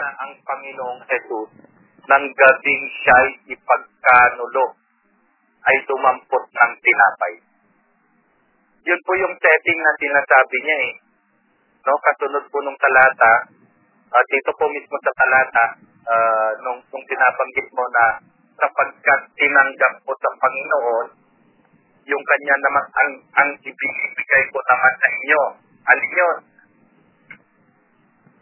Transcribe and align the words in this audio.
na 0.00 0.10
ang 0.24 0.32
Panginoong 0.40 1.00
Jesus 1.04 1.48
ng 2.08 2.24
gabing 2.32 2.82
siya'y 3.04 3.30
ipagkanulo 3.52 4.66
ay 5.68 5.76
tumampot 5.84 6.44
ng 6.48 6.72
tinapay. 6.80 7.34
Yun 8.88 9.00
po 9.04 9.12
yung 9.12 9.36
setting 9.36 9.80
na 9.84 9.92
sinasabi 10.00 10.56
niya 10.64 10.78
eh. 10.88 10.94
No, 11.84 11.96
kasunod 12.00 12.44
po 12.48 12.56
nung 12.64 12.80
talata, 12.80 13.32
at 14.10 14.26
dito 14.26 14.50
po 14.56 14.64
mismo 14.72 14.96
sa 15.04 15.12
talata, 15.14 15.64
uh, 16.08 16.50
nung, 16.64 16.80
nung 16.88 17.04
pinabanggit 17.04 17.68
mo 17.76 17.84
na 17.92 18.04
sapagkat 18.56 19.20
tinanggap 19.36 19.94
ko 20.02 20.12
sa 20.16 20.30
Panginoon, 20.40 21.06
yung 22.08 22.24
kanya 22.24 22.56
naman, 22.58 22.84
ang, 22.90 23.10
ang 23.36 23.50
ibigay 23.60 24.42
ko 24.50 24.58
naman 24.64 24.94
sa 24.96 25.08
inyo. 25.12 25.42
Ano 25.80 26.02
yun? 26.04 26.36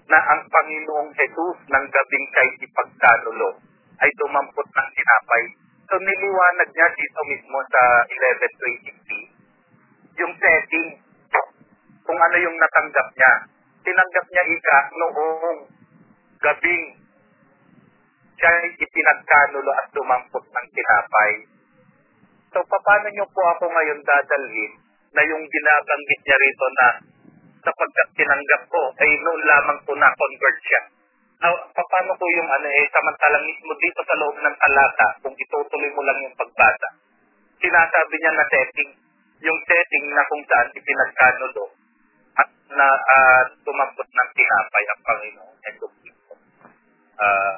Na 0.09 0.19
ang 0.33 0.43
Panginoong 0.49 1.13
Jesus 1.13 1.59
ng 1.69 1.87
gabing 1.93 2.27
kay 2.33 2.49
ipagkanulo 2.65 3.61
ay 4.01 4.09
tumampot 4.17 4.65
ng 4.65 4.89
tinapay. 4.97 5.45
So 5.89 6.01
niliwanag 6.01 6.69
niya 6.73 6.89
dito 6.97 7.21
mismo 7.29 7.59
sa 7.69 7.83
11.20 8.09 10.17
yung 10.19 10.35
setting 10.35 10.89
kung 12.09 12.19
ano 12.19 12.37
yung 12.41 12.57
natanggap 12.57 13.09
niya. 13.13 13.33
Tinanggap 13.85 14.27
niya 14.33 14.45
ika 14.49 14.79
noong 14.97 15.59
gabing 16.41 16.85
siya 18.39 18.51
ipinagkanulo 18.71 19.71
at 19.75 19.87
tumampot 19.91 20.45
ng 20.47 20.67
tinapay. 20.71 21.33
So, 22.55 22.63
paano 22.65 23.07
niyo 23.13 23.27
po 23.29 23.43
ako 23.45 23.69
ngayon 23.69 24.01
dadalhin 24.07 24.73
na 25.13 25.23
yung 25.27 25.45
binabanggit 25.45 26.21
niya 26.23 26.39
rito 26.39 26.67
na 26.73 26.87
sapagkat 27.69 28.09
tinanggap 28.17 28.63
ko, 28.73 28.83
ay 28.97 29.11
noon 29.21 29.43
lamang 29.45 29.79
po 29.85 29.93
na-convert 29.93 30.59
siya. 30.65 30.81
Now, 31.45 31.53
paano 31.77 32.13
po 32.17 32.25
yung 32.33 32.49
ano 32.49 32.67
eh, 32.73 32.89
samantalang 32.89 33.45
mismo 33.45 33.73
dito 33.77 34.01
sa 34.03 34.17
loob 34.17 34.37
ng 34.41 34.57
talata, 34.57 35.07
kung 35.21 35.37
itutuloy 35.37 35.91
mo 35.93 36.03
lang 36.03 36.19
yung 36.25 36.35
pagbasa, 36.41 36.89
sinasabi 37.61 38.15
niya 38.17 38.33
na 38.33 38.47
setting, 38.49 38.91
yung 39.45 39.59
setting 39.69 40.05
na 40.17 40.25
kung 40.27 40.43
saan 40.49 40.69
ipinagkanulo 40.73 41.65
at 42.41 42.49
na 42.73 42.89
uh, 42.89 43.43
tumampot 43.63 44.09
ng 44.09 44.31
tinapay 44.35 44.85
ang 44.89 45.01
Panginoon. 45.05 45.57
Ito 45.63 45.87
uh, 47.19 47.55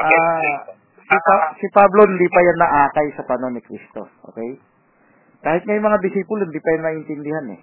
okay, 0.00 0.18
uh, 0.18 0.74
si, 0.98 1.16
pa- 1.22 1.50
si 1.62 1.66
Pablo 1.70 2.10
hindi 2.10 2.26
pa 2.26 2.40
yan 2.42 2.58
naakay 2.58 3.06
sa 3.14 3.26
panahon 3.26 3.54
ni 3.54 3.62
Kristo. 3.62 4.08
Okay? 4.32 4.58
Kahit 5.46 5.62
may 5.68 5.78
mga 5.78 6.02
disipulo, 6.02 6.42
hindi 6.42 6.58
pa 6.58 6.74
yan 6.74 6.84
naintindihan 6.90 7.46
eh. 7.54 7.62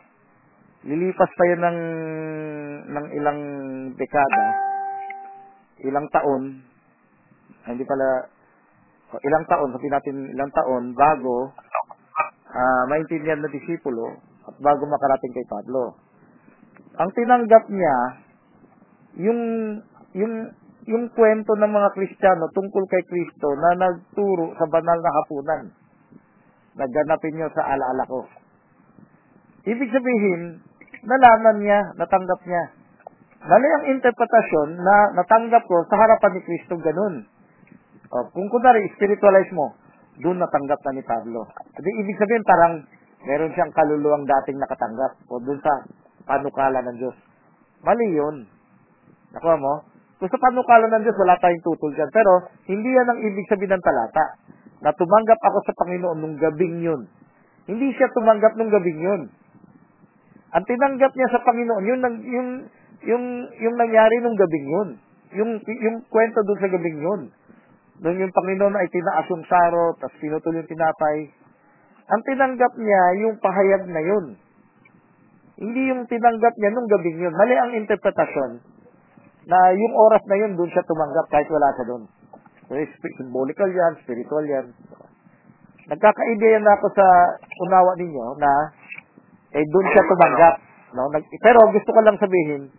Lilipas 0.84 1.32
pa 1.32 1.44
yan 1.48 1.62
ng, 1.64 1.80
ng 2.92 3.08
ilang 3.16 3.40
dekada, 3.96 4.46
ilang 5.88 6.08
taon, 6.12 6.60
hindi 7.72 7.84
pala, 7.88 8.28
ilang 9.24 9.46
taon, 9.48 9.72
sabihin 9.72 9.96
natin 9.96 10.18
ilang 10.36 10.52
taon, 10.52 10.92
bago 10.92 11.56
uh, 12.52 12.84
maintindihan 12.92 13.40
na 13.40 13.48
disipulo 13.48 14.20
at 14.44 14.56
bago 14.60 14.84
makarating 14.84 15.32
kay 15.32 15.48
Pablo. 15.48 15.96
Ang 17.00 17.10
tinanggap 17.16 17.64
niya, 17.72 17.98
yung, 19.24 19.40
yung 20.20 20.34
yung 20.84 21.08
kwento 21.16 21.56
ng 21.56 21.72
mga 21.72 21.90
Kristiyano 21.96 22.52
tungkol 22.52 22.84
kay 22.92 23.04
Kristo 23.08 23.56
na 23.56 23.72
nagturo 23.88 24.52
sa 24.60 24.68
banal 24.68 25.00
na 25.00 25.16
hapunan. 25.16 25.64
Nagganapin 26.76 27.40
niyo 27.40 27.48
sa 27.56 27.72
alaala 27.72 28.04
ko. 28.04 28.28
Ibig 29.64 29.90
sabihin, 29.96 30.60
nalaman 31.04 31.58
niya, 31.60 31.80
natanggap 32.00 32.40
niya. 32.48 32.64
Mali 33.44 33.68
ang 33.68 33.86
interpretasyon 34.00 34.80
na 34.80 34.96
natanggap 35.20 35.68
ko 35.68 35.84
sa 35.92 36.00
harapan 36.00 36.32
ni 36.40 36.42
Kristo 36.48 36.80
ganun. 36.80 37.28
O, 38.08 38.30
kung 38.32 38.48
kunwari, 38.48 38.88
spiritualize 38.96 39.52
mo, 39.52 39.76
doon 40.24 40.40
natanggap 40.40 40.80
na 40.86 40.96
ni 40.96 41.04
Pablo. 41.04 41.44
At 41.52 41.84
ibig 41.84 42.16
sabihin, 42.16 42.46
parang 42.48 42.74
meron 43.28 43.52
siyang 43.52 43.74
kaluluwang 43.76 44.24
dating 44.24 44.62
nakatanggap 44.64 45.20
o 45.28 45.44
doon 45.44 45.60
sa 45.60 45.74
panukala 46.24 46.80
ng 46.88 46.98
Diyos. 47.04 47.18
Mali 47.84 48.08
yun. 48.16 48.48
Nakuha 49.36 49.60
mo? 49.60 49.84
Kung 50.24 50.32
sa 50.32 50.40
panukala 50.40 50.88
ng 50.88 51.04
Diyos, 51.04 51.20
wala 51.20 51.36
tayong 51.36 51.66
tutol 51.68 51.92
dyan. 51.92 52.08
Pero, 52.16 52.48
hindi 52.72 52.96
yan 52.96 53.12
ang 53.12 53.20
ibig 53.20 53.44
sabihin 53.52 53.76
ng 53.76 53.84
talata. 53.84 54.40
Na 54.80 54.96
tumanggap 54.96 55.40
ako 55.42 55.58
sa 55.68 55.76
Panginoon 55.84 56.18
nung 56.24 56.36
gabing 56.40 56.80
yun. 56.80 57.02
Hindi 57.68 57.92
siya 57.92 58.08
tumanggap 58.16 58.56
nung 58.56 58.72
gabing 58.72 59.04
yun. 59.04 59.22
Ang 60.54 60.64
tinanggap 60.70 61.12
niya 61.18 61.30
sa 61.34 61.42
Panginoon, 61.42 61.84
yun, 61.84 62.00
yung, 62.00 62.18
yung, 62.30 62.50
yung, 63.10 63.26
yung 63.58 63.76
nangyari 63.76 64.22
nung 64.22 64.38
gabing 64.38 64.68
yun. 64.70 64.90
Yung, 65.34 65.52
yung 65.66 65.98
kwento 66.14 66.46
dun 66.46 66.62
sa 66.62 66.70
gabing 66.70 67.02
yun. 67.02 67.22
Nung 68.06 68.18
yung 68.22 68.34
Panginoon 68.34 68.78
ay 68.78 68.88
tinaas 68.94 69.26
yung 69.34 69.46
saro, 69.50 69.98
tapos 69.98 70.14
pinutol 70.22 70.54
yung 70.54 70.70
tinapay. 70.70 71.34
Ang 72.14 72.22
tinanggap 72.22 72.74
niya, 72.78 73.02
yung 73.26 73.42
pahayag 73.42 73.90
na 73.90 74.02
yun. 74.06 74.26
Hindi 75.58 75.90
yung 75.90 76.06
tinanggap 76.06 76.54
niya 76.54 76.70
nung 76.70 76.90
gabing 76.90 77.18
yun. 77.18 77.34
Mali 77.34 77.56
ang 77.58 77.74
interpretasyon 77.74 78.52
na 79.50 79.58
yung 79.74 79.94
oras 79.98 80.24
na 80.30 80.38
yun, 80.38 80.54
doon 80.54 80.70
siya 80.70 80.86
tumanggap 80.86 81.34
kahit 81.34 81.50
wala 81.50 81.74
siya 81.74 81.86
doon. 81.90 82.04
So, 82.70 82.78
symbolical 83.20 83.70
yan, 83.74 83.94
spiritual 84.06 84.46
yan. 84.46 84.70
Nagkakaideya 85.90 86.64
na 86.64 86.74
ako 86.80 86.88
sa 86.96 87.06
unawa 87.68 87.92
ninyo 88.00 88.40
na 88.40 88.52
eh 89.54 89.66
doon 89.70 89.88
siya 89.94 90.04
tumanggap. 90.10 90.56
No? 90.94 91.10
Nag, 91.14 91.24
pero 91.42 91.60
gusto 91.70 91.90
ko 91.94 92.00
lang 92.02 92.18
sabihin, 92.18 92.70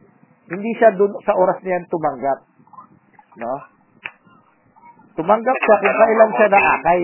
hindi 0.50 0.70
siya 0.78 0.94
doon 0.94 1.14
sa 1.22 1.34
oras 1.38 1.58
na 1.62 1.70
yan 1.78 1.84
tumanggap. 1.90 2.38
No? 3.38 3.54
Tumanggap 5.14 5.56
siya 5.56 5.76
kung 5.78 5.96
kailan 5.98 6.30
siya 6.34 6.48
naakay. 6.50 7.02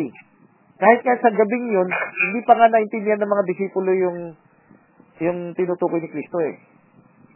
Kahit 0.81 1.01
nga 1.05 1.17
sa 1.21 1.31
gabing 1.31 1.67
yun, 1.71 1.89
hindi 1.93 2.41
pa 2.43 2.57
nga 2.57 2.73
naintindihan 2.73 3.21
ng 3.21 3.31
mga 3.31 3.47
disipulo 3.53 3.93
yung 3.93 4.19
yung 5.21 5.53
tinutukoy 5.53 6.01
ni 6.01 6.09
Kristo 6.09 6.41
eh. 6.41 6.57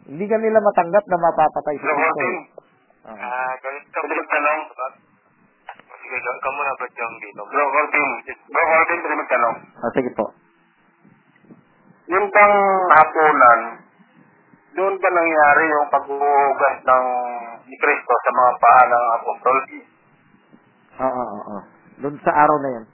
Hindi 0.09 0.25
ka 0.25 0.37
nila 0.41 0.57
matanggap 0.57 1.05
na 1.05 1.17
mapapatay 1.21 1.75
sa 1.77 1.93
Kristo. 1.93 2.25
Ah, 3.05 3.53
ganito 3.61 3.97
ka 4.01 4.07
magtanong. 4.09 4.61
Sige, 6.05 6.17
ka 6.21 6.49
muna 6.53 6.73
ba 6.77 6.85
dito? 6.89 7.41
Bro 7.45 7.65
Corbin, 7.69 8.09
Bro 8.49 8.63
Corbin, 8.65 8.99
pwede 9.01 9.15
magtanong. 9.21 9.55
Ah, 9.77 9.91
sige 9.93 10.11
po. 10.17 10.25
Yung 12.05 12.25
bang 12.29 12.55
hapunan, 12.93 13.59
doon 14.77 14.93
ba 14.99 15.09
nangyari 15.09 15.63
yung 15.71 15.87
paghuhugas 15.89 16.75
ng 16.85 17.05
ni 17.65 17.75
Kristo 17.81 18.13
sa 18.21 18.31
mga 18.31 18.51
paa 18.61 18.81
ng 18.85 19.05
apostol? 19.17 19.57
Oo, 20.95 21.09
oo, 21.09 21.37
oo. 21.49 21.61
Doon 22.05 22.15
sa 22.21 22.31
araw 22.45 22.57
na 22.61 22.69
yan. 22.77 22.85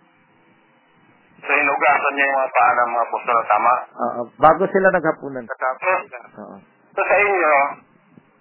So, 1.42 1.50
hinugasan 1.52 2.14
niya 2.16 2.26
yung 2.30 2.40
mga 2.40 2.54
paa 2.54 2.72
ng 2.72 2.90
mga 2.94 3.06
apostol, 3.10 3.38
tama? 3.50 3.74
Oo, 4.00 4.22
bago 4.40 4.64
sila 4.72 4.88
naghapunan. 4.94 5.44
Katapos? 5.50 6.00
Oo. 6.40 6.56
So 6.92 7.02
sa 7.08 7.16
inyo, 7.18 7.54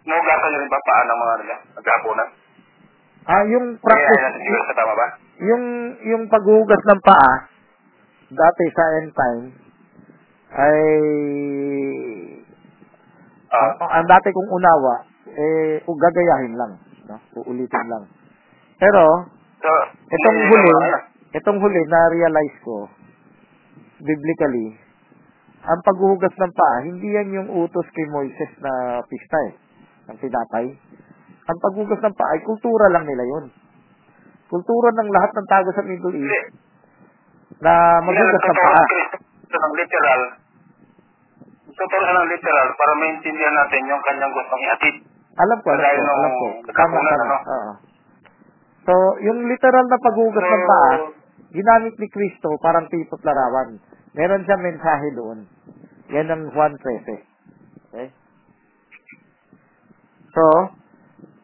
nugasan 0.06 0.48
niyo 0.50 0.58
rin 0.58 0.70
ba 0.70 0.80
paan 0.82 1.06
ng 1.06 1.20
mga 1.22 1.34
nila, 1.38 1.56
naghapunan? 1.78 2.28
Ah, 3.30 3.44
yung 3.46 3.66
practice, 3.78 4.22
Kaya 4.38 4.62
sa 4.66 4.74
tama 4.74 4.92
ba? 4.96 5.06
yung, 5.40 5.64
yung 6.02 6.22
paghuhugas 6.26 6.82
ng 6.82 7.00
paa, 7.02 7.32
dati 8.30 8.64
sa 8.74 8.84
end 9.02 9.10
time, 9.14 9.44
ay, 10.50 10.78
Ah. 13.50 13.74
ang, 13.82 13.90
ang 13.98 14.06
dati 14.06 14.30
kong 14.30 14.50
unawa, 14.50 14.94
eh, 15.26 15.82
gagayahin 15.82 16.54
lang. 16.54 16.72
No? 17.10 17.18
Uulitin 17.42 17.86
lang. 17.90 18.06
Pero, 18.78 19.26
So, 19.60 19.70
itong 20.08 20.38
huli, 20.48 20.72
itong 21.36 21.58
huli, 21.60 21.82
na-realize 21.90 22.56
ko, 22.64 22.88
biblically, 24.00 24.78
ang 25.60 25.80
paghuhugas 25.84 26.32
ng 26.32 26.52
paa, 26.56 26.76
hindi 26.88 27.12
yan 27.12 27.36
yung 27.36 27.48
utos 27.52 27.84
kay 27.92 28.08
Moises 28.08 28.52
na 28.64 29.04
pista 29.04 29.38
eh, 29.50 29.54
ng 30.08 30.16
tinapay. 30.16 30.66
Ang 31.50 31.58
paghugas 31.60 32.00
ng 32.00 32.14
paa 32.16 32.32
ay 32.32 32.40
kultura 32.46 32.88
lang 32.88 33.04
nila 33.04 33.24
yun. 33.26 33.44
Kultura 34.48 34.88
ng 34.96 35.10
lahat 35.12 35.30
ng 35.36 35.46
tago 35.50 35.68
sa 35.76 35.84
Middle 35.84 36.16
East 36.16 36.56
na 37.60 38.00
maghugas 38.00 38.40
ng 38.40 38.56
paa. 38.56 38.82
Ito 39.44 39.56
ng 39.58 39.74
literal. 39.76 40.39
Tuturo 41.80 42.04
siya 42.04 42.12
ng 42.12 42.28
literal 42.28 42.68
para 42.76 42.92
maintindihan 43.00 43.56
natin 43.56 43.88
yung 43.88 44.02
kanyang 44.04 44.32
gustong 44.36 44.60
ihatid. 44.60 44.96
Alam 45.40 45.58
ko, 45.64 45.68
alam 45.72 45.88
ko, 45.88 46.12
alam 46.12 46.32
ko. 46.36 46.46
Tama, 46.76 46.98
tama. 47.08 47.36
Oo. 47.40 47.72
So, 48.84 48.94
yung 49.24 49.48
literal 49.48 49.88
na 49.88 49.96
paghugas 49.96 50.44
ng 50.44 50.64
paa, 50.68 50.92
ginamit 51.56 51.96
ni 51.96 52.08
Kristo 52.12 52.52
parang 52.60 52.84
tipot 52.92 53.20
larawan. 53.24 53.80
Meron 54.12 54.44
siya 54.44 54.60
mensahe 54.60 55.08
doon. 55.16 55.48
Yan 56.12 56.28
ang 56.28 56.52
Juan 56.52 56.76
13. 56.76 57.16
Okay? 57.88 58.08
So, 60.36 60.44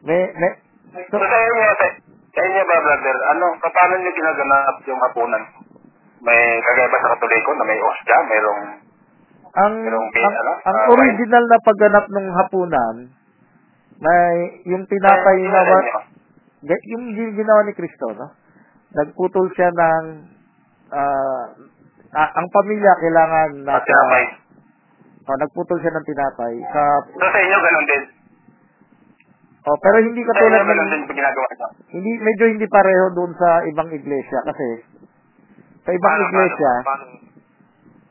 may, 0.05 0.21
may, 0.37 0.51
So, 0.97 1.17
sa 1.17 1.37
inyo, 1.41 1.65
sa, 2.33 2.41
inyo 2.45 2.61
ba, 2.61 2.77
brother, 2.77 3.17
ano, 3.33 3.45
paano 3.57 3.93
niyo 3.97 4.11
ginaganap 4.13 4.77
yung 4.85 5.01
hapunan? 5.01 5.43
May 6.21 6.61
kagaya 6.61 6.89
ba 6.93 6.97
sa 7.01 7.11
katoliko 7.17 7.49
na 7.57 7.65
may 7.65 7.79
osya, 7.81 8.17
mayroong 8.29 8.86
ang, 9.53 9.73
Merong 9.79 10.07
ang, 10.09 10.35
ano, 10.35 10.51
ang 10.61 10.77
ah, 10.77 10.87
original 10.91 11.43
na 11.45 11.57
pagganap 11.59 12.05
ng 12.07 12.27
hapunan, 12.33 12.95
May, 13.97 14.35
yung 14.65 14.85
tinapay 14.85 15.37
Eh, 15.37 15.47
na. 15.47 15.61
Ga- 16.59 16.85
yung 16.87 17.03
gi- 17.11 17.33
ginawa 17.33 17.61
ni 17.63 17.73
Kristo, 17.73 18.11
no? 18.11 18.29
Nagputol 18.89 19.49
siya 19.51 19.69
ng, 19.69 20.05
ah, 20.89 21.45
ah, 22.11 22.29
ang 22.33 22.47
pamilya 22.47 22.93
kailangan 22.97 23.49
At 23.61 23.81
nasa, 23.81 23.85
tinapay. 23.85 24.23
oh, 25.23 25.37
nagputol 25.37 25.77
siya 25.77 25.91
ng 25.91 26.05
tinapay 26.05 26.53
sa, 26.67 26.81
So 27.07 27.25
sa 27.25 27.39
inyo, 27.39 27.57
ganun 27.57 27.85
din. 27.85 28.03
oh, 29.63 29.77
pero 29.77 29.97
hindi 29.99 30.21
Sa 30.21 30.29
katulad 30.31 30.61
ganun 30.61 30.77
ng, 30.77 30.91
din 30.93 31.03
ginagawa 31.11 31.47
niyo. 31.51 31.67
hindi, 31.91 32.11
medyo 32.17 32.45
hindi 32.47 32.67
pareho 32.67 33.05
doon 33.11 33.31
sa 33.33 33.49
ibang 33.65 33.89
iglesia 33.89 34.39
kasi, 34.43 34.67
sa 35.81 35.91
ibang 35.91 36.15
iglesia, 36.23 36.71
Paano, 36.79 36.85
paano 36.85 37.26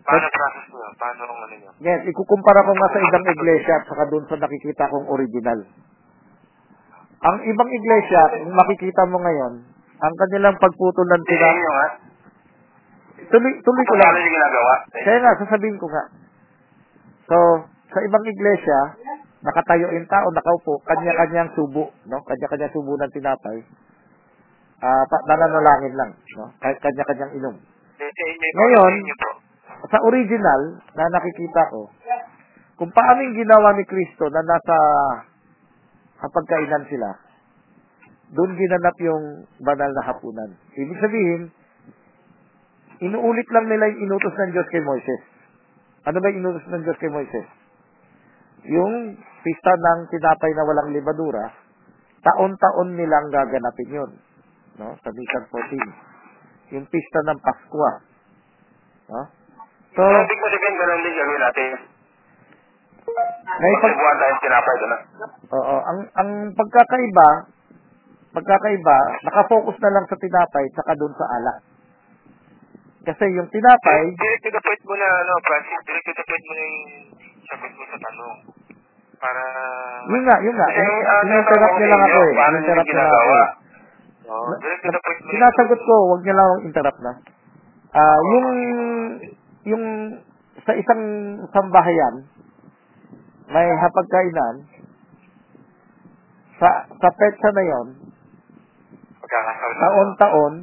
process 0.06 0.64
nyo? 0.70 0.86
Paano 0.96 1.20
ang 1.26 1.40
ano 1.42 1.54
nyo? 1.58 1.70
yes, 1.82 2.00
ikukumpara 2.06 2.62
ko 2.62 2.72
nga 2.72 2.88
sa 2.94 3.00
ibang 3.02 3.26
iglesia 3.26 3.74
at 3.76 3.84
saka 3.90 4.04
doon 4.08 4.24
sa 4.30 4.38
nakikita 4.38 4.90
kong 4.90 5.06
original. 5.10 5.60
Ang 7.26 7.36
ibang 7.50 7.70
iglesia, 7.72 8.20
kung 8.38 8.54
makikita 8.54 9.02
mo 9.10 9.18
ngayon, 9.18 9.54
ang 9.96 10.14
kanilang 10.14 10.56
pagputol 10.60 11.06
ng 11.08 11.24
ha? 11.26 11.86
tuloy, 13.32 13.52
tuloy 13.64 13.84
ko 13.88 13.94
lang. 13.96 14.12
paano 14.12 14.20
yung 14.22 14.36
ginagawa. 14.36 14.74
Kaya 14.92 15.18
nga, 15.24 15.32
sasabihin 15.42 15.80
ko 15.80 15.86
nga. 15.90 16.04
So, 17.26 17.36
sa 17.90 17.98
ibang 18.04 18.24
iglesia, 18.28 18.78
nakatayo 19.42 19.90
yung 19.96 20.08
tao, 20.10 20.28
nakaupo, 20.30 20.78
kanya-kanyang 20.86 21.50
subo, 21.56 21.90
no? 22.06 22.22
Kanya-kanyang 22.28 22.74
subo 22.74 22.94
ng 22.94 23.12
tinapay. 23.14 23.58
Ah, 24.84 25.04
pa, 25.08 25.16
nananalangin 25.26 25.94
lang, 25.96 26.10
no? 26.36 26.52
Kanya-kanyang 26.60 27.32
inom. 27.40 27.56
Eh, 27.96 28.04
inyo, 28.04 28.48
Ngayon, 28.60 28.92
sa 29.84 29.98
original, 30.02 30.80
na 30.96 31.04
nakikita 31.12 31.62
ko, 31.70 31.92
kung 32.76 32.92
paano 32.92 33.18
yung 33.24 33.36
ginawa 33.36 33.72
ni 33.76 33.84
Kristo 33.88 34.28
na 34.28 34.44
nasa 34.44 34.76
hapagkainan 36.20 36.84
sila, 36.88 37.10
doon 38.36 38.58
ginanap 38.58 38.96
yung 39.00 39.24
banal 39.62 39.90
na 39.92 40.02
hapunan. 40.04 40.50
Ibig 40.74 40.98
sabihin, 40.98 41.42
inuulit 43.00 43.48
lang 43.54 43.66
nila 43.70 43.88
yung 43.92 44.10
inutos 44.10 44.34
ng 44.34 44.50
Diyos 44.52 44.68
kay 44.72 44.82
Moises. 44.82 45.22
Ano 46.04 46.18
ba 46.20 46.28
yung 46.32 46.42
inutos 46.42 46.66
ng 46.68 46.82
Diyos 46.82 46.98
kay 46.98 47.10
Moises? 47.12 47.48
Yung 48.66 49.14
pista 49.46 49.72
ng 49.72 50.10
tinapay 50.10 50.52
na 50.58 50.66
walang 50.66 50.90
libadura, 50.90 51.54
taon-taon 52.26 52.98
nilang 52.98 53.30
gaganapin 53.30 53.94
yun. 53.94 54.10
No? 54.82 54.98
Sa 55.00 55.08
Nisan 55.14 55.44
14. 55.48 56.74
Yung 56.74 56.86
pista 56.90 57.18
ng 57.22 57.38
Paskwa. 57.38 57.90
No? 59.06 59.22
So, 59.96 60.02
So, 60.04 60.12
ibig 60.12 60.38
mo 60.38 60.46
sabihin, 60.46 60.74
ganun 60.76 61.00
din 61.00 61.14
gawin 61.16 61.40
natin. 61.40 61.70
may 63.56 63.72
pag, 63.72 63.82
Pagkabuhan 63.86 64.16
tayong 64.20 64.42
tinapay 64.44 64.74
doon? 64.76 64.92
Oo, 65.48 65.76
ang 65.80 65.98
ang 66.14 66.30
pagkakaiba, 66.52 67.28
pagkakaiba, 68.30 68.96
nakafocus 69.24 69.76
na 69.80 69.92
lang 69.96 70.04
sa 70.04 70.20
tinapay 70.20 70.64
saka 70.76 70.92
doon 71.00 71.14
sa 71.16 71.26
alak. 71.32 71.58
Kasi 73.06 73.24
yung 73.32 73.48
tinapay, 73.48 74.02
Direct 74.12 74.42
to 74.42 74.50
the 74.50 74.60
point 74.60 74.82
mo 74.84 74.94
na, 74.98 75.08
ano, 75.08 75.32
Francis, 75.40 75.80
direct 75.86 76.04
to 76.04 76.12
the 76.12 76.24
point 76.26 76.44
mo 76.44 76.52
na 76.52 76.62
yung 76.66 76.84
sagot 77.46 77.72
mo 77.72 77.84
sa 77.86 77.98
tanong. 78.02 78.36
Para, 79.16 79.42
yun 80.12 80.22
nga, 80.28 80.36
yun 80.44 80.56
nga, 80.60 80.68
Kasi, 80.68 80.82
in- 80.82 81.06
ah, 81.06 81.22
in-interrupt 81.24 81.76
niya 81.80 81.88
lang 81.88 82.02
ako 82.04 82.20
eh. 82.20 82.34
Paano 82.36 82.56
niya 82.58 82.74
lang 82.74 82.84
ako 82.84 82.90
ginagawa? 82.92 83.38
eh. 83.40 84.28
oh, 84.28 84.50
direct 84.60 84.82
to 84.82 84.90
the 84.92 85.00
point 85.00 85.18
mo 85.18 85.24
na 85.24 85.32
Sinasagot 85.32 85.80
ko, 85.80 85.94
wag 86.12 86.20
niya 86.20 86.36
lang 86.36 86.50
interrupt 86.68 87.00
na. 87.00 87.12
Ah, 87.96 88.18
yung 88.28 88.46
yung 89.66 89.84
sa 90.62 90.72
isang 90.72 91.02
sambahayan 91.50 92.14
may 93.46 93.66
hapagkainan 93.76 94.54
sa 96.56 96.86
sa 96.88 97.08
petsa 97.12 97.48
na 97.52 97.64
yon 97.66 97.86
taon-taon 99.76 100.54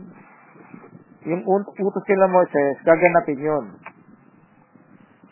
yung 1.23 1.43
un- 1.45 1.73
utos 1.77 2.05
nila 2.09 2.27
Moises 2.27 2.77
gaganapin 2.83 3.39
yun. 3.39 3.65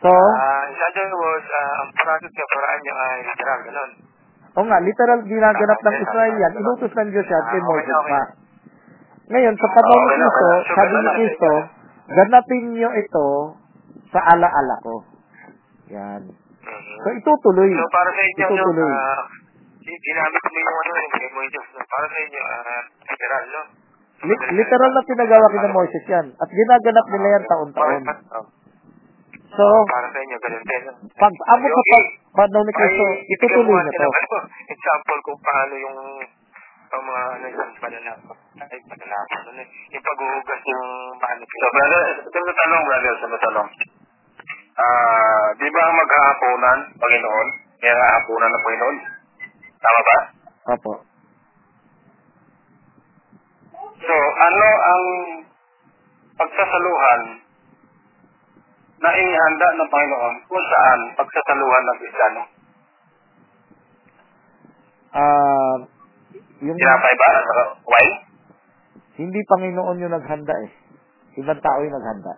So, 0.02 0.10
Ah, 0.10 0.66
in 0.66 0.80
other 0.80 1.14
words, 1.14 1.46
ah, 1.46 1.84
ang 1.86 1.92
process 1.94 2.32
niya, 2.32 2.48
paraan 2.50 2.80
niya 2.82 2.94
ay 2.96 3.18
literal, 3.22 3.60
ganun. 3.62 3.92
o 4.52 4.60
nga, 4.66 4.78
literal 4.82 5.20
ginaganap 5.24 5.80
ng 5.80 5.98
Israel 6.02 6.34
yan, 6.42 6.54
inutos 6.58 6.92
ng 6.92 7.10
Diyos 7.14 7.28
yan 7.28 7.44
kay 7.46 7.62
Ah, 7.62 7.68
Moses 7.70 7.98
pa. 8.10 8.22
Ngayon, 9.32 9.56
sa 9.56 9.68
panahon 9.70 10.02
ni. 10.02 10.16
Kristo, 10.18 10.48
sabi 10.74 10.96
ni. 10.98 11.10
Kristo, 11.14 11.52
ganapin 12.10 12.64
niyo 12.74 12.90
ito 12.98 13.28
sa 14.12 14.20
alaala 14.28 14.76
ko. 14.84 14.94
Yan. 15.92 16.24
So, 17.02 17.08
itutuloy. 17.12 17.72
So, 17.74 17.88
para 17.90 18.10
sa 18.12 18.22
inyo, 18.22 18.46
Itutuloy. 18.46 18.92
ah, 18.94 19.24
gi- 19.82 20.02
ginamit 20.06 20.44
mo 20.46 20.58
yung 20.60 20.78
ano, 20.78 20.92
yung 20.94 21.14
kay 21.16 21.30
Moises, 21.34 21.68
no? 21.74 21.82
Para 21.84 22.06
sa 22.06 22.18
inyo, 22.22 22.42
ah, 22.44 22.84
literal, 23.10 23.44
no? 23.50 23.62
Li- 24.22 24.44
literal 24.62 24.92
na 24.94 25.02
pinagawa 25.10 25.46
kina 25.50 25.70
Moises 25.74 26.06
yan. 26.06 26.28
At 26.38 26.50
ginaganap 26.52 27.06
nila 27.10 27.28
yan 27.34 27.44
taon-taon. 27.50 28.04
So, 29.52 29.66
para 29.90 30.08
sa 30.08 30.20
inyo, 30.22 30.38
ganun 30.40 30.64
din. 30.64 30.84
pag 31.18 31.34
abot 31.52 31.72
sa 31.76 31.84
pag, 31.92 32.06
panahon 32.40 32.64
ni 32.64 32.72
Kristo, 32.72 33.04
itutuloy 33.36 33.80
na 33.84 33.92
to. 33.92 34.08
ano, 34.08 34.38
example 34.76 35.20
kung 35.28 35.40
paano 35.44 35.74
yung 35.76 35.98
ang 36.92 37.04
mga 37.08 37.22
ano 37.36 37.46
yung 37.52 37.72
panalapa. 37.80 38.34
Ay, 38.64 38.80
panalapa. 38.88 39.36
Ano, 39.44 39.60
eh, 39.60 39.68
yung 39.92 40.04
paghuhugas 40.08 40.62
ng 40.64 40.84
paano. 41.20 41.42
So, 41.44 41.68
brother, 41.74 42.04
ito 42.22 42.38
sa 42.38 42.54
tanong, 42.56 42.84
brother, 42.88 43.14
sa 43.18 43.28
tanong. 43.28 43.70
Ah, 44.72 45.52
di 45.60 45.68
ba 45.68 45.82
ang 45.84 45.96
maghahaponan, 46.00 46.80
Panginoon? 46.96 47.48
Kaya 47.84 47.94
nga 47.98 48.08
hapunan 48.16 48.52
ng 48.52 48.64
Panginoon. 48.64 48.98
Tama 49.82 50.02
ba? 50.06 50.18
Opo. 50.72 50.94
So, 54.02 54.16
ano 54.18 54.68
ang 54.72 55.04
pagsasaluhan 56.40 57.22
na 59.02 59.10
inihanda 59.18 59.68
ng 59.76 59.90
Panginoon 59.92 60.36
kung 60.48 60.66
saan 60.72 61.00
pagsasaluhan 61.20 61.84
ng 61.84 61.98
Kristiyano? 62.00 62.42
Ah, 65.12 65.76
yung 66.64 66.78
Tinapay 66.80 67.14
ba? 67.20 67.30
Wine? 67.84 68.16
hindi 69.20 69.38
Panginoon 69.46 70.02
yung 70.02 70.16
naghanda 70.16 70.56
eh. 70.66 70.72
Ibang 71.38 71.62
tao 71.62 71.80
yung 71.84 71.94
naghanda. 71.94 72.34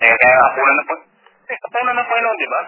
Eh, 0.00 0.08
kaya 0.08 0.36
hapunan 0.48 0.74
ng 0.80 0.88
Panginoon. 0.88 1.13
Eh, 1.44 1.56
hapunan 1.60 1.94
ng 1.96 2.08
Panginoon, 2.08 2.36
di 2.40 2.48
ba? 2.48 2.62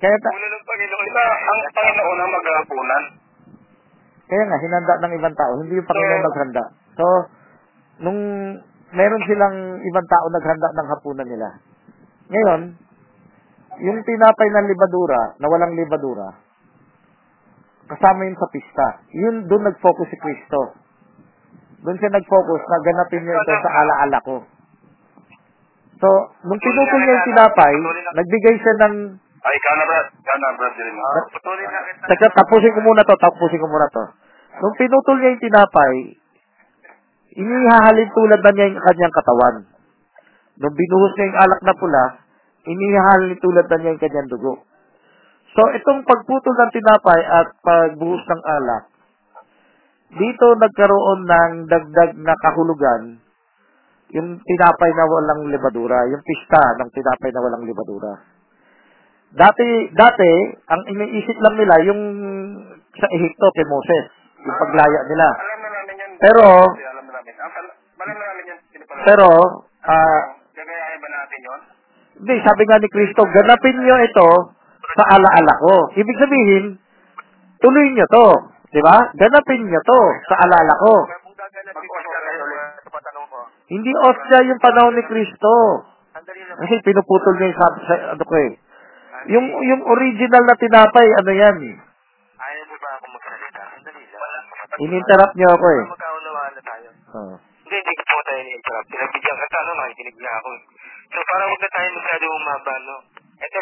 Kaya, 0.00 0.16
ta- 0.20 0.34
Una 0.34 0.48
ng 0.48 0.64
Panginoon. 0.64 1.04
Di 1.04 1.12
ba 1.12 1.24
ang 1.24 1.60
Panginoon 1.72 2.18
ang 2.20 2.32
maghahapunan? 2.32 3.04
kaya 4.30 4.44
nga, 4.46 4.58
hinanda 4.62 4.94
ng 5.02 5.14
ibang 5.18 5.34
tao. 5.34 5.52
Hindi 5.58 5.74
yung 5.74 5.88
Panginoon 5.90 6.20
So- 6.22 6.28
naghanda. 6.30 6.64
So, 6.94 7.06
nung 8.06 8.20
meron 8.94 9.22
silang 9.26 9.56
ibang 9.82 10.06
tao 10.06 10.26
naghanda 10.30 10.68
ng 10.70 10.88
hapunan 10.90 11.28
nila. 11.28 11.48
Ngayon, 12.30 12.60
yung 13.82 13.98
tinapay 14.06 14.48
ng 14.50 14.66
libadura, 14.70 15.34
na 15.38 15.46
walang 15.50 15.74
libadura, 15.74 16.30
kasama 17.90 18.22
yun 18.22 18.38
sa 18.38 18.50
pista. 18.54 18.86
Yun, 19.10 19.50
doon 19.50 19.66
nag-focus 19.66 20.06
si 20.08 20.16
Kristo. 20.16 20.78
Doon 21.82 21.98
siya 21.98 22.14
nag-focus 22.14 22.62
na 22.62 22.78
ganapin 22.86 23.24
niya 23.26 23.34
ito 23.34 23.54
sa 23.66 23.70
alaala 23.82 24.18
ko. 24.22 24.36
So, 26.00 26.08
nung 26.48 26.56
pinutol 26.56 27.00
niya 27.04 27.12
yung 27.12 27.28
tinapay, 27.28 27.74
nagbigay 28.16 28.54
siya 28.56 28.74
ng 28.88 28.94
Ay, 29.40 29.56
ikaw 29.56 29.72
na, 29.76 29.84
Brad. 29.88 30.06
Ikaw 30.16 30.36
na, 30.36 30.48
Brad. 30.56 30.74
Patuloy 31.32 31.64
na 31.64 31.80
kita. 31.80 32.04
Teka, 32.12 32.26
tapusin 32.40 32.76
ko 32.76 32.80
muna 32.84 33.04
to, 33.04 33.16
tapusin 33.16 33.60
ko 33.60 33.68
muna 33.68 33.88
to. 33.88 34.04
Nung 34.60 34.76
pinutol 34.76 35.16
niya 35.16 35.32
yung 35.32 35.44
tinapay, 35.44 35.94
inihahalin 37.40 38.10
tulad 38.12 38.40
na 38.40 38.52
niya 38.52 38.68
yung 38.68 38.84
kanyang 38.84 39.16
katawan. 39.16 39.56
Nung 40.60 40.76
binuhos 40.76 41.12
niya 41.16 41.28
yung 41.32 41.40
alak 41.40 41.60
na 41.64 41.74
pula, 41.76 42.04
inihahalin 42.68 43.40
tulad 43.40 43.64
na 43.64 43.76
niya 43.80 43.92
yung 43.96 44.02
kanyang 44.04 44.28
dugo. 44.28 44.60
So, 45.56 45.60
itong 45.72 46.04
pagputol 46.04 46.54
ng 46.60 46.72
tinapay 46.76 47.20
at 47.24 47.48
pagbuhos 47.64 48.24
ng 48.24 48.42
alak, 48.44 48.84
dito 50.20 50.46
nagkaroon 50.52 51.20
ng 51.24 51.52
dagdag 51.64 52.12
na 52.20 52.34
kahulugan 52.44 53.24
yung 54.10 54.42
tinapay 54.42 54.90
na 54.94 55.04
walang 55.06 55.42
libadura, 55.50 56.06
yung 56.10 56.22
pista 56.26 56.62
ng 56.82 56.90
tinapay 56.90 57.30
na 57.30 57.42
walang 57.42 57.64
libadura. 57.66 58.12
Dati, 59.30 59.94
dati, 59.94 60.32
ang 60.66 60.82
iniisip 60.90 61.38
lang 61.38 61.54
nila 61.54 61.74
yung 61.86 62.02
sa 62.98 63.06
Ehipto 63.14 63.46
kay 63.54 63.66
Moses, 63.70 64.04
yung 64.42 64.56
paglaya 64.58 65.00
nila. 65.06 65.28
Pero, 66.18 66.46
pero, 69.06 69.28
ah, 69.86 70.20
Gagayahin 70.50 70.98
ba 70.98 71.08
natin 71.14 71.38
yun? 71.46 71.60
hindi, 72.20 72.34
sabi 72.42 72.62
nga 72.66 72.76
ni 72.82 72.88
Kristo, 72.90 73.22
ganapin 73.30 73.76
nyo 73.80 73.96
ito 74.02 74.28
sa 74.98 75.04
alaala 75.14 75.54
ko. 75.62 75.74
Ibig 75.94 76.16
sabihin, 76.18 76.64
tuloy 77.62 77.86
nyo 77.94 78.06
to. 78.10 78.26
Di 78.70 78.80
ba? 78.82 78.98
Ganapin 79.14 79.62
nyo 79.66 79.80
to 79.80 80.00
sa 80.26 80.36
alaala 80.44 80.74
ko. 80.84 80.94
Hindi 83.70 83.90
osya 83.94 84.38
yung 84.50 84.58
panahon 84.58 84.98
ni 84.98 85.04
Kristo. 85.06 85.52
sandali 86.10 86.42
lang. 86.42 86.58
Kasi 86.58 86.74
pinuputol 86.82 87.34
niya 87.38 87.54
yung 87.54 87.58
sa, 87.58 87.66
sa 87.86 87.94
ano 88.18 88.22
ko 88.26 88.34
eh. 88.34 88.52
Yung, 89.30 89.46
yung 89.46 89.82
original 89.86 90.42
na 90.42 90.58
tinapay, 90.58 91.06
ano 91.06 91.30
yan? 91.30 91.56
Ayaw 92.40 92.64
mo 92.66 92.76
ba 92.82 92.90
ako 92.98 93.04
magsalita? 93.14 93.62
In-interrupt 94.80 95.34
niyo 95.38 95.48
ako 95.54 95.66
eh. 95.70 95.82
Magkaunawaan 95.86 96.52
na 96.56 96.62
tayo. 96.66 96.88
Oo. 97.14 97.34
Hindi, 97.38 97.76
hindi 97.78 97.94
ko 97.94 98.02
po 98.02 98.16
tayo 98.26 98.40
ni-interrupt. 98.42 98.88
Pinagbigyan 98.90 99.36
ka 99.38 99.58
ano, 99.60 99.70
makikinig 99.78 100.16
niya 100.18 100.32
ako. 100.40 100.48
eh. 100.50 100.62
So, 101.10 101.18
para 101.26 101.42
huwag 101.46 101.60
na 101.62 101.70
tayo 101.70 101.88
masyado 101.94 102.24
umaba, 102.26 102.74
no? 102.82 102.96
Ito, 103.38 103.58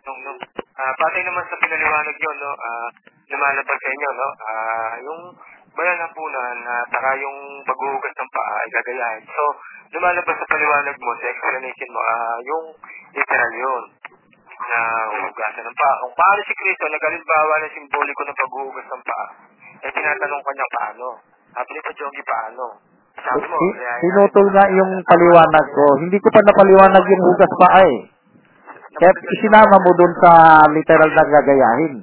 no, 0.00 0.12
no. 0.26 0.32
Ah, 0.80 0.92
patay 0.96 1.22
naman 1.22 1.44
sa 1.46 1.60
pinaliwanag 1.60 2.16
yun, 2.18 2.36
no? 2.40 2.50
Ah, 2.56 2.88
lumalabas 3.30 3.78
sa 3.78 3.88
inyo, 3.94 4.10
no? 4.10 4.28
Ah, 4.42 4.92
yung 5.04 5.20
banal 5.70 5.96
na 5.96 6.08
punan 6.10 6.56
at 6.60 6.86
saka 6.90 7.10
yung 7.18 7.38
paghuhugas 7.64 8.14
ng 8.14 8.30
paa 8.30 8.54
ay 8.60 8.68
gagayahin. 8.70 9.24
So, 9.30 9.42
lumalabas 9.94 10.36
sa 10.36 10.50
paliwanag 10.50 10.96
mo, 10.98 11.10
sa 11.16 11.26
explanation 11.30 11.90
mo, 11.90 12.00
ah, 12.00 12.38
yung 12.42 12.64
literal 13.14 13.52
yun 13.54 13.84
na 14.60 14.78
hugasan 15.24 15.64
ng 15.64 15.76
paa. 15.76 15.94
Kung 16.04 16.14
paano 16.14 16.40
si 16.44 16.54
Kristo 16.54 16.84
nagalimbawa 16.86 17.52
ng 17.64 17.72
simboliko 17.74 18.22
ng 18.26 18.38
paghuhugas 18.38 18.86
ng 18.86 19.02
paa, 19.04 19.26
eh 19.80 19.90
tinatanong 19.90 20.42
kanya 20.44 20.66
paano. 20.76 21.06
Sabi 21.50 21.70
ni 21.72 21.80
Pajogi 21.82 22.22
paano. 22.22 22.64
Sabi 23.20 23.44
mo, 23.48 23.56
Si- 23.58 23.76
Sinutol 24.04 24.46
nga 24.52 24.64
yung 24.70 24.92
paliwanag 25.02 25.66
ko. 25.72 25.86
Hindi 25.98 26.16
ko 26.20 26.28
pa 26.28 26.40
napaliwanag 26.40 27.04
yung 27.04 27.24
hugas 27.26 27.52
pa 27.56 27.68
eh. 27.84 27.96
Kaya 28.90 29.12
isinama 29.32 29.76
mo 29.80 29.90
dun 29.96 30.12
sa 30.20 30.30
literal 30.68 31.10
na 31.10 31.24
gagayahin. 31.24 31.94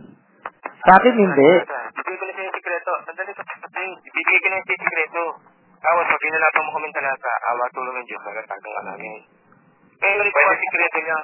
Sa 0.81 0.91
akin 0.97 1.15
hindi. 1.15 1.51
Bibigay 1.93 2.15
ko 2.17 2.25
na 2.25 2.31
siya 2.33 2.43
yung 2.47 2.55
sikreto. 2.57 2.91
Sandali 3.05 3.31
ka 3.35 3.43
pa. 3.77 4.01
Bibigay 4.01 4.37
ko 4.41 4.47
na 4.49 4.57
siya 4.57 4.73
yung 4.73 4.81
sikreto. 4.81 5.23
Tapos 5.77 6.05
pag 6.09 6.25
inalapan 6.25 6.63
mo 6.65 6.71
kami 6.73 6.87
talata, 6.89 7.33
awa 7.53 7.65
tulong 7.69 7.95
ng 8.01 8.07
Diyos, 8.09 8.21
magatagang 8.25 8.73
ka 8.73 8.81
namin. 8.89 9.19
Ngayon 9.97 10.29
po 10.33 10.39
ang 10.41 10.61
sikreto 10.61 10.97
niya. 11.05 11.17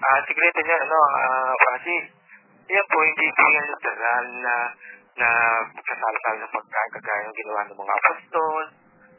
Ah, 0.00 0.18
sikreto 0.24 0.60
niya, 0.62 0.76
ano, 0.78 0.98
ah, 1.02 1.52
Francis. 1.58 2.04
Yan 2.70 2.86
po, 2.86 2.98
hindi 3.02 3.26
po 3.34 3.44
yan 3.50 3.66
literal 3.66 4.24
na 4.40 4.54
na 5.18 5.30
kasal-sal 5.74 6.36
na 6.38 6.48
pagkain 6.54 6.90
kagaya 6.96 7.22
ng 7.26 7.36
ginawa 7.36 7.60
ng 7.66 7.76
mga 7.76 7.96
apostol, 7.98 8.62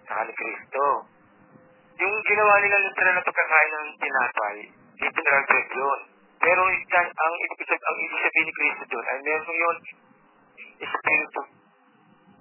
saka 0.08 0.22
ni 0.24 0.34
Kristo. 0.34 0.84
Yung 2.00 2.16
ginawa 2.26 2.54
nila 2.64 2.78
literal 2.80 3.14
na 3.20 3.28
pagkakain 3.28 3.72
ng 3.76 3.90
tinapay, 4.00 4.58
literal 5.04 5.42
bread 5.46 5.70
yun. 5.76 6.00
Pero 6.42 6.62
ang 6.66 7.34
ibig 7.38 7.60
sabihin, 7.70 7.86
ang 7.86 7.98
ibig 8.02 8.22
sabihin 8.24 8.46
ni 8.50 8.54
Kristo 8.56 8.84
doon 8.88 9.06
ay 9.06 9.18
meron 9.22 9.54
yun 9.54 9.78
spiritual 10.82 11.61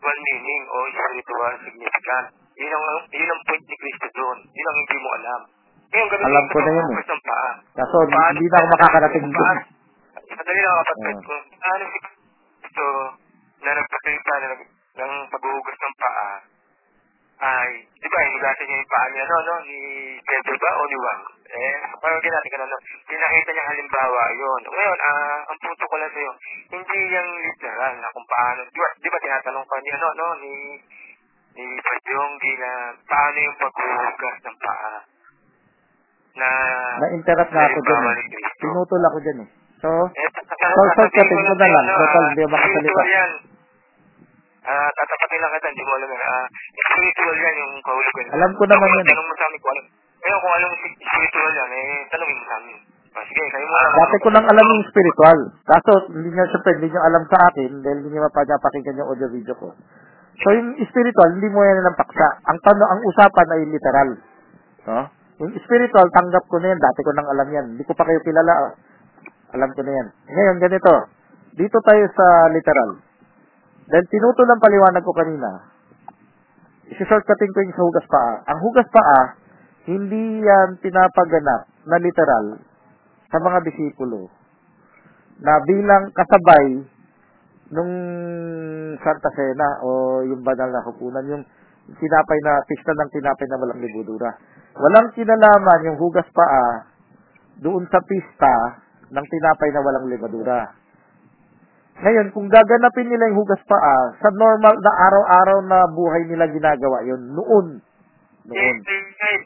meaning 0.00 0.62
o 0.66 0.76
spiritual 0.88 1.52
significant. 1.61 2.26
Yun 2.57 2.73
ang, 2.73 2.85
yun 3.09 3.28
ang 3.28 3.42
point 3.45 3.64
ni 3.64 3.76
Kristo 3.76 4.07
doon. 4.12 4.38
Yun 4.45 4.66
ang 4.66 4.76
hindi 4.76 4.97
mo 4.97 5.09
alam. 5.14 5.40
Ngayon, 5.90 6.07
ganun 6.07 6.25
Alam 6.25 6.45
ko 6.47 6.57
na 6.57 6.71
yun 6.71 6.76
eh. 6.76 6.80
pagbubukas 6.80 7.09
ng 7.11 7.23
paa. 7.25 7.50
Kaso 7.75 7.97
hindi 8.04 8.47
na 8.47 8.57
ako 8.57 8.66
makakarating. 8.71 9.25
Paano- 9.26 9.66
Sandali 10.30 10.61
lang 10.62 10.76
kapatid 10.80 11.19
ko. 11.21 11.35
Ano 11.42 11.85
si 11.85 11.99
Kristo 12.00 12.87
na 13.61 13.71
nagpakita 13.75 14.33
na 14.33 14.49
ng 15.00 15.12
paghuhugas 15.28 15.76
ng 15.76 15.95
paa 15.99 16.28
ay, 17.40 17.70
di 17.97 18.09
ba, 18.12 18.18
hinugasan 18.20 18.66
niya 18.68 18.76
yung 18.85 18.90
paa 18.92 19.06
niya, 19.09 19.25
no, 19.25 19.37
no, 19.49 19.54
ni 19.64 19.78
Pedro 20.20 20.54
ba 20.61 20.70
o 20.76 20.82
ni 20.85 20.97
Juan? 21.00 21.18
Eh, 21.50 21.75
parang 21.99 22.20
natin 22.20 22.50
ka 22.52 22.59
no. 22.68 22.78
Pinakita 23.09 23.50
niya 23.50 23.64
halimbawa 23.64 24.23
yun. 24.37 24.62
Ngayon, 24.68 24.99
ah, 25.00 25.38
ang 25.49 25.59
punto 25.59 25.85
ko 25.88 25.94
lang 25.97 26.12
sa'yo, 26.12 26.32
hindi 26.76 26.99
yung 27.16 27.30
literal 27.40 27.92
na 27.97 28.12
kung 28.12 28.28
paano, 28.28 28.61
di 28.68 28.78
ba, 28.78 28.88
di 29.00 29.09
ba 29.09 29.18
tinatanong 29.25 29.66
ka 29.66 29.76
niya, 29.80 29.97
no, 29.99 30.09
no, 30.14 30.28
ni, 30.44 30.54
ni 31.56 31.64
Padyonggi 31.80 32.52
na 32.61 32.70
paano 33.09 33.38
yung 33.40 33.59
paghuhugas 33.59 34.37
ng 34.44 34.59
paa 34.61 34.94
na 36.30 36.49
Na-interrupt 37.02 37.50
na 37.50 37.61
ako 37.66 37.78
halimbawa 37.82 38.11
eh. 38.14 38.26
Pinutol 38.61 39.02
ako 39.02 39.18
dyan 39.25 39.38
eh. 39.42 39.49
So, 39.80 39.88
Eh, 40.12 40.28
So, 40.61 40.80
shortcutin 40.92 41.40
ko 41.40 41.54
na 41.56 41.66
lang. 41.73 41.85
Total, 41.88 42.25
hindi 42.30 42.42
ako 42.44 42.52
makasalita. 42.52 42.85
Spiritual 42.85 43.09
yan. 43.09 43.30
Ah, 44.61 44.88
tatapatin 44.93 45.40
lang 45.40 45.52
kita, 45.57 45.69
hindi 45.73 45.85
mo 45.88 45.93
alam 45.97 46.09
yan. 46.12 46.21
Ah, 46.21 46.47
spiritual 46.76 47.37
yan 47.40 47.55
yung 47.64 47.73
kahulugan. 47.81 48.26
Alam 48.37 48.50
ko 48.55 48.64
naman 48.69 48.88
yun. 48.93 49.05
Tanong 49.09 49.29
mo 49.29 49.35
sa 49.35 49.45
amin 49.49 49.59
kung 49.61 49.73
ano. 49.73 49.83
Ngayon, 50.21 50.38
kung 50.40 50.52
anong 50.52 50.75
spiritual 51.00 51.52
yan, 51.57 51.71
eh, 51.73 51.99
tanongin 52.12 52.37
mo 52.37 52.45
sa 52.45 52.57
amin. 52.61 52.76
Ah, 53.11 53.25
sige, 53.26 53.43
kayo 53.43 53.67
mo 53.67 53.75
lang. 53.75 53.93
dati 53.99 54.17
ko 54.23 54.29
nang 54.31 54.47
alam 54.47 54.67
yung 54.71 54.85
spiritual. 54.87 55.38
Kaso, 55.67 55.93
hindi 56.14 56.29
nyo, 56.31 56.45
syempre, 56.47 56.71
hindi 56.79 56.88
nyo 56.93 57.00
alam 57.02 57.23
sa 57.26 57.38
akin 57.50 57.71
dahil 57.83 57.97
hindi 58.05 58.09
nyo 58.14 58.23
mapapakinggan 58.29 59.00
yung 59.00 59.11
audio 59.11 59.29
video 59.33 59.55
ko. 59.59 59.69
So, 60.40 60.49
yung 60.55 60.79
spiritual, 60.87 61.29
hindi 61.35 61.49
mo 61.50 61.61
yan 61.64 61.85
ng 61.85 61.99
paksa. 61.99 62.29
Ang 62.49 62.59
tanong, 62.62 62.88
ang 62.88 63.00
usapan 63.02 63.49
ay 63.50 63.62
literal. 63.67 64.11
No? 64.87 65.00
Yung 65.40 65.52
spiritual, 65.59 66.07
tanggap 66.12 66.45
ko 66.47 66.61
na 66.61 66.71
yan. 66.71 66.81
Dati 66.81 67.00
ko 67.00 67.11
nang 67.17 67.29
alam 67.33 67.49
yan. 67.49 67.67
Hindi 67.75 67.85
ko 67.88 67.93
pa 67.97 68.05
kayo 68.05 68.21
kilala. 68.23 68.52
ah. 68.52 68.73
Alam 69.57 69.73
ko 69.73 69.81
na 69.83 69.93
yan. 69.93 70.07
Ngayon, 70.31 70.57
ganito. 70.62 70.93
Dito 71.59 71.76
tayo 71.83 72.05
sa 72.14 72.26
literal. 72.55 73.10
Dahil 73.90 74.06
tinutol 74.06 74.47
ang 74.47 74.62
paliwanag 74.62 75.02
ko 75.02 75.11
kanina, 75.11 75.50
isi-shortcutin 76.94 77.50
ko 77.50 77.59
yung 77.59 77.75
sa 77.75 77.82
hugas 77.82 78.06
paa. 78.06 78.35
Ang 78.54 78.59
hugas 78.62 78.88
paa, 78.94 79.20
hindi 79.90 80.47
yan 80.47 80.78
pinapaganap 80.78 81.66
na 81.90 81.97
literal 81.99 82.62
sa 83.35 83.38
mga 83.42 83.59
disipulo 83.66 84.30
na 85.42 85.59
bilang 85.66 86.14
kasabay 86.14 86.87
nung 87.75 87.92
Santa 89.00 89.30
Cena 89.35 89.82
o 89.82 90.23
yung 90.26 90.42
banal 90.47 90.70
na 90.70 90.87
hukunan, 90.87 91.26
yung 91.26 91.42
tinapay 91.90 92.38
na, 92.47 92.62
pista 92.66 92.94
ng 92.94 93.11
tinapay 93.11 93.47
na 93.50 93.59
walang 93.59 93.80
libudura. 93.82 94.30
Walang 94.78 95.11
kinalaman 95.18 95.87
yung 95.90 95.99
hugas 95.99 96.26
paa 96.30 96.87
doon 97.59 97.90
sa 97.90 97.99
pista 98.06 98.54
ng 99.11 99.26
tinapay 99.26 99.68
na 99.75 99.82
walang 99.82 100.06
libadura. 100.06 100.80
Ngayon, 102.00 102.33
kung 102.33 102.49
gaganapin 102.49 103.12
nila 103.12 103.28
yung 103.28 103.45
hugas 103.45 103.61
paa, 103.69 104.16
sa 104.25 104.33
normal 104.33 104.73
na 104.80 104.92
araw-araw 105.04 105.59
na 105.69 105.78
buhay 105.92 106.25
nila 106.25 106.49
ginagawa 106.49 107.04
yon 107.04 107.37
noon. 107.37 107.85
Noon. 108.49 108.76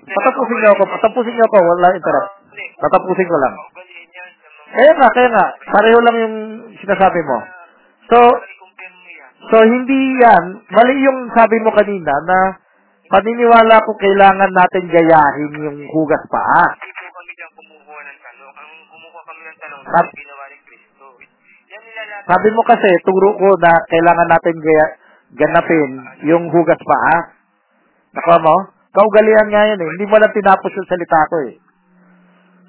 Patapusin 0.07 0.59
niyo 0.63 0.71
ako, 0.79 0.83
patapusin 0.87 1.35
niyo 1.35 1.45
ako, 1.51 1.57
wala 1.59 1.99
interrupt. 1.99 2.31
Patapusin 2.79 3.27
ko 3.27 3.37
lang. 3.43 3.55
Kaya 4.75 4.93
nga, 4.95 5.09
kaya 5.11 5.29
nga, 5.31 5.47
pareho 5.71 5.99
lang 6.03 6.17
yung 6.19 6.37
sinasabi 6.79 7.21
mo. 7.27 7.39
So, 8.11 8.19
so 9.51 9.57
hindi 9.63 10.19
yan, 10.19 10.45
mali 10.71 10.95
yung 11.03 11.31
sabi 11.35 11.59
mo 11.59 11.75
kanina 11.75 12.15
na 12.27 12.39
paniniwala 13.11 13.83
ko 13.87 13.95
kailangan 13.99 14.51
natin 14.51 14.85
gayahin 14.91 15.53
yung 15.59 15.79
hugas 15.91 16.23
paa. 16.31 16.65
Hindi 16.75 16.91
po 16.91 17.07
kami 17.07 17.33
dyan 17.35 17.51
kumukuha 17.55 18.01
ng 18.03 18.19
tanong. 18.23 18.55
Ang 18.55 18.71
kumukuha 18.91 19.23
kami 19.27 19.43
ng 19.43 19.59
tanong 19.59 19.81
sa 19.87 20.01
ginawa 20.11 20.45
ni 20.51 20.59
Kristo. 20.67 21.07
Yan 21.71 21.83
nilalata. 21.83 22.14
Sabi 22.25 22.49
mo 22.57 22.65
kasi, 22.65 22.89
turo 23.05 23.37
ko 23.37 23.49
na 23.61 23.73
kailangan 23.93 24.29
natin 24.33 24.57
ganapin 25.37 25.91
yung 26.25 26.49
hugas 26.49 26.81
paa. 26.81 27.17
Nakuha 28.17 28.39
mo? 28.41 28.57
Kaugalian 28.95 29.51
nga 29.51 29.63
yan 29.69 29.81
eh. 29.83 29.89
Hindi 29.99 30.07
mo 30.09 30.17
lang 30.17 30.33
tinapos 30.33 30.71
yung 30.73 30.89
salita 30.89 31.21
ko 31.29 31.37
eh. 31.51 31.55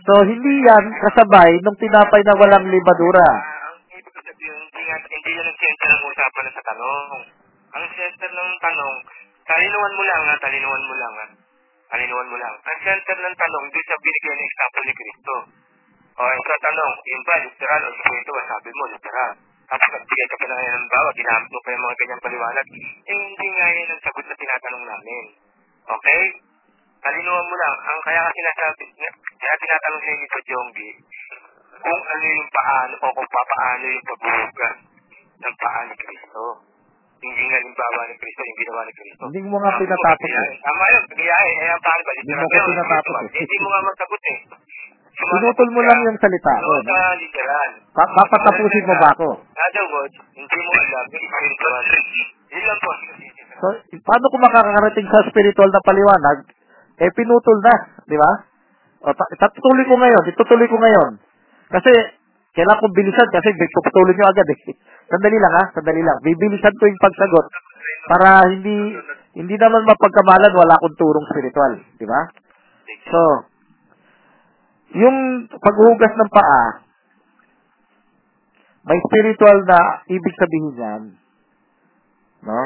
So, 0.06 0.14
hindi 0.28 0.54
yan 0.66 0.86
kasabay 1.02 1.50
nung 1.64 1.78
tinapay 1.80 2.22
na 2.26 2.36
walang 2.38 2.66
libadura. 2.68 3.30
Ah, 3.32 3.74
hindi, 3.96 4.82
nga, 4.86 4.98
hindi 5.02 5.32
yan 5.34 5.46
ang 5.48 5.58
center 5.58 5.90
ng 5.90 6.04
usapan 6.04 6.46
sa 6.52 6.64
tanong. 6.66 7.20
Ang 7.80 7.86
center 7.96 8.30
ng 8.36 8.52
tanong, 8.60 8.94
talinuan 9.48 9.94
mo 9.96 10.04
lang 10.04 10.22
ha, 10.30 10.34
talinuan 10.42 10.84
mo 10.86 10.96
lang 11.00 11.14
ha. 11.16 11.26
Talinuan 11.96 12.28
mo 12.28 12.38
lang. 12.38 12.54
Ang 12.54 12.80
center 12.84 13.18
ng 13.18 13.36
tanong, 13.38 13.66
doon 13.72 13.86
sa 13.88 13.98
binigyan 14.04 14.36
ng 14.36 14.46
example 14.46 14.84
ni 14.84 14.94
Kristo. 14.94 15.34
O, 16.16 16.22
ito 16.24 16.50
ang 16.50 16.64
tanong, 16.64 16.94
yun 17.04 17.22
ba, 17.28 17.36
literal 17.44 17.82
o 17.84 17.90
spiritual? 18.00 18.44
Sabi 18.48 18.70
mo, 18.72 18.84
literal. 18.88 19.32
Tapos 19.66 19.90
nagbigay 19.92 20.28
ka 20.32 20.36
pa 20.40 20.46
ng 20.48 20.62
halimbawa, 20.64 21.10
ginamit 21.12 21.50
mo 21.52 21.60
pa 21.60 21.70
yung 21.76 21.84
mga 21.84 21.98
ganyang 22.00 22.24
paliwanag. 22.24 22.68
Eh, 23.04 23.18
hindi 23.20 23.48
nga 23.52 23.68
yan 23.76 23.92
ang 23.92 24.02
sagot 24.06 24.26
na 24.30 24.36
tinatanong 24.40 24.86
namin. 24.88 25.26
Okay? 25.86 26.24
Talinuan 27.04 27.46
mo 27.52 27.56
lang. 27.60 27.76
Ang 27.84 28.00
kaya 28.08 28.22
kasi 28.26 28.38
sinasabi, 28.40 28.86
kaya 29.36 29.54
tinatanong 29.60 30.02
sa 30.02 30.10
inyo 30.16 30.28
sa 30.32 30.42
Jonggi, 30.48 30.90
kung 31.84 32.02
ano 32.08 32.26
yung 32.26 32.50
paano 32.50 32.94
o 32.96 33.06
kung 33.12 33.30
papaano 33.30 33.86
yung 33.86 34.06
pagbuhugas 34.08 34.78
ng 35.36 35.56
paa 35.60 35.82
ni 35.84 35.96
Kristo. 36.00 36.42
Hindi 37.20 37.44
nga 37.50 37.58
halimbawa 37.60 38.00
ni 38.08 38.16
Kristo, 38.22 38.42
yung 38.46 38.60
ginawa 38.64 38.82
ni 38.88 38.94
Kristo. 38.96 39.24
Hindi 39.28 39.42
mo 39.52 39.58
nga 39.60 39.72
pinatapos 39.82 40.32
eh. 40.32 40.52
Tama 40.64 40.86
yun, 40.96 41.04
biyahe. 41.12 41.52
Eh, 41.60 41.70
ang 41.76 41.84
paano 41.84 42.02
ba? 42.08 42.12
Hindi 42.16 42.34
mo 42.34 42.46
ko 42.48 42.58
pinatapos 42.72 43.14
eh. 43.20 43.44
Hindi 43.44 43.58
mo 43.60 43.68
nga 43.68 43.82
masagot 43.84 44.24
eh. 44.24 44.40
Pinutol 45.16 45.70
mo 45.72 45.82
lang 45.82 46.00
yung 46.04 46.20
salita 46.20 46.54
ko. 46.60 46.72
Ano 46.76 46.84
sa 46.84 47.00
literal? 47.16 47.70
Pa- 47.96 48.12
papatapusin 48.12 48.84
mo 48.84 48.96
ba 49.00 49.10
ako? 49.16 49.28
Other 49.40 49.86
words, 49.96 50.16
hindi 50.36 50.60
mo 50.60 50.72
alam 50.76 51.06
yung 51.08 51.26
spiritual. 51.32 51.84
Yun 52.52 52.64
lang 52.68 52.80
po. 52.84 52.92
So, 53.56 53.68
paano 54.04 54.26
ko 54.28 54.36
makakarating 54.44 55.08
sa 55.08 55.24
spiritual 55.32 55.70
na 55.72 55.88
paliwanag? 55.88 56.38
Eh, 57.00 57.12
pinutol 57.16 57.58
na, 57.64 57.76
di 58.04 58.20
ba? 58.20 58.32
O, 59.08 59.12
ta- 59.16 59.32
tatuloy 59.40 59.86
ko 59.88 59.96
ngayon, 59.96 60.24
itutuloy 60.32 60.68
ko 60.68 60.78
ngayon. 60.80 61.12
Kasi, 61.72 61.92
kailangan 62.56 62.82
kong 62.84 62.96
bilisan 62.96 63.28
kasi 63.32 63.52
puputulin 63.52 64.16
nyo 64.16 64.28
agad 64.32 64.48
eh. 64.48 64.60
Sandali 65.12 65.38
lang 65.40 65.54
ha, 65.60 65.64
sandali 65.76 66.02
lang. 66.04 66.18
Bibilisan 66.24 66.76
ko 66.76 66.84
yung 66.88 67.04
pagsagot 67.04 67.46
para 68.10 68.48
hindi 68.50 68.96
hindi 69.36 69.56
naman 69.60 69.84
mapagkamalan 69.84 70.54
wala 70.56 70.74
akong 70.80 70.98
turong 70.98 71.28
spiritual, 71.30 71.74
di 72.00 72.08
ba? 72.08 72.22
So, 73.12 73.20
yung 74.96 75.18
paghuhugas 75.52 76.14
ng 76.16 76.32
paa, 76.32 76.86
May 78.86 79.02
spiritual 79.10 79.66
na 79.66 80.06
ibig 80.06 80.36
sabihin 80.38 80.78
yan. 80.78 81.04
No? 82.46 82.62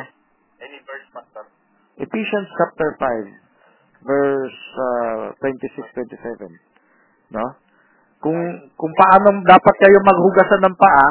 Any 0.60 0.84
verse, 0.84 1.08
Pastor? 1.16 1.48
Ephesians 1.96 2.52
chapter 2.60 3.00
5 3.00 4.04
verse 4.04 4.60
uh, 4.76 5.32
26-27. 5.40 6.52
No? 7.32 7.56
Kung 8.20 8.36
kung 8.76 8.94
paano 9.00 9.40
dapat 9.48 9.76
kayo 9.80 9.98
maghugasan 10.04 10.60
ng 10.68 10.76
paa, 10.76 11.10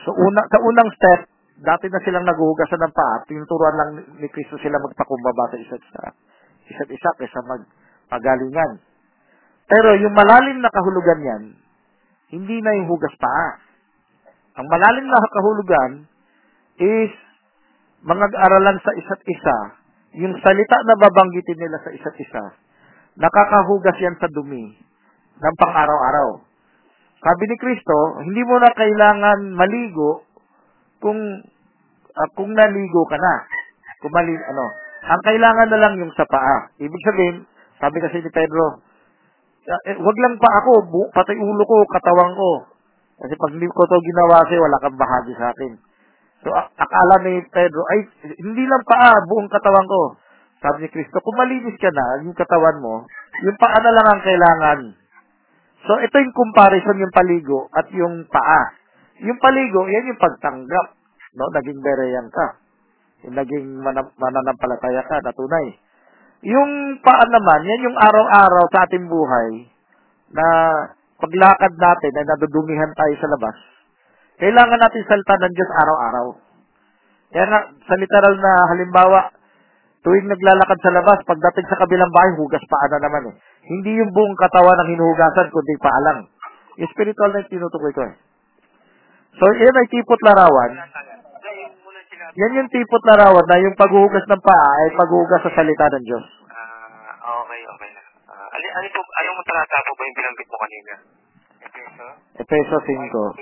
so 0.00 0.16
una 0.16 0.40
sa 0.48 0.56
unang 0.64 0.88
step, 0.96 1.28
dati 1.60 1.92
na 1.92 2.00
silang 2.08 2.24
naghuhugasan 2.24 2.80
ng 2.88 2.94
paa, 2.96 3.20
tinuturuan 3.28 3.76
lang 3.76 3.90
ni- 4.16 4.32
Kristo 4.32 4.56
sila 4.64 4.80
magpakumbaba 4.80 5.52
sa 5.52 5.60
isa't 5.60 5.84
isa. 5.84 6.04
Isa't 6.72 6.88
isa 6.88 7.10
kaysa 7.20 7.44
mag 7.44 7.68
pagalingan. 8.08 8.80
Pero 9.66 9.98
yung 9.98 10.14
malalim 10.14 10.62
na 10.62 10.70
kahulugan 10.70 11.20
yan, 11.26 11.42
hindi 12.30 12.56
na 12.62 12.70
yung 12.78 12.90
hugas 12.90 13.14
paa. 13.18 13.58
Ang 14.62 14.66
malalim 14.70 15.06
na 15.10 15.18
kahulugan 15.30 15.92
is 16.78 17.12
mga 18.06 18.26
aralan 18.30 18.78
sa 18.80 18.92
isa't 18.94 19.22
isa, 19.26 19.56
yung 20.22 20.34
salita 20.38 20.76
na 20.86 20.96
babanggitin 20.96 21.58
nila 21.58 21.78
sa 21.82 21.90
isa't 21.90 22.16
isa, 22.16 22.44
nakakahugas 23.18 23.96
yan 23.98 24.16
sa 24.22 24.30
dumi 24.30 24.76
ng 25.36 25.54
pang-araw-araw. 25.58 26.40
Sabi 27.20 27.44
ni 27.48 27.56
Kristo, 27.58 28.22
hindi 28.22 28.42
mo 28.46 28.62
na 28.62 28.70
kailangan 28.70 29.38
maligo 29.56 30.22
kung 31.02 31.18
ah, 32.16 32.28
kung 32.38 32.54
naligo 32.54 33.02
ka 33.10 33.18
na. 33.18 33.34
Kung 34.00 34.12
mali, 34.12 34.36
ano, 34.36 34.66
ang 35.06 35.22
kailangan 35.24 35.68
na 35.72 35.80
lang 35.80 35.94
yung 35.98 36.12
sa 36.14 36.28
paa. 36.28 36.70
Ibig 36.78 37.02
sabihin, 37.02 37.36
sabi 37.80 37.98
kasi 38.04 38.20
ni 38.20 38.30
Pedro, 38.30 38.64
"Ah, 38.66 38.95
eh, 39.66 39.96
wag 39.98 40.18
lang 40.22 40.34
pa 40.38 40.50
ako, 40.62 40.72
bu- 40.86 41.10
pati 41.10 41.34
ulo 41.34 41.62
ko, 41.66 41.76
katawan 41.90 42.32
ko. 42.38 42.50
Kasi 43.18 43.34
pag 43.34 43.52
hindi 43.56 43.66
ko 43.66 43.82
to 43.88 43.98
ginawa 43.98 44.46
sa'yo, 44.46 44.60
wala 44.62 44.78
kang 44.78 45.00
bahagi 45.00 45.32
sa 45.34 45.50
akin. 45.50 45.72
So, 46.46 46.52
akala 46.54 47.26
ni 47.26 47.42
Pedro, 47.50 47.82
ay, 47.90 48.06
hindi 48.38 48.62
lang 48.68 48.84
paa, 48.86 49.18
buong 49.26 49.50
katawan 49.50 49.88
ko. 49.88 50.00
Sabi 50.62 50.86
ni 50.86 50.88
Kristo, 50.92 51.18
kung 51.18 51.34
malinis 51.34 51.74
ka 51.80 51.90
na, 51.90 52.22
yung 52.22 52.36
katawan 52.36 52.78
mo, 52.78 53.08
yung 53.42 53.58
paa 53.58 53.78
na 53.82 53.90
lang 53.90 54.06
ang 54.06 54.22
kailangan. 54.22 54.78
So, 55.86 55.98
ito 56.02 56.16
yung 56.18 56.36
comparison, 56.36 57.02
yung 57.02 57.14
paligo 57.14 57.66
at 57.74 57.86
yung 57.90 58.26
paa. 58.30 58.74
Yung 59.22 59.38
paligo, 59.40 59.86
yan 59.90 60.12
yung 60.12 60.20
pagtanggap. 60.20 60.86
No? 61.36 61.48
Naging 61.50 61.80
bereyan 61.80 62.28
ka. 62.30 62.46
Yung 63.26 63.36
naging 63.36 63.66
mana- 63.80 64.14
mananampalataya 64.14 65.02
ka, 65.06 65.16
na 65.24 65.32
tunay. 65.32 65.66
Yung 66.44 67.00
paa 67.00 67.24
naman, 67.32 67.64
yan 67.64 67.86
yung 67.88 67.96
araw-araw 67.96 68.64
sa 68.68 68.84
ating 68.84 69.08
buhay 69.08 69.70
na 70.36 70.46
paglakad 71.16 71.72
natin 71.80 72.12
na 72.12 72.36
nadudumihan 72.36 72.92
tayo 72.92 73.14
sa 73.16 73.30
labas. 73.32 73.56
Kailangan 74.36 74.76
natin 74.76 75.08
salita 75.08 75.34
ng 75.40 75.54
Diyos 75.56 75.70
araw-araw. 75.72 76.26
Kaya 77.32 77.46
nga, 77.48 77.60
sa 77.88 77.94
literal 77.96 78.34
na 78.36 78.52
halimbawa, 78.68 79.20
tuwing 80.04 80.28
naglalakad 80.28 80.78
sa 80.84 80.92
labas, 80.92 81.18
pagdating 81.24 81.66
sa 81.72 81.80
kabilang 81.80 82.12
bahay, 82.12 82.36
hugas 82.36 82.62
paa 82.68 82.86
na 82.92 83.00
naman 83.00 83.32
eh. 83.32 83.34
Hindi 83.64 83.96
yung 83.96 84.12
buong 84.12 84.36
katawan 84.36 84.76
ang 84.76 84.92
hinuhugasan, 84.92 85.48
kundi 85.48 85.74
paa 85.80 86.00
lang. 86.04 86.18
Yung 86.76 86.90
spiritual 86.92 87.32
na 87.32 87.42
yung 87.42 87.50
tinutukoy 87.50 87.92
ko 87.96 88.02
eh. 88.04 88.14
So, 89.40 89.44
yan 89.56 89.72
ay 89.72 89.88
tipot 89.88 90.20
larawan. 90.20 90.70
Yan 92.36 92.56
yung 92.56 92.68
tipot 92.68 93.02
larawan 93.08 93.46
na 93.48 93.56
yung 93.64 93.76
paghuhugas 93.80 94.24
ng 94.28 94.42
paa 94.44 94.68
ay 94.84 94.88
paghuhugas 94.92 95.40
sa 95.40 95.54
salita 95.56 95.86
ng 95.96 96.04
Diyos. 96.04 96.26
ah, 96.52 97.40
okay, 97.42 97.60
okay 97.64 97.90
na. 97.96 98.02
Ah, 98.28 98.48
ali, 98.52 98.68
ali 98.68 98.88
po, 98.92 99.00
anong 99.00 99.40
talata 99.48 99.76
po 99.80 99.90
ba 99.96 100.02
yung 100.04 100.16
binanggit 100.20 100.48
mo 100.52 100.56
kanina? 100.60 100.92
Efeso? 101.64 102.06
Efeso 102.36 102.76
5. 102.84 103.40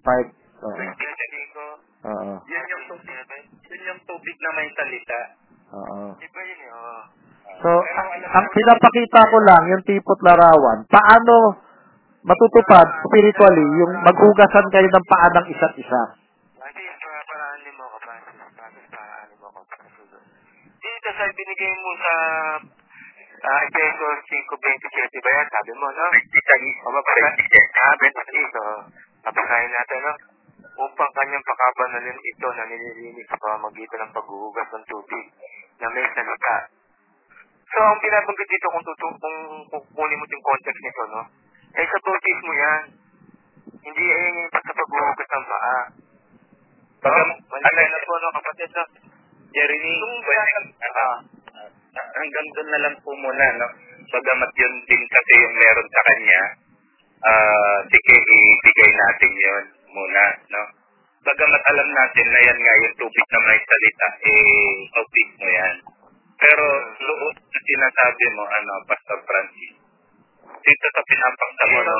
5. 0.00 0.42
Oo. 0.64 0.80
Oo. 2.02 2.34
Yun 2.50 2.64
yung 2.66 2.84
tubig, 2.90 3.44
yun 3.68 3.82
yung 3.86 4.00
tubig 4.08 4.36
na 4.42 4.50
may 4.58 4.68
salita. 4.74 5.20
Oo. 5.72 6.16
iba 6.18 6.40
yun 6.42 6.60
eh, 6.66 6.72
oh. 6.72 7.02
So, 7.62 7.68
ang, 7.68 8.08
ang 8.16 8.46
pinapakita 8.50 9.20
ko 9.28 9.38
lang, 9.46 9.62
yung 9.70 9.82
tipot 9.86 10.18
larawan, 10.26 10.82
paano 10.90 11.62
matutupad 12.26 12.86
spiritually 13.06 13.66
yung 13.78 13.92
maghugasan 14.02 14.66
kayo 14.74 14.88
ng 14.88 15.06
paa 15.06 15.28
ng 15.30 15.46
isa't 15.52 15.74
isa. 15.78 16.02
Lagi, 16.58 16.82
para 16.98 17.20
paraanin 17.22 17.74
mo 17.78 17.84
ko, 17.86 17.96
Francis. 18.02 18.34
Francis, 18.58 18.86
paraanin 18.90 19.38
mo 19.38 19.48
ko, 19.54 19.60
Francis. 19.70 20.10
Dito 20.82 21.08
sa 21.22 21.38
binigay 21.38 21.72
mo 21.78 21.90
sa 22.02 22.14
uh, 23.46 23.60
Efeso 23.62 24.06
5.27 24.26 25.22
ba 25.22 25.30
yan? 25.38 25.46
Sabi 25.54 25.72
mo, 25.78 25.86
no? 25.86 26.06
O 26.82 26.88
ba? 26.90 27.00
Ah, 27.78 27.94
26. 27.94 28.50
So, 28.50 28.62
papasahin 29.22 29.70
natin, 29.70 29.98
no? 30.02 30.12
Upang 30.82 31.12
kanyang 31.14 31.46
pakabanalin 31.46 32.18
ito 32.18 32.48
na 32.58 32.64
nililinis 32.66 33.26
sa 33.30 33.38
pamamagitan 33.38 34.02
ng 34.02 34.14
paghuhugas 34.18 34.66
ng 34.74 34.86
tubig 34.90 35.26
na 35.78 35.86
may 35.94 36.10
salita. 36.10 36.56
So, 37.70 37.78
ang 37.86 38.02
binabanggit 38.02 38.48
dito 38.50 38.66
kung, 38.66 38.82
tutu 38.82 39.06
kung 39.22 39.38
kukunin 39.70 40.18
mo 40.18 40.26
yung 40.26 40.42
context 40.42 40.82
nito, 40.82 41.02
no? 41.06 41.22
Eh, 41.78 41.86
sa 41.86 41.98
bautismo 42.02 42.50
yan. 42.50 42.82
Hindi 43.78 44.04
ayun 44.10 44.42
yung 44.42 44.50
sa 44.50 44.74
paghuhugas 44.74 45.28
ng 45.30 45.46
paa. 45.46 45.78
Oh, 47.02 47.26
Mali 47.46 47.84
na 47.86 47.98
po, 48.10 48.12
no, 48.18 48.34
kapatid, 48.34 48.70
no? 48.74 49.11
Jeremy, 49.52 49.92
ah, 50.00 50.48
ah, 50.96 51.16
hanggang 51.92 52.46
doon 52.56 52.68
na 52.72 52.82
lang 52.88 52.94
po 53.04 53.12
muna, 53.12 53.46
no? 53.60 53.68
Bagamat 54.12 54.50
yun 54.56 54.74
din 54.88 55.02
kasi 55.08 55.32
yung 55.44 55.54
meron 55.56 55.88
sa 55.92 56.02
kanya, 56.08 56.40
ah, 57.20 57.78
sige, 57.84 58.16
ibigay 58.16 58.90
natin 58.96 59.32
yun 59.36 59.64
muna, 59.92 60.24
no? 60.48 60.62
Bagamat 61.22 61.62
alam 61.68 61.88
natin 61.92 62.26
na 62.32 62.40
yan 62.42 62.58
nga 62.58 62.74
yung 62.82 62.96
tubig 62.98 63.26
na 63.30 63.40
may 63.46 63.60
salita, 63.60 64.08
eh, 64.26 64.74
bautismo 64.90 65.46
yan. 65.46 65.76
Pero 66.42 66.64
loob 66.98 67.36
na 67.36 67.60
sinasabi 67.62 68.24
mo, 68.34 68.42
ano, 68.42 68.72
Pastor 68.88 69.20
Francis, 69.22 69.74
dito 70.42 70.86
sa 70.90 71.02
pinapaksa 71.06 71.64
mo, 71.70 71.78
no? 71.84 71.94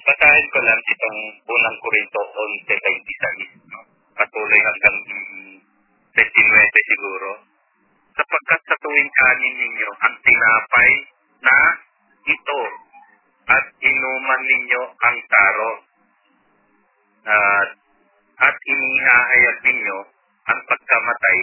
Basahin 0.00 0.46
ko 0.48 0.58
lang 0.64 0.80
itong 0.80 1.18
unang 1.44 1.76
Korinto 1.84 2.20
11.26, 2.64 3.68
no? 3.68 3.80
Patuloy 4.16 4.60
hanggang 4.64 4.98
29 6.14 6.90
siguro. 6.90 7.30
Sapagkat 8.10 8.60
sa 8.66 8.76
tuwing 8.82 9.10
kanin 9.14 9.54
ninyo 9.54 9.90
ang 10.02 10.14
tinapay 10.20 10.92
na 11.40 11.56
ito 12.26 12.62
at 13.48 13.64
inuman 13.80 14.42
ninyo 14.44 14.82
ang 14.98 15.16
taro 15.30 15.72
at 17.30 17.70
at 18.40 18.56
inihahayag 18.56 19.58
ninyo 19.62 19.98
ang 20.48 20.60
pagkamatay 20.64 21.38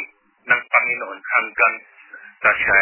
ng 0.47 0.61
Panginoon 0.65 1.19
hanggang 1.21 1.75
sa 2.41 2.51
siya 2.51 2.81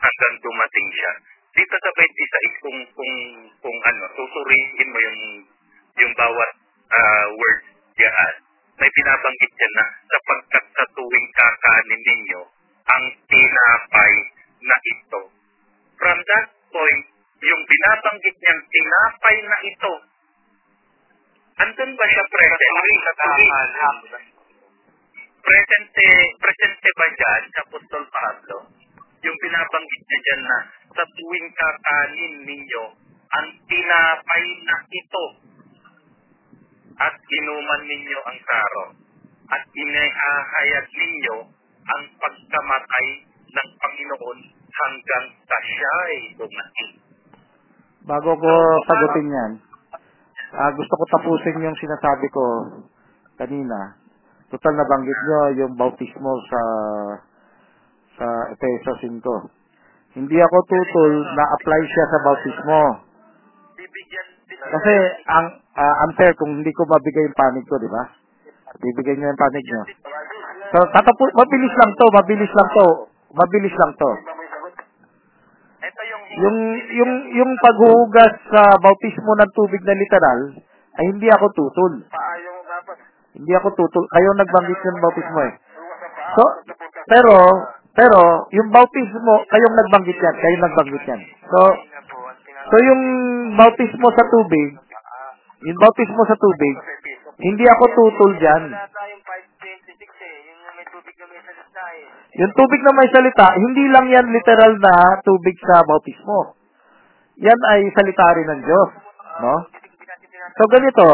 hanggang 0.00 0.34
dumating 0.40 0.88
siya. 0.96 1.12
Dito 1.50 1.74
sa 1.76 1.90
26 1.92 2.64
kung 2.64 2.78
kung 2.94 3.14
kung 3.60 3.78
ano, 3.84 4.04
susuriin 4.16 4.88
mo 4.88 4.98
yung 5.02 5.20
yung 6.00 6.12
bawat 6.16 6.50
ah, 6.94 7.26
word 7.28 7.60
diyan. 7.98 8.34
May 8.80 8.88
binabanggit 8.96 9.52
diyan 9.60 9.72
na 9.76 9.86
sapagkat 10.08 10.64
sa 10.72 10.84
tuwing 10.96 11.28
kakanin 11.36 12.00
ninyo 12.00 12.42
ang 12.88 13.04
tinapay 13.28 14.14
na 14.64 14.76
ito. 14.88 15.20
From 16.00 16.16
that 16.16 16.48
point, 16.72 17.04
yung 17.44 17.62
binabanggit 17.68 18.36
niyang 18.40 18.62
tinapay 18.72 19.36
na 19.44 19.58
ito, 19.68 19.92
andun 21.60 21.92
ba 21.92 22.04
siya 22.08 22.24
present? 22.24 22.76
Presente, 25.44 26.08
presente 26.40 26.88
ba 26.96 27.06
dyan 27.20 27.42
sa 27.52 27.60
Apostol 27.68 28.04
Pablo? 28.08 28.56
Yung 29.28 29.36
binabanggit 29.44 30.02
niya 30.08 30.20
dyan 30.24 30.42
na 30.48 30.58
sa 30.96 31.04
tuwing 31.04 31.48
kakanin 31.52 32.34
ninyo, 32.48 32.84
ang 33.28 33.48
tinapay 33.68 34.44
na 34.64 34.76
ito 34.88 35.24
at 37.00 37.14
inuman 37.16 37.82
ninyo 37.88 38.18
ang 38.28 38.38
taro 38.44 38.84
at 39.50 39.62
inihahayag 39.72 40.86
ninyo 40.92 41.36
ang 41.88 42.02
pagkamatay 42.20 43.06
ng 43.50 43.68
Panginoon 43.80 44.38
hanggang 44.70 45.26
sa 45.48 45.58
siya 45.64 45.92
ay 46.06 46.18
dumating. 46.38 46.92
Bago 48.04 48.30
ko 48.36 48.52
sagutin 48.86 49.28
yan, 49.28 49.52
ah, 50.54 50.70
gusto 50.76 50.92
ko 50.94 51.04
tapusin 51.08 51.64
yung 51.64 51.78
sinasabi 51.80 52.26
ko 52.30 52.44
kanina. 53.40 53.96
Total 54.50 54.74
na 54.74 54.86
banggit 54.86 55.18
nyo 55.24 55.40
yung 55.62 55.74
bautismo 55.78 56.32
sa 56.50 56.62
sa 58.18 58.28
Efeso 58.52 58.92
5. 58.98 60.20
Hindi 60.20 60.36
ako 60.42 60.56
tutol 60.66 61.12
na 61.38 61.44
apply 61.54 61.82
siya 61.86 62.04
sa 62.10 62.18
bautismo. 62.26 62.82
Kasi 64.60 64.94
ang 65.30 65.46
ah, 65.76 65.94
unfair 66.08 66.32
kung 66.38 66.62
hindi 66.62 66.72
ko 66.74 66.86
mabigay 66.88 67.26
yung 67.26 67.38
panig 67.38 67.66
ko, 67.66 67.78
di 67.78 67.90
ba? 67.90 68.02
Bibigyan 68.80 69.18
nyo 69.20 69.28
yung 69.30 69.42
panig 69.42 69.66
nyo. 69.66 69.82
So, 70.70 70.78
tatapu 70.94 71.24
mabilis 71.34 71.74
lang 71.74 71.92
to, 71.98 72.06
mabilis 72.14 72.52
lang 72.54 72.68
to. 72.74 72.86
Mabilis 73.34 73.74
lang 73.74 73.92
to. 73.98 74.10
Yung 76.40 76.58
Yung 76.90 77.12
yung 77.34 77.52
paghuhugas 77.58 78.32
sa 78.50 78.62
bautismo 78.78 79.34
ng 79.34 79.50
tubig 79.54 79.82
na 79.82 79.98
literal, 79.98 80.40
Ay, 81.00 81.06
hindi 81.16 81.30
ako 81.30 81.46
tutol. 81.54 81.94
Hindi 83.32 83.52
ako 83.56 83.68
tutol. 83.78 84.04
Kayo 84.10 84.30
nagbanggit 84.34 84.80
ng 84.84 85.00
bautismo 85.00 85.40
eh. 85.46 85.54
So, 86.34 86.42
pero, 87.06 87.34
pero, 87.94 88.20
yung 88.52 88.68
bautismo, 88.68 89.34
kayong 89.48 89.76
nagbanggit 89.80 90.18
yan. 90.18 90.34
Kayong 90.36 90.64
nagbanggit 90.66 91.04
yan. 91.08 91.20
So, 91.48 91.60
so 92.68 92.74
yung 92.84 93.02
bautismo 93.54 94.08
sa 94.12 94.24
tubig, 94.28 94.68
yung 95.60 95.78
bautismo 95.80 96.22
sa 96.24 96.36
tubig, 96.40 96.74
hindi 97.40 97.64
ako 97.68 97.84
tutol 97.92 98.32
dyan. 98.40 98.62
Wala 98.72 98.88
tayong 98.88 99.22
526. 99.28 100.48
Yung 100.48 100.60
may 100.72 100.86
tubig 100.88 101.14
na 101.20 101.26
may 101.28 101.40
salita. 101.44 101.84
Yung 102.40 102.52
tubig 102.56 102.80
na 102.80 102.92
may 102.96 103.08
salita, 103.12 103.46
hindi 103.60 103.84
lang 103.92 104.06
yan 104.08 104.26
literal 104.32 104.72
na 104.80 104.94
tubig 105.20 105.56
sa 105.60 105.84
bautismo. 105.84 106.56
Yan 107.40 107.60
ay 107.76 107.80
salita 107.92 108.26
rin 108.36 108.48
ng 108.48 108.62
Diyos. 108.64 108.90
No? 109.40 109.54
So, 110.56 110.64
ganito. 110.68 111.06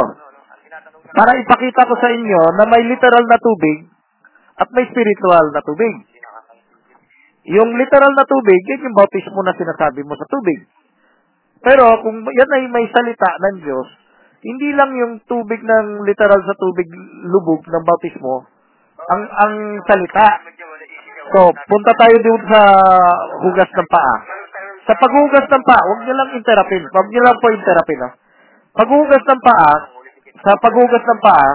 Para 1.14 1.38
ipakita 1.42 1.86
ko 1.86 1.94
sa 1.98 2.10
inyo 2.10 2.42
na 2.58 2.64
may 2.70 2.82
literal 2.86 3.24
na 3.26 3.38
tubig 3.38 3.86
at 4.62 4.68
may 4.70 4.86
spiritual 4.90 5.46
na 5.54 5.62
tubig. 5.62 5.94
Yung 7.46 7.70
literal 7.78 8.12
na 8.14 8.26
tubig, 8.26 8.60
yan 8.66 8.90
yung 8.90 8.98
bautismo 8.98 9.42
na 9.42 9.54
sinasabi 9.54 10.02
mo 10.02 10.14
sa 10.18 10.26
tubig. 10.26 10.66
Pero 11.62 12.02
kung 12.02 12.26
yan 12.26 12.50
ay 12.58 12.62
may 12.70 12.86
salita 12.90 13.30
ng 13.38 13.56
Diyos, 13.62 14.05
hindi 14.46 14.70
lang 14.78 14.90
yung 14.94 15.14
tubig 15.26 15.58
ng 15.58 16.06
literal 16.06 16.38
sa 16.38 16.54
tubig 16.54 16.86
lubog 17.26 17.66
ng 17.66 17.82
bautismo, 17.82 18.46
ang 19.10 19.22
ang 19.26 19.54
salita. 19.90 20.46
So, 21.34 21.50
punta 21.50 21.90
tayo 21.98 22.14
dito 22.22 22.46
sa 22.46 22.62
hugas 23.42 23.66
ng 23.66 23.88
paa. 23.90 24.14
Sa 24.86 24.94
paghugas 24.94 25.46
ng 25.50 25.64
paa, 25.66 25.82
huwag 25.82 26.00
niyo 26.06 26.14
lang 26.14 26.30
interrupin. 26.38 26.86
Huwag 26.86 27.08
niyo 27.10 27.20
lang 27.26 27.36
po 27.42 27.50
interrupin, 27.50 28.06
ha? 28.06 28.10
Paghugas 28.78 29.24
ng 29.26 29.42
paa, 29.42 29.72
sa 30.46 30.52
paghugas 30.62 31.02
ng 31.02 31.20
paa, 31.26 31.48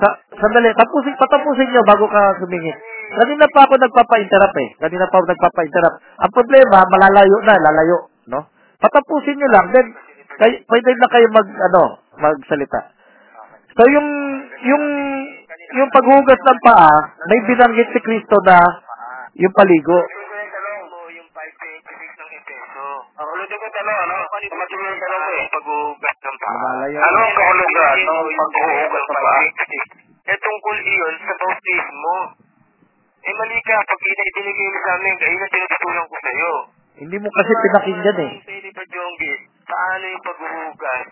sa, 0.00 0.08
sandali, 0.36 0.68
tapusin, 0.76 1.16
patapusin 1.16 1.68
niyo 1.72 1.80
bago 1.88 2.04
ka 2.08 2.36
sumingit. 2.40 2.76
Kanina 3.10 3.44
pa 3.52 3.64
ako 3.64 3.74
nagpapa-interrupt 3.80 4.56
eh. 4.60 4.68
Kanina 4.80 5.04
pa 5.08 5.16
ako 5.20 5.26
nagpapa-interrupt. 5.32 5.98
Ang 6.20 6.32
problema, 6.32 6.84
malalayo 6.88 7.36
na, 7.44 7.54
lalayo, 7.56 7.98
no? 8.28 8.40
Patapusin 8.80 9.36
niyo 9.36 9.48
lang, 9.52 9.68
then, 9.72 9.86
kay, 10.40 10.52
pwede 10.64 10.90
na 10.96 11.08
kayo 11.12 11.28
mag, 11.36 11.48
ano, 11.52 11.82
magsalita. 12.16 12.80
So, 13.76 13.84
yung, 13.92 14.08
yung, 14.64 14.84
yung 15.76 15.90
paghugas 15.92 16.40
ng 16.40 16.60
paa, 16.64 16.92
may 17.28 17.40
binanggit 17.44 17.92
si 17.92 18.00
Kristo 18.00 18.40
na 18.48 18.56
yung 19.36 19.52
paligo. 19.52 20.00
Ulitin 20.00 20.24
ko 20.26 20.34
yung 20.40 20.48
talong 20.48 20.84
mo, 20.88 21.00
yung 21.12 21.28
526 21.28 22.24
ng 22.24 22.30
Efeso. 22.40 22.88
Ang 23.20 23.28
ulitin 23.36 23.56
ko 23.60 23.64
yung 23.68 23.76
talong, 23.76 24.00
ano? 24.00 24.14
Eh. 24.16 24.24
Ang 26.96 27.14
kahulugan 27.36 27.98
ng 28.00 28.28
pag-uugas 28.40 29.04
ng 29.04 29.20
paa? 29.20 29.40
Eh, 30.30 30.38
tungkol 30.40 30.76
iyon 30.80 31.14
sa 31.20 31.34
bautismo. 31.36 32.16
Eh, 33.20 33.32
mali 33.36 33.58
ka. 33.60 33.76
Pag 33.76 34.00
ina-ibinigay 34.00 34.68
mo 34.72 34.78
sa 34.80 34.92
amin, 34.96 35.14
kaya 35.20 35.34
na 35.36 35.48
tinututunan 35.52 36.06
ko 36.08 36.16
sa'yo. 36.16 36.52
Hindi 37.00 37.16
mo 37.16 37.28
kasi 37.32 37.52
pinakinggan 37.56 38.18
eh. 38.20 38.32
Pwede 38.44 38.68
pa, 38.76 38.82
Jonggi, 38.88 39.32
paano 39.70 40.04
yung 40.10 40.24
paghuhugas 40.26 41.04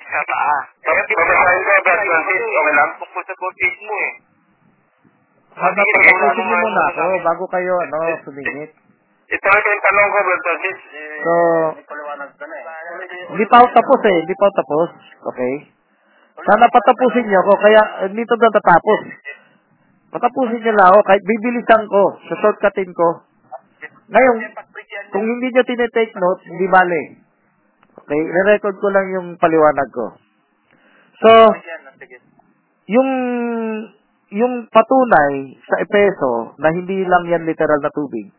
sa 0.00 0.20
paa? 0.28 0.58
Kaya 0.84 1.02
babasahin 1.08 1.62
ko, 1.64 1.72
Brad 1.80 2.00
Francis, 2.04 2.42
okay 2.44 2.74
lang? 2.76 2.90
Tungkol 3.00 3.22
sa 3.24 3.34
bautismo 3.40 3.94
eh. 3.96 4.12
Sana 5.50 5.82
patapusin 5.82 6.44
niyo 6.46 6.56
muna 6.60 6.82
ako 6.92 7.02
bago 7.24 7.44
kayo, 7.50 7.74
ano, 7.80 7.98
sumingit. 8.22 8.70
Ito 9.30 9.46
rin 9.46 9.62
yung 9.62 9.82
tanong 9.86 10.08
ko, 10.10 10.18
Brad 10.26 10.42
Francis. 10.44 10.78
Eh, 10.90 11.18
So, 11.20 11.32
eh. 11.36 13.28
Hindi 13.30 13.44
pa 13.46 13.56
ako 13.62 13.68
tapos 13.76 14.00
eh. 14.08 14.18
Hindi 14.24 14.34
pa 14.34 14.44
ako 14.48 14.54
tapos. 14.58 14.88
Okay? 15.34 15.54
Sana 16.40 16.66
patapusin 16.72 17.28
niyo 17.28 17.38
ako. 17.44 17.52
Kaya, 17.60 17.82
eh, 18.04 18.10
dito 18.10 18.34
na 18.34 18.50
tatapos. 18.50 19.00
Patapusin 20.10 20.60
niyo 20.64 20.72
lang 20.74 20.88
ako. 20.90 21.00
Kahit 21.04 21.22
bibilisan 21.22 21.82
ko. 21.86 22.02
Sa 22.26 22.34
shortcutin 22.40 22.90
ko. 22.96 23.08
Ngayon, 24.10 24.36
kung 25.14 25.22
hindi 25.22 25.46
niyo 25.54 25.62
tinitake 25.62 26.16
note, 26.18 26.42
hindi 26.50 26.66
bale. 26.66 27.19
Okay? 28.00 28.20
Re-record 28.20 28.76
ko 28.80 28.88
lang 28.88 29.06
yung 29.12 29.28
paliwanag 29.36 29.88
ko. 29.92 30.06
So, 31.20 31.30
yung 32.90 33.10
yung 34.30 34.54
patunay 34.70 35.58
sa 35.66 35.82
Epeso 35.82 36.54
na 36.62 36.70
hindi 36.70 37.02
lang 37.02 37.26
yan 37.26 37.44
literal 37.44 37.82
na 37.82 37.90
tubig, 37.90 38.30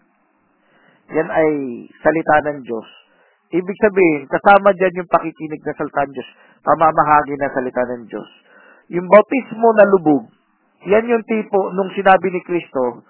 yan 1.11 1.27
ay 1.27 1.51
salita 1.99 2.35
ng 2.47 2.63
Diyos. 2.63 2.87
Ibig 3.51 3.77
sabihin, 3.83 4.23
kasama 4.31 4.71
dyan 4.71 5.03
yung 5.03 5.11
pakikinig 5.11 5.59
na 5.59 5.75
salita 5.75 6.07
ng 6.07 6.13
Diyos, 6.15 6.29
pamamahagi 6.63 7.35
ng 7.35 7.51
salita 7.51 7.83
ng 7.83 8.03
Diyos. 8.07 8.29
Yung 8.95 9.07
bautismo 9.11 9.75
na 9.75 9.85
lubog, 9.91 10.31
yan 10.87 11.05
yung 11.11 11.23
tipo 11.27 11.69
nung 11.75 11.91
sinabi 11.91 12.31
ni 12.31 12.41
Kristo, 12.47 13.03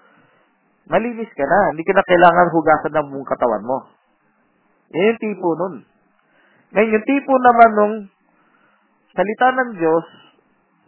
malinis 0.90 1.30
ka 1.32 1.46
na, 1.46 1.70
hindi 1.70 1.86
ka 1.86 1.94
na 1.94 2.04
kailangan 2.04 2.50
hugasan 2.50 2.92
ng 2.98 3.06
buong 3.14 3.28
katawan 3.30 3.62
mo. 3.62 3.78
Yan 4.90 5.14
yung 5.14 5.22
tipo 5.22 5.48
nun. 5.54 5.74
Ngayon, 6.72 6.94
yung 6.96 7.06
tipo 7.06 7.32
naman 7.36 7.70
nung 7.76 7.94
salita 9.12 9.48
ng 9.52 9.70
Diyos 9.76 10.06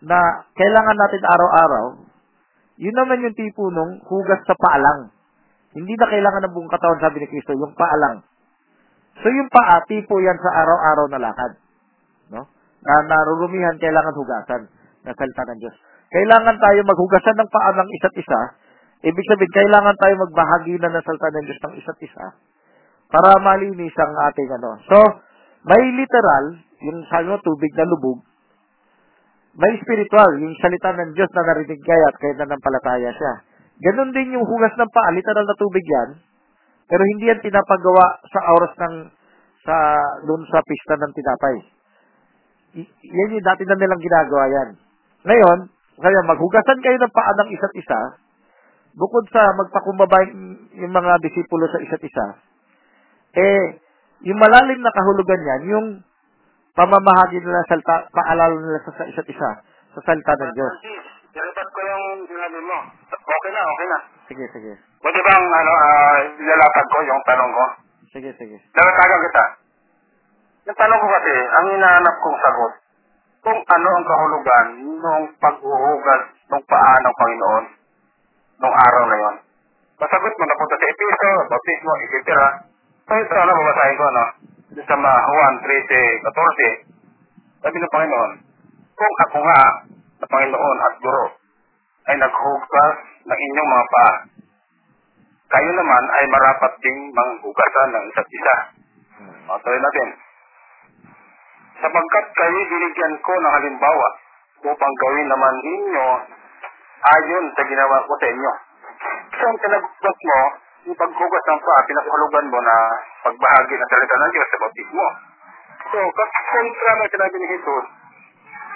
na 0.05 0.18
kailangan 0.57 0.97
natin 0.97 1.23
araw-araw, 1.29 1.87
yun 2.81 2.97
naman 2.97 3.20
yung 3.20 3.37
tipo 3.37 3.68
nung 3.68 4.01
hugas 4.09 4.40
sa 4.49 4.57
paalang. 4.57 5.12
Hindi 5.77 5.92
na 5.99 6.09
kailangan 6.09 6.42
ng 6.49 6.53
buong 6.55 6.70
katawan, 6.73 7.03
sabi 7.03 7.20
ni 7.20 7.29
Kristo, 7.29 7.53
yung 7.53 7.77
paalang. 7.77 8.25
So 9.20 9.31
yung 9.31 9.51
paa, 9.53 9.85
tipo 9.87 10.18
yan 10.18 10.38
sa 10.40 10.51
araw-araw 10.64 11.07
na 11.12 11.23
lakad. 11.23 11.53
No? 12.33 12.49
Na 12.83 12.94
narurumihan, 13.05 13.79
kailangan 13.79 14.14
hugasan 14.16 14.62
na 15.05 15.12
salita 15.12 15.42
ng 15.53 15.59
Diyos. 15.61 15.77
Kailangan 16.11 16.57
tayo 16.59 16.81
maghugasan 16.87 17.37
ng 17.38 17.51
paa 17.51 17.70
ng 17.77 17.88
isa't 18.01 18.16
isa. 18.18 18.40
Ibig 19.05 19.27
sabihin, 19.29 19.53
kailangan 19.53 19.97
tayo 20.01 20.14
magbahagi 20.16 20.81
na 20.81 20.88
ng 20.94 21.05
salita 21.05 21.29
ng 21.29 21.44
Diyos 21.44 21.61
ng 21.61 21.75
isa't 21.77 22.01
isa 22.01 22.27
para 23.12 23.37
malinis 23.38 23.94
ang 24.01 24.14
ating 24.33 24.49
ano. 24.59 24.70
So, 24.88 24.99
may 25.64 25.85
literal, 25.96 26.44
yung 26.85 27.00
sabi 27.09 27.33
mo, 27.33 27.40
tubig 27.40 27.72
na 27.72 27.88
lubog, 27.88 28.20
may 29.55 29.74
spiritual, 29.81 30.35
yung 30.42 30.53
salita 30.59 30.92
ng 30.92 31.14
Diyos 31.14 31.31
na 31.31 31.46
narinig 31.46 31.81
kaya 31.81 32.07
at 32.11 32.16
kaya 32.18 32.35
nanampalataya 32.42 33.11
siya. 33.14 33.35
Ganon 33.87 34.11
din 34.11 34.35
yung 34.35 34.44
hugas 34.44 34.74
ng 34.74 34.90
paa, 34.90 35.14
literal 35.14 35.46
na 35.46 35.57
tubig 35.57 35.87
yan, 35.87 36.11
pero 36.90 37.03
hindi 37.07 37.31
yan 37.31 37.40
pinapagawa 37.40 38.18
sa 38.29 38.40
oras 38.50 38.72
ng, 38.77 38.94
sa, 39.62 39.77
doon 40.27 40.42
sa 40.50 40.61
pista 40.66 40.94
ng 40.98 41.12
tinapay. 41.14 41.57
Y- 42.83 42.92
yan 43.09 43.35
yung 43.38 43.46
dati 43.46 43.62
na 43.64 43.79
nilang 43.79 44.03
ginagawa 44.03 44.44
yan. 44.50 44.68
Ngayon, 45.22 45.59
kaya 46.03 46.20
maghugasan 46.27 46.83
kayo 46.83 46.98
ng 46.98 47.14
paa 47.14 47.33
ng 47.38 47.48
isa't 47.55 47.74
isa, 47.79 48.00
bukod 48.98 49.24
sa 49.31 49.55
magpakumbaba 49.55 50.29
yung 50.74 50.92
mga 50.92 51.12
disipulo 51.22 51.70
sa 51.70 51.79
isa't 51.79 52.03
isa, 52.03 52.27
eh, 53.38 53.84
yung 54.24 54.38
malalim 54.40 54.80
na 54.80 54.92
kahulugan 54.96 55.40
yan, 55.44 55.62
yung 55.68 55.87
pamamahagi 56.72 57.38
nila 57.38 57.60
sa 57.68 57.76
salta, 57.76 57.96
paalala 58.10 58.56
nila 58.56 58.80
sa, 58.82 58.92
sa 58.96 59.04
isa't 59.04 59.28
isa, 59.28 59.50
sa 59.94 60.00
salita 60.00 60.32
ng 60.32 60.52
Diyos. 60.56 60.74
Nalipat 61.34 61.68
ko 61.68 61.80
yung 61.82 62.04
sinabi 62.30 62.58
mo. 62.62 62.78
Okay 63.10 63.50
na, 63.52 63.62
okay 63.62 63.87
na. 63.90 63.98
Sige, 64.30 64.44
sige. 64.54 64.72
Pwede 65.02 65.20
bang, 65.20 65.44
ano, 65.44 65.72
ah, 65.76 66.18
ilalapag 66.40 66.87
ko 66.88 66.98
yung 67.04 67.22
tanong 67.26 67.52
ko? 67.52 67.64
Sige, 68.14 68.30
sige. 68.38 68.56
Nagatagan 68.72 69.20
kita. 69.28 69.44
Yung 70.70 70.78
tanong 70.78 71.00
ko 71.02 71.08
kasi, 71.10 71.34
ang 71.34 71.66
hinahanap 71.74 72.14
kong 72.22 72.38
sagot, 72.40 72.72
kung 73.44 73.60
ano 73.60 73.88
ang 73.92 74.06
kahulugan 74.08 74.66
nung 75.04 75.24
paghuhugas 75.37 76.22
ng 76.48 76.62
paa 76.64 76.94
ng 77.04 77.14
Panginoon 77.20 77.64
nung 78.64 78.74
araw 78.74 79.04
na 79.04 79.16
yon. 79.20 79.37
Masagot 80.00 80.32
mo, 80.32 80.44
napunta 80.48 80.76
sa 80.80 80.87
Episo, 80.88 81.30
baptismo, 81.52 81.92
etc. 82.08 82.18
So 83.05 83.12
ito, 83.12 83.35
ano, 83.37 83.53
babasahin 83.53 83.99
ko, 84.01 84.05
ano, 84.09 84.25
sa 84.81 84.97
mga 84.97 85.19
Juan 85.29 85.55
13, 85.61 86.25
14, 86.25 87.64
sabi 87.64 87.77
ng 87.77 87.95
Panginoon, 87.95 88.33
kung 88.97 89.14
ako 89.29 89.38
nga, 89.45 89.62
na 90.21 90.27
Panginoon 90.29 90.79
at 90.81 90.95
Guro, 91.05 91.27
ay 92.09 92.17
naghugas 92.17 92.97
ng 93.29 93.40
inyong 93.53 93.71
mga 93.73 93.87
paa, 93.93 94.14
kayo 95.53 95.71
naman 95.77 96.05
ay 96.17 96.25
marapat 96.33 96.73
ding 96.81 97.01
manghugasan 97.12 97.88
ng 97.93 98.05
isa't 98.09 98.29
isa. 98.33 98.57
O, 99.53 99.61
tuloy 99.61 99.81
natin. 99.81 100.09
Sapagkat 101.85 102.27
kayo 102.33 102.59
binigyan 102.73 103.14
ko 103.21 103.33
ng 103.37 103.55
halimbawa 103.61 104.09
upang 104.64 104.95
gawin 104.97 105.29
naman 105.29 105.55
ninyo 105.61 106.09
ayon 107.05 107.45
sa 107.53 107.62
ginawa 107.69 108.09
ko 108.09 108.12
sa 108.17 108.29
inyo. 108.33 108.53
So, 109.37 109.45
ang 109.45 109.59
tinagot 109.61 110.19
mo, 110.25 110.40
yung 110.85 110.99
paghugas 111.01 111.44
ng 111.49 111.61
paa, 111.64 111.87
pinapahulugan 111.88 112.47
mo 112.53 112.59
na 112.61 112.77
pagbahagi 113.25 113.75
ng 113.77 113.90
salita 113.90 114.16
ng 114.20 114.33
Diyos 114.37 114.49
sa 114.53 114.61
bautismo. 114.61 115.07
So, 115.88 115.99
kontra 116.05 116.92
ng 117.01 117.12
sinabi 117.12 117.37
ni 117.40 117.47
Jesus, 117.57 117.85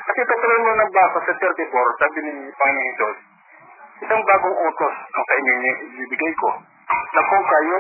kasi 0.09 0.21
patuloy 0.25 0.59
mo 0.65 0.71
nagbasa 0.73 1.19
sa 1.21 1.33
34, 1.37 2.01
sabi 2.01 2.19
ni 2.25 2.33
Panginoon 2.57 2.87
Jesus, 2.93 3.17
isang 4.09 4.23
bagong 4.25 4.57
utos 4.57 4.95
ang 5.13 5.25
sa 5.29 5.35
inyo 5.37 5.53
ibibigay 5.93 6.33
ko, 6.41 6.51
na 6.89 7.21
kung 7.29 7.45
kayo 7.45 7.77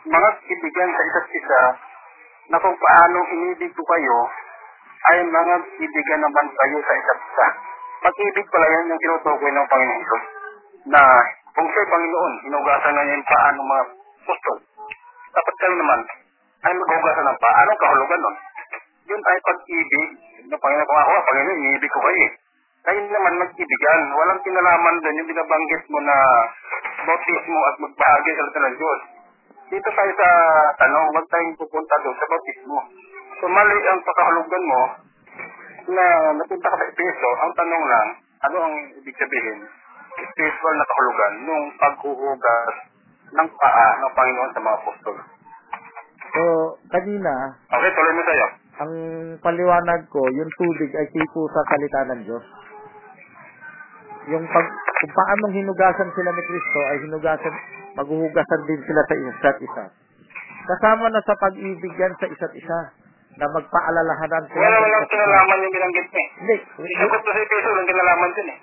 mga 0.00 0.30
kaibigan 0.44 0.90
sa 0.92 1.02
isa't 1.08 1.28
isa, 1.32 1.62
na 2.50 2.56
kung 2.60 2.76
paano 2.76 3.18
inibig 3.32 3.72
ko 3.72 3.82
kayo 3.86 4.18
ay 5.08 5.24
mga 5.24 5.54
ibigan 5.80 6.20
naman 6.20 6.46
kayo 6.52 6.78
sa 6.84 6.92
isa't 7.00 7.20
isa. 7.20 7.46
Pag-ibig 8.00 8.46
pala 8.48 8.66
yan 8.68 8.90
yung 8.92 9.00
tinutukoy 9.00 9.52
ng 9.52 9.68
Panginoon 9.68 10.04
Diyos 10.04 10.24
na 10.88 11.00
kung 11.54 11.66
siya'y 11.66 11.88
Panginoon, 11.90 12.34
hinugasan 12.46 12.94
na 12.94 13.02
niya 13.02 13.16
yung 13.18 13.28
paa 13.28 13.48
ng 13.50 13.66
mga 13.66 13.84
apostol. 14.22 14.56
Dapat 15.30 15.54
kayo 15.58 15.74
naman 15.78 16.00
ay 16.60 16.72
maghugasan 16.76 17.26
ng 17.26 17.38
paa. 17.40 17.58
Anong 17.64 17.80
kahulugan 17.80 18.20
nun? 18.22 18.36
Yun 19.10 19.22
ay 19.26 19.38
pag-ibig 19.42 20.08
ng 20.46 20.60
Panginoon. 20.60 20.88
Kung 20.88 21.00
ako, 21.02 21.12
Panginoon, 21.26 21.58
iniibig 21.58 21.92
ko 21.92 22.00
kayo 22.00 22.20
eh. 22.22 22.32
Kayo 22.80 22.98
naman 23.04 23.42
mag-ibigan. 23.44 24.00
Walang 24.16 24.40
kinalaman 24.40 24.96
doon 25.04 25.18
yung 25.20 25.30
binabanggit 25.30 25.82
mo 25.92 25.98
na 26.00 26.16
bautismo 27.04 27.58
at 27.68 27.76
magbahagi 27.82 28.30
sa 28.32 28.38
salita 28.40 28.60
ng 28.60 28.76
Diyos. 28.78 29.00
Dito 29.70 29.88
tayo 29.94 30.12
sa 30.18 30.28
tanong, 30.82 31.06
huwag 31.14 31.26
tayong 31.30 31.58
pupunta 31.60 31.94
doon 32.02 32.16
sa 32.18 32.26
bautismo. 32.30 32.78
So 33.40 33.46
mali 33.48 33.76
ang 33.86 34.00
pagkahulugan 34.02 34.64
mo 34.66 34.82
na 35.90 36.04
napunta 36.36 36.68
ka 36.70 36.76
sa 36.76 36.88
Epeso, 36.88 37.30
ang 37.40 37.52
tanong 37.56 37.84
lang, 37.88 38.08
ano 38.48 38.56
ang 38.68 38.74
ibig 39.00 39.16
sabihin? 39.16 39.58
Spiritual 40.22 40.74
na 40.74 40.86
kahulugan 40.86 41.32
nung 41.42 41.66
paghuhugas 41.76 42.74
ng 43.30 43.48
paa 43.56 43.88
ng 43.98 44.12
Panginoon 44.12 44.50
sa 44.52 44.60
mga 44.60 44.76
apostol. 44.76 45.16
So, 46.30 46.42
kanina, 46.88 47.32
Okay, 47.66 47.90
tuloy 47.90 48.12
mo 48.14 48.22
sa'yo. 48.22 48.46
ang 48.80 48.92
paliwanag 49.38 50.00
ko, 50.08 50.22
yung 50.30 50.50
tubig 50.56 50.90
ay 50.94 51.06
tipo 51.10 51.46
sa 51.50 51.60
salita 51.68 52.00
ng 52.08 52.20
Diyos. 52.24 52.46
Yung 54.30 54.44
pag, 54.46 54.66
kung 55.00 55.12
paanong 55.12 55.54
hinugasan 55.54 56.10
sila 56.12 56.30
ni 56.30 56.42
Kristo 56.44 56.78
ay 56.86 56.98
hinugasan, 57.02 57.54
maghuhugasan 57.96 58.60
din 58.68 58.80
sila 58.84 59.02
sa 59.02 59.14
isa't 59.16 59.58
isa. 59.58 59.84
Kasama 60.60 61.10
na 61.10 61.24
sa 61.24 61.34
pag-ibig 61.34 61.94
yan 61.96 62.14
sa 62.14 62.28
isa't 62.28 62.54
isa 62.54 62.78
na 63.36 63.46
magpaalalahanan 63.50 64.44
sila. 64.46 64.60
Wala 64.60 64.78
walang 64.78 65.06
kinalaman 65.08 65.56
yung 65.60 65.74
binanggit 65.74 66.06
niya. 66.06 66.24
Hindi. 66.36 66.56
Isagot 66.94 67.20
ko 67.20 67.30
sa 67.32 67.40
Epeso, 67.40 67.68
walang 67.68 67.88
kinalaman 67.88 68.30
din 68.32 68.48
eh. 68.48 68.58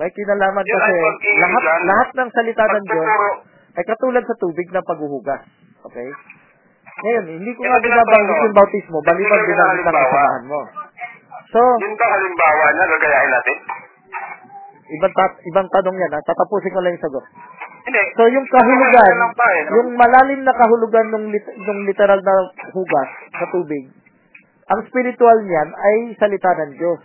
May 0.00 0.08
kinalaman 0.16 0.64
Yun 0.64 0.80
kasi 0.80 0.92
lahat, 1.36 1.62
yan. 1.62 1.80
lahat 1.84 2.08
ng 2.16 2.28
salita 2.32 2.64
ng 2.64 2.84
Diyos 2.88 3.08
ay 3.76 3.84
katulad 3.84 4.24
sa 4.24 4.38
tubig 4.40 4.64
na 4.72 4.80
paghuhugas. 4.80 5.44
Okay? 5.84 6.08
Ngayon, 7.04 7.24
hindi 7.36 7.52
ko 7.52 7.60
Yan 7.64 7.68
nga 7.68 7.76
ang 7.76 7.84
binabanggit 7.84 8.38
yung 8.40 8.56
bautismo, 8.56 8.98
ko 9.04 9.12
binanggit 9.12 9.52
ng 9.52 9.68
halimbawa. 9.76 10.00
kasamahan 10.00 10.44
mo. 10.48 10.60
So, 11.52 11.60
yun 11.84 11.94
ba 12.00 12.06
halimbawa 12.16 12.64
niya, 12.72 12.84
gagayahin 12.88 13.32
natin? 13.32 13.56
ibang, 14.90 15.14
ta- 15.14 15.38
ibang 15.46 15.68
tanong 15.70 15.96
yan, 16.00 16.12
ha? 16.16 16.20
tatapusin 16.24 16.72
ko 16.74 16.80
lang 16.80 16.92
yung 16.96 17.04
sagot. 17.04 17.24
Hindi. 17.80 18.02
So, 18.16 18.22
yung 18.28 18.46
kahulugan, 18.48 19.12
eh, 19.16 19.62
yung 19.76 19.88
malalim 20.00 20.40
na 20.48 20.54
kahulugan 20.56 21.06
ng, 21.12 21.24
lit- 21.28 21.56
ng 21.60 21.80
literal 21.84 22.20
na 22.24 22.34
hugas 22.72 23.10
sa 23.36 23.46
tubig, 23.52 23.84
ang 24.64 24.80
spiritual 24.88 25.38
niyan 25.44 25.68
ay 25.76 25.94
salita 26.16 26.50
ng 26.56 26.72
Diyos. 26.80 27.00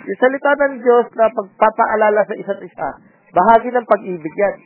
Yung 0.00 0.18
salita 0.20 0.52
ng 0.56 0.74
Diyos 0.80 1.06
na 1.12 1.28
pagpapaalala 1.28 2.24
sa 2.24 2.34
isa't 2.36 2.60
isa, 2.64 2.88
bahagi 3.36 3.68
ng 3.68 3.84
pag-ibig 3.84 4.34
yan. 4.36 4.56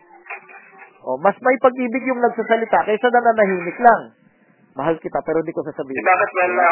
O, 1.05 1.21
mas 1.21 1.37
may 1.43 1.57
pag-ibig 1.61 2.05
yung 2.09 2.23
nagsasalita 2.23 2.87
kaysa 2.89 3.09
nananahimik 3.13 3.77
lang. 3.83 4.15
Mahal 4.75 4.99
kita, 4.99 5.23
pero 5.23 5.39
hindi 5.39 5.55
ko 5.55 5.63
sasabihin. 5.63 6.03
bakit 6.03 6.31
na 6.51 6.67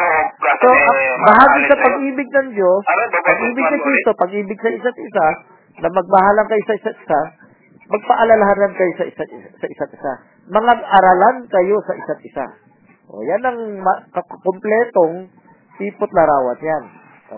So, 0.59 0.69
ang 0.75 1.23
bahagi 1.23 1.61
sa 1.71 1.77
pag-ibig 1.79 2.29
ng 2.35 2.49
Diyos, 2.51 2.83
Ano, 2.83 3.03
pag-ibig 3.23 3.63
babae. 3.63 3.85
Kristo, 3.87 4.11
pag-ibig 4.19 4.59
sa 4.59 4.71
isa't 4.75 4.99
isa, 4.99 5.27
na 5.79 5.89
magmahalan 5.93 6.47
kayo 6.51 6.63
sa 6.67 6.75
isa't 6.83 6.99
isa, 6.99 7.21
magpaalalahanan 7.93 8.73
kayo 8.75 8.93
sa 8.99 9.05
isa't 9.07 9.31
isa, 9.31 9.49
sa 9.55 9.67
isa't 9.71 9.93
isa. 9.95 10.13
Mga 10.51 10.73
aralan 10.83 11.37
kayo 11.47 11.77
sa 11.87 11.95
isa't 11.95 12.21
isa. 12.27 12.47
O, 13.07 13.23
yan 13.23 13.43
ang 13.45 13.59
ma- 13.85 14.03
kumpletong 14.17 15.29
sipot 15.79 16.11
larawan 16.11 16.59
yan. 16.59 16.85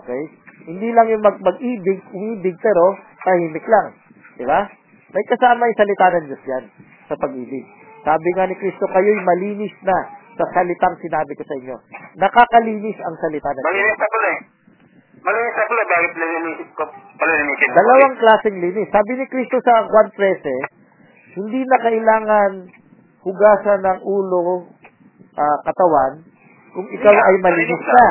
Okay? 0.01 0.21
Hindi 0.65 0.89
lang 0.89 1.07
yung 1.13 1.21
mag- 1.21 1.41
mag-ibig, 1.45 1.99
umibig, 2.09 2.55
pero 2.57 2.97
tahimik 3.21 3.65
lang. 3.69 3.87
Di 4.35 4.45
ba? 4.45 4.65
May 5.13 5.25
kasama 5.29 5.69
yung 5.69 5.79
salita 5.79 6.05
ng 6.11 6.25
Diyos 6.27 6.43
yan 6.49 6.63
sa 7.05 7.15
pag-ibig. 7.15 7.65
Sabi 8.01 8.29
nga 8.33 8.49
ni 8.49 8.55
Kristo, 8.57 8.85
kayo'y 8.89 9.21
malinis 9.21 9.73
na 9.85 9.97
sa 10.35 10.45
salitang 10.51 10.97
sinabi 10.99 11.31
ko 11.37 11.43
sa 11.47 11.55
inyo. 11.57 11.75
Nakakalinis 12.19 12.97
ang 12.99 13.15
salita 13.21 13.49
ng 13.49 13.61
Diyos. 13.61 13.69
Malinis 13.69 13.97
na 13.97 14.07
pala 14.09 14.27
eh. 14.29 14.41
Malinis 15.25 15.55
na 15.55 15.63
pala, 15.65 15.83
bakit 15.89 16.13
nalinisit 16.17 16.69
ko? 16.75 16.83
Palinisin 17.17 17.69
ko. 17.69 17.75
Dalawang 17.79 18.15
klaseng 18.19 18.57
linis. 18.61 18.89
Sabi 18.91 19.11
ni 19.17 19.25
Kristo 19.25 19.57
sa 19.63 19.73
Juan 19.89 20.09
13, 20.13 21.39
hindi 21.39 21.61
na 21.65 21.77
kailangan 21.81 22.51
hugasan 23.25 23.81
ng 23.81 23.99
ulo, 24.05 24.69
ah, 25.33 25.57
katawan, 25.65 26.21
kung 26.75 26.87
ikaw 26.91 27.09
na, 27.09 27.23
ay 27.25 27.35
malinis 27.41 27.81
ka. 27.81 28.05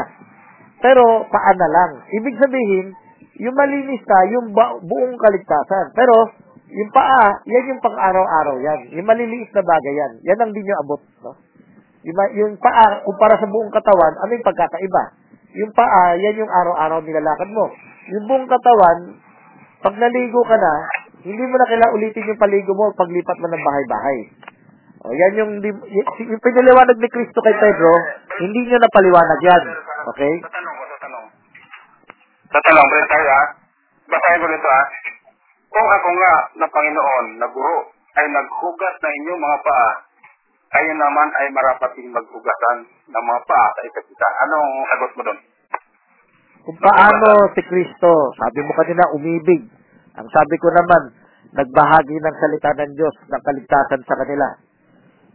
Pero 0.85 1.25
paan 1.33 1.57
na 1.57 1.69
lang. 1.73 1.93
Ibig 2.13 2.37
sabihin, 2.37 2.93
yung 3.41 3.57
malinis 3.57 4.05
ka, 4.05 4.19
yung 4.37 4.53
ba- 4.53 4.77
buong 4.85 5.17
kaligtasan. 5.17 5.97
Pero, 5.97 6.29
yung 6.69 6.91
paa, 6.93 7.41
yan 7.49 7.73
yung 7.73 7.81
pang-araw-araw 7.81 8.61
yan. 8.61 8.81
Yung 8.93 9.09
maliliit 9.09 9.49
na 9.57 9.65
bagay 9.65 9.95
yan. 9.97 10.13
Yan 10.29 10.39
ang 10.45 10.53
di 10.53 10.61
nyo 10.61 10.77
abot. 10.85 11.01
No? 11.25 11.33
Yung, 12.05 12.19
yung 12.37 12.53
paa, 12.61 13.01
kumpara 13.01 13.41
sa 13.41 13.49
buong 13.49 13.73
katawan, 13.73 14.15
ano 14.21 14.31
yung 14.37 14.45
pagkakaiba? 14.45 15.03
Yung 15.57 15.73
paa, 15.73 16.21
yan 16.21 16.37
yung 16.45 16.53
araw-araw 16.53 17.01
nilalakad 17.01 17.49
mo. 17.49 17.73
Yung 18.13 18.25
buong 18.29 18.45
katawan, 18.45 18.99
pag 19.81 19.95
naligo 19.97 20.45
ka 20.45 20.57
na, 20.61 20.73
hindi 21.25 21.41
mo 21.41 21.57
na 21.57 21.71
kailangan 21.73 21.97
ulitin 21.97 22.29
yung 22.29 22.43
paligo 22.43 22.77
mo 22.77 22.93
paglipat 22.93 23.37
mo 23.41 23.49
ng 23.49 23.65
bahay-bahay. 23.65 24.19
O, 25.05 25.13
yan 25.17 25.33
yung, 25.41 25.53
di- 25.65 25.85
y- 25.89 26.09
yung 26.29 26.43
pinaliwanag 26.45 26.97
ni 27.01 27.09
Kristo 27.09 27.41
kay 27.41 27.57
Pedro, 27.57 27.93
hindi 28.45 28.69
nyo 28.69 28.79
na 28.81 28.91
paliwanag 28.93 29.41
yan. 29.41 29.65
Okay? 30.05 30.33
Sa 30.45 30.53
tanong 30.53 30.75
ko, 30.77 30.85
sa 30.85 30.99
tanong. 31.01 31.27
Sa 32.53 32.61
tanong, 32.61 32.87
balik 32.87 33.09
tayo 33.09 33.27
ha. 33.33 33.43
Basahin 34.05 34.41
ko 34.43 34.47
nito 34.53 34.69
ha. 34.69 34.83
Kung 35.75 35.89
ako 35.91 36.09
nga 36.15 36.35
na 36.61 36.67
Panginoon, 36.71 37.27
na 37.41 37.47
guro, 37.51 37.77
ay 38.15 38.27
naghugas 38.31 38.95
na 39.03 39.11
inyong 39.11 39.43
mga 39.43 39.59
paa, 39.67 39.91
kayo 40.75 40.93
naman 40.95 41.29
ay 41.39 41.47
marapating 41.51 42.11
maghugasan 42.15 42.79
ng 42.87 43.25
mga 43.25 43.41
paa 43.47 43.67
sa 43.75 43.81
isa't 43.87 44.07
isa. 44.07 44.29
Anong 44.47 44.71
sagot 44.91 45.13
mo 45.19 45.23
doon? 45.27 45.41
Kung 46.65 46.79
paano 46.81 47.29
si 47.53 47.63
Kristo, 47.67 48.11
sabi 48.39 48.61
mo 48.65 48.73
kanina, 48.75 49.13
umibig. 49.13 49.63
Ang 50.15 50.29
sabi 50.31 50.55
ko 50.63 50.71
naman, 50.71 51.03
nagbahagi 51.55 52.17
ng 52.19 52.37
salita 52.39 52.71
ng 52.75 52.93
Diyos 52.99 53.15
ng 53.31 53.43
kaligtasan 53.43 54.03
sa 54.07 54.19
kanila. 54.19 54.47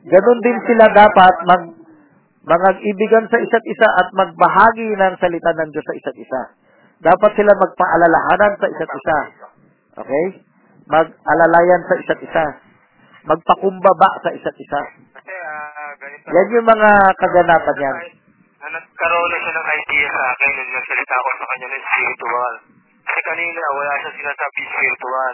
Ganon 0.07 0.39
din 0.39 0.59
sila 0.67 0.85
dapat 0.91 1.35
mag 1.47 1.63
mag-ibigan 2.49 3.29
sa 3.29 3.37
isa't 3.37 3.65
isa 3.69 3.87
at 4.01 4.07
magbahagi 4.17 4.89
ng 4.97 5.13
salita 5.21 5.51
ng 5.53 5.69
Diyos 5.69 5.85
sa 5.85 5.97
isa't 6.01 6.17
isa. 6.17 6.41
Dapat 6.99 7.31
sila 7.37 7.53
magpaalalahanan 7.53 8.53
sa 8.57 8.67
isa't 8.73 8.91
isa. 8.91 9.17
Okay? 10.01 10.25
Mag-alalayan 10.89 11.81
sa 11.85 11.95
isa't 12.01 12.21
isa. 12.25 12.45
Magpakumbaba 13.29 14.09
sa 14.25 14.33
isa't 14.33 14.57
isa. 14.57 14.81
Kasi, 15.13 15.33
ah, 15.37 15.93
ganito. 16.01 16.25
Yan 16.25 16.47
yung 16.57 16.65
mga 16.65 16.89
kaganapan 17.21 17.77
yan. 17.77 17.95
Na 18.59 18.67
nagkaroon 18.73 19.29
na 19.29 19.37
siya 19.45 19.53
ng 19.53 19.67
idea 19.69 20.07
sa 20.09 20.21
akin 20.33 20.51
nung 20.57 20.71
nagsalita 20.73 21.13
ako 21.13 21.29
sa 21.37 21.45
kanya 21.53 21.67
ng 21.69 21.83
spiritual. 21.85 22.53
Kasi 23.05 23.19
kanina, 23.29 23.61
wala 23.77 23.93
siya 24.01 24.11
sinasabi 24.17 24.59
spiritual. 24.65 25.33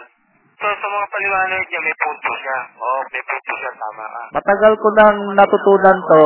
So, 0.56 0.66
sa 0.72 0.86
mga 0.88 1.06
paliwanag 1.12 1.62
niya, 1.68 1.80
may 1.80 1.96
punto 2.00 2.30
siya. 2.44 2.58
Oo, 2.76 3.00
may 3.08 3.22
punto 3.24 3.52
siya, 3.56 3.72
tama 3.76 4.04
ka. 4.04 4.22
Matagal 4.36 4.72
ko 4.76 4.88
nang 4.96 5.18
natutunan 5.36 5.98
to. 6.04 6.24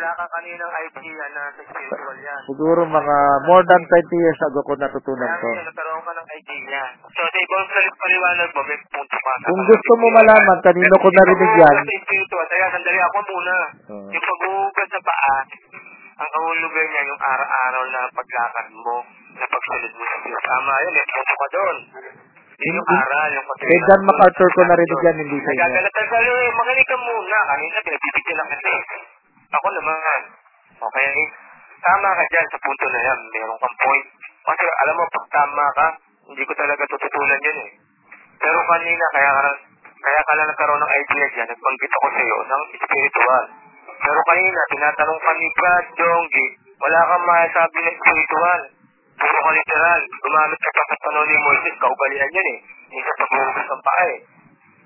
Wala 0.00 0.16
ka 0.16 0.24
kaninang 0.32 0.74
idea 0.80 1.24
na 1.36 1.42
sa 1.52 1.60
spiritual 1.60 2.16
yan. 2.24 2.40
Siguro 2.48 2.88
mga 2.88 3.16
more 3.44 3.60
than 3.68 3.82
20 3.84 4.08
years 4.16 4.40
ago 4.48 4.64
ko 4.64 4.72
natutunan 4.80 5.28
Kaya 5.28 5.44
to. 5.44 5.48
ngayon, 5.52 5.66
nagkaroon 5.68 6.00
ka 6.08 6.12
ng 6.16 6.28
idea. 6.40 6.82
So, 7.04 7.20
sa 7.20 7.36
ibang 7.36 7.66
paliwanag 8.00 8.48
mo, 8.48 8.60
may 8.64 8.80
punto 8.88 9.18
ka. 9.20 9.32
Kung 9.44 9.60
gusto 9.60 9.92
mo 10.00 10.06
malaman 10.16 10.58
kanino 10.64 10.94
ko 10.96 11.08
narinig 11.12 11.52
yan, 11.52 11.76
Sa 11.84 12.00
spiritual, 12.00 12.46
kaya 12.48 12.66
sandali 12.72 13.00
ako 13.04 13.18
muna. 13.28 13.56
Oo. 13.92 14.08
Yung 14.08 14.24
paghuhugas 14.24 14.88
sa 14.88 15.00
paa, 15.04 15.36
ang 16.16 16.30
kahulugan 16.32 16.86
niya 16.96 17.02
yung 17.04 17.20
araw-araw 17.20 17.82
na 17.92 18.00
paglakad 18.16 18.66
mo, 18.72 18.96
na 19.36 19.44
pagsunod 19.52 19.92
mo 20.00 20.04
sa 20.08 20.16
Diyos. 20.24 20.42
Tama 20.48 20.72
yun, 20.80 20.92
may 20.96 21.06
punto 21.12 21.34
ka 21.36 21.48
doon. 21.52 21.76
Yun 22.56 22.76
yung 22.80 22.88
aral, 22.88 23.28
yung 23.36 23.46
kay 23.52 23.80
John 23.84 24.02
MacArthur 24.08 24.48
ko 24.48 24.60
narinig 24.64 25.00
yan, 25.04 25.16
hindi 25.28 25.38
sa 25.44 25.50
inyo. 25.52 25.80
Iyo, 26.24 26.34
eh, 26.40 26.52
magaling 26.56 26.88
ka 26.88 26.96
muna. 26.96 27.38
Kanina, 27.52 27.76
pinagbibigyan 27.84 28.36
na 28.40 28.44
kasi. 28.48 28.72
Ako 29.50 29.66
naman. 29.74 30.20
Okay? 30.78 31.12
Tama 31.80 32.08
ka 32.12 32.24
dyan 32.30 32.46
sa 32.52 32.58
punto 32.62 32.86
na 32.86 33.00
yan. 33.02 33.18
Meron 33.34 33.58
kang 33.58 33.76
point. 33.82 34.06
Kasi 34.40 34.64
alam 34.64 34.94
mo, 34.96 35.04
pag 35.10 35.26
tama 35.34 35.66
ka, 35.74 35.86
hindi 36.30 36.42
ko 36.46 36.52
talaga 36.54 36.82
tututulan 36.86 37.46
yun 37.46 37.58
eh. 37.66 37.70
Pero 38.40 38.58
kanina, 38.64 39.04
kaya 39.12 39.30
ka, 39.34 39.42
kaya 40.00 40.20
ka 40.24 40.32
lang 40.38 40.48
nagkaroon 40.48 40.80
ng 40.80 40.94
idea 40.96 41.26
dyan, 41.34 41.48
nagbanggit 41.50 41.92
ako 41.92 42.06
sa 42.08 42.20
iyo 42.24 42.36
ng 42.40 42.62
spiritual. 42.78 43.44
Pero 44.00 44.20
kanina, 44.24 44.60
tinatanong 44.72 45.20
ka 45.20 45.32
ni 45.36 45.48
Brad 45.58 45.86
Jonggi, 45.98 46.46
wala 46.80 47.00
kang 47.04 47.24
masasabi 47.28 47.78
ng 47.84 47.96
spiritual. 48.00 48.60
Puro 49.20 49.38
ka 49.44 49.50
literal. 49.52 50.00
Gumamit 50.24 50.60
ka 50.64 50.70
pa 50.72 50.82
sa 50.88 50.96
tanong 51.04 51.26
ni 51.28 51.36
Moises, 51.36 51.76
kaugalian 51.76 52.30
yun 52.32 52.48
eh. 52.56 52.58
Hindi 52.88 53.00
sa 53.04 53.12
paghuhugas 53.20 53.66
ng 53.68 53.82
paa 53.84 54.04
eh. 54.08 54.18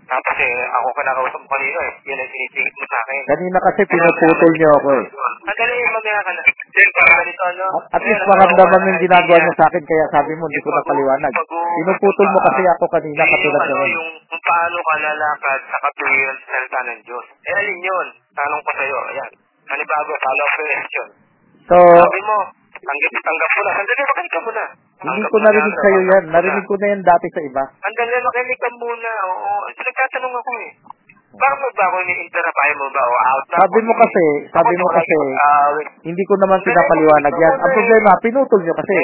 Tapos 0.04 0.36
eh, 0.36 0.56
ako 0.68 0.88
ka 0.92 1.02
nakausap 1.08 1.40
mo 1.40 1.48
kanina 1.48 1.80
eh. 1.88 1.92
Yan 2.12 2.20
ang 2.20 2.30
sinisingit 2.30 2.74
mo 2.76 2.84
sa 2.84 2.98
akin. 3.04 3.20
Kanina 3.24 3.58
kasi 3.64 3.80
pinuputol 3.88 4.52
niyo 4.54 4.70
ako 4.76 4.88
eh. 5.00 5.06
Sandali, 5.44 5.74
mamaya 5.88 6.20
ka 6.20 6.32
na. 6.36 6.42
Ganito, 6.44 7.42
ano? 7.48 7.66
At, 7.88 7.96
at 7.96 8.02
least 8.04 8.24
maramdaman 8.28 8.80
mo 8.84 8.86
yung 8.92 9.02
ginagawa 9.02 9.36
niyo 9.40 9.52
sa 9.56 9.66
akin 9.72 9.84
kaya 9.84 10.04
sabi 10.12 10.32
mo 10.36 10.44
hindi 10.44 10.60
ko 10.60 10.68
napaliwanag. 10.76 11.32
Pinuputol 11.54 12.28
mo 12.28 12.38
kasi 12.52 12.62
ako 12.68 12.84
kanina 12.92 13.22
katulad 13.24 13.62
ano, 13.64 13.72
naman. 13.72 13.88
yung 13.96 14.10
kung 14.28 14.42
paano 14.44 14.78
ka 14.78 14.94
lalakad 15.00 15.60
sa 15.72 15.78
katuwiran 15.88 16.36
sa 16.36 16.46
salita 16.52 16.80
ng 16.84 17.00
Diyos. 17.08 17.26
Eh, 17.48 17.52
alin 17.56 17.80
yun? 17.80 18.06
Tanong 18.34 18.60
ko 18.60 18.70
sa'yo. 18.76 18.98
Ayan. 19.14 19.30
Panibago, 19.64 20.12
follow-up 20.20 20.52
question. 20.60 21.08
So, 21.64 21.76
Sabi 21.80 22.20
mo, 22.28 22.36
tanggap, 22.84 23.12
tanggap 23.24 23.50
mo 23.50 23.60
na. 23.64 23.72
Sandali, 23.74 24.02
makinig 24.04 24.32
ka 24.32 24.40
muna. 24.44 24.64
hindi 25.04 25.26
ko 25.28 25.36
narinig 25.40 25.74
na, 25.74 25.82
sa'yo 25.82 26.00
yan. 26.04 26.24
Narinig 26.30 26.66
ko 26.68 26.74
na 26.76 26.86
yan 26.92 27.00
dati 27.04 27.26
sa 27.32 27.40
iba. 27.44 27.62
Sandali, 27.80 28.16
makinig 28.24 28.60
ka 28.60 28.70
muna. 28.78 29.10
Oo. 29.28 29.52
Nagtatanong 29.72 30.34
ako 30.36 30.52
eh. 30.60 30.70
Bakit 31.34 31.58
mo 31.58 31.68
ba 31.74 31.84
ako 31.90 31.96
ini-interrupt? 32.06 32.58
Mo 32.78 32.86
ba? 32.94 33.02
O 33.02 33.14
out 33.18 33.44
na 33.50 33.56
Sabi 33.66 33.78
mo 33.82 33.92
kasi, 33.98 34.24
sabi 34.54 34.74
mo 34.78 34.86
kasi, 34.94 35.14
mag-aaway. 35.18 35.86
hindi 36.06 36.22
ko 36.30 36.34
naman 36.38 36.58
pinapaliwanag 36.62 37.34
yan. 37.34 37.54
Ang 37.58 37.72
problema, 37.74 38.10
pinutol 38.22 38.60
niyo 38.62 38.74
kasi. 38.78 38.94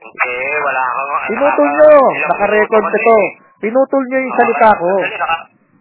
Hindi, 0.00 0.32
wala 0.64 0.82
kang... 0.96 1.12
Pinutol 1.28 1.68
niyo. 1.68 1.92
Nakarecord 2.24 2.86
ito. 2.88 3.16
Pinutol 3.60 4.02
niyo 4.08 4.18
yung 4.24 4.36
salita 4.36 4.70
ko. 4.80 4.90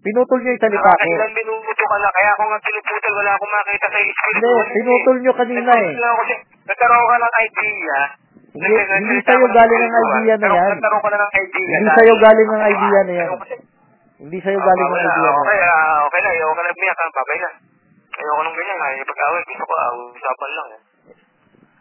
Pinutol 0.03 0.39
niyo 0.43 0.51
yung 0.51 0.63
salita 0.63 0.91
ko. 0.91 0.91
Nakakailan 0.91 1.31
minuto 1.31 1.83
ka 1.87 1.95
na, 1.99 2.09
kaya 2.11 2.29
ako 2.35 2.43
nga 2.47 2.59
pinuputol, 2.63 3.13
wala 3.15 3.31
akong 3.35 3.53
makita 3.55 3.87
sa 3.87 3.99
espiritu. 4.03 4.43
Hindi, 4.43 4.71
pinutol 4.75 5.17
niyo 5.23 5.33
kanina 5.35 5.71
eh. 5.71 5.91
Nagkaroon 6.63 7.05
ka 7.05 7.15
ng 7.17 7.35
idea. 7.41 7.97
Hindi, 8.53 8.69
hindi 8.69 9.17
sa'yo 9.25 9.47
galing 9.49 9.81
ang 9.83 10.07
idea 10.15 10.35
na 10.37 10.47
yan. 10.47 10.69
Nagkaroon 10.77 11.01
ka 11.01 11.09
na 11.09 11.17
ng 11.19 11.33
idea. 11.35 11.73
Hindi 11.73 11.89
sa'yo 11.91 12.13
galing 12.17 12.49
ang 12.49 12.63
idea 12.63 12.99
na 13.03 13.13
yan. 13.13 13.29
Hindi 14.23 14.37
sa'yo 14.39 14.59
galing 14.59 14.87
ang 14.87 14.93
Okay 14.93 15.03
na, 15.03 15.11
idea 15.11 15.29
na 15.29 15.41
Okay, 15.43 15.57
yan. 15.57 15.73
ah, 15.73 15.97
okay 16.05 16.19
na. 16.21 16.29
Ayoko 16.31 16.53
na 16.55 16.71
umiyak. 16.71 16.97
ah, 16.97 17.09
Babay 17.11 17.37
na. 17.37 17.49
Ayoko 18.13 18.39
nung 18.41 18.55
ganyan. 18.55 18.77
Ay, 18.79 18.93
pag-away, 19.03 19.41
gusto 19.43 19.63
ko, 19.65 19.73
ah, 19.73 19.91
usapan 20.13 20.51
lang. 20.53 20.67
Eh. 20.71 20.81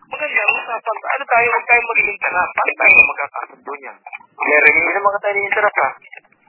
Maganda, 0.08 0.42
usapan. 0.50 0.96
Ano 0.96 1.24
tayo, 1.24 1.46
huwag 1.48 1.64
tayo 1.64 1.80
magiging 1.86 2.18
tanap. 2.20 2.48
Paano 2.52 2.72
tayo 2.74 2.92
magkakasundo 3.06 3.72
niya? 3.78 3.92
Meron 4.42 4.74
naman 4.96 5.10
ka 5.12 5.18
tayo 5.22 5.34
ni-interrupt, 5.36 5.78
ha? 5.78 5.90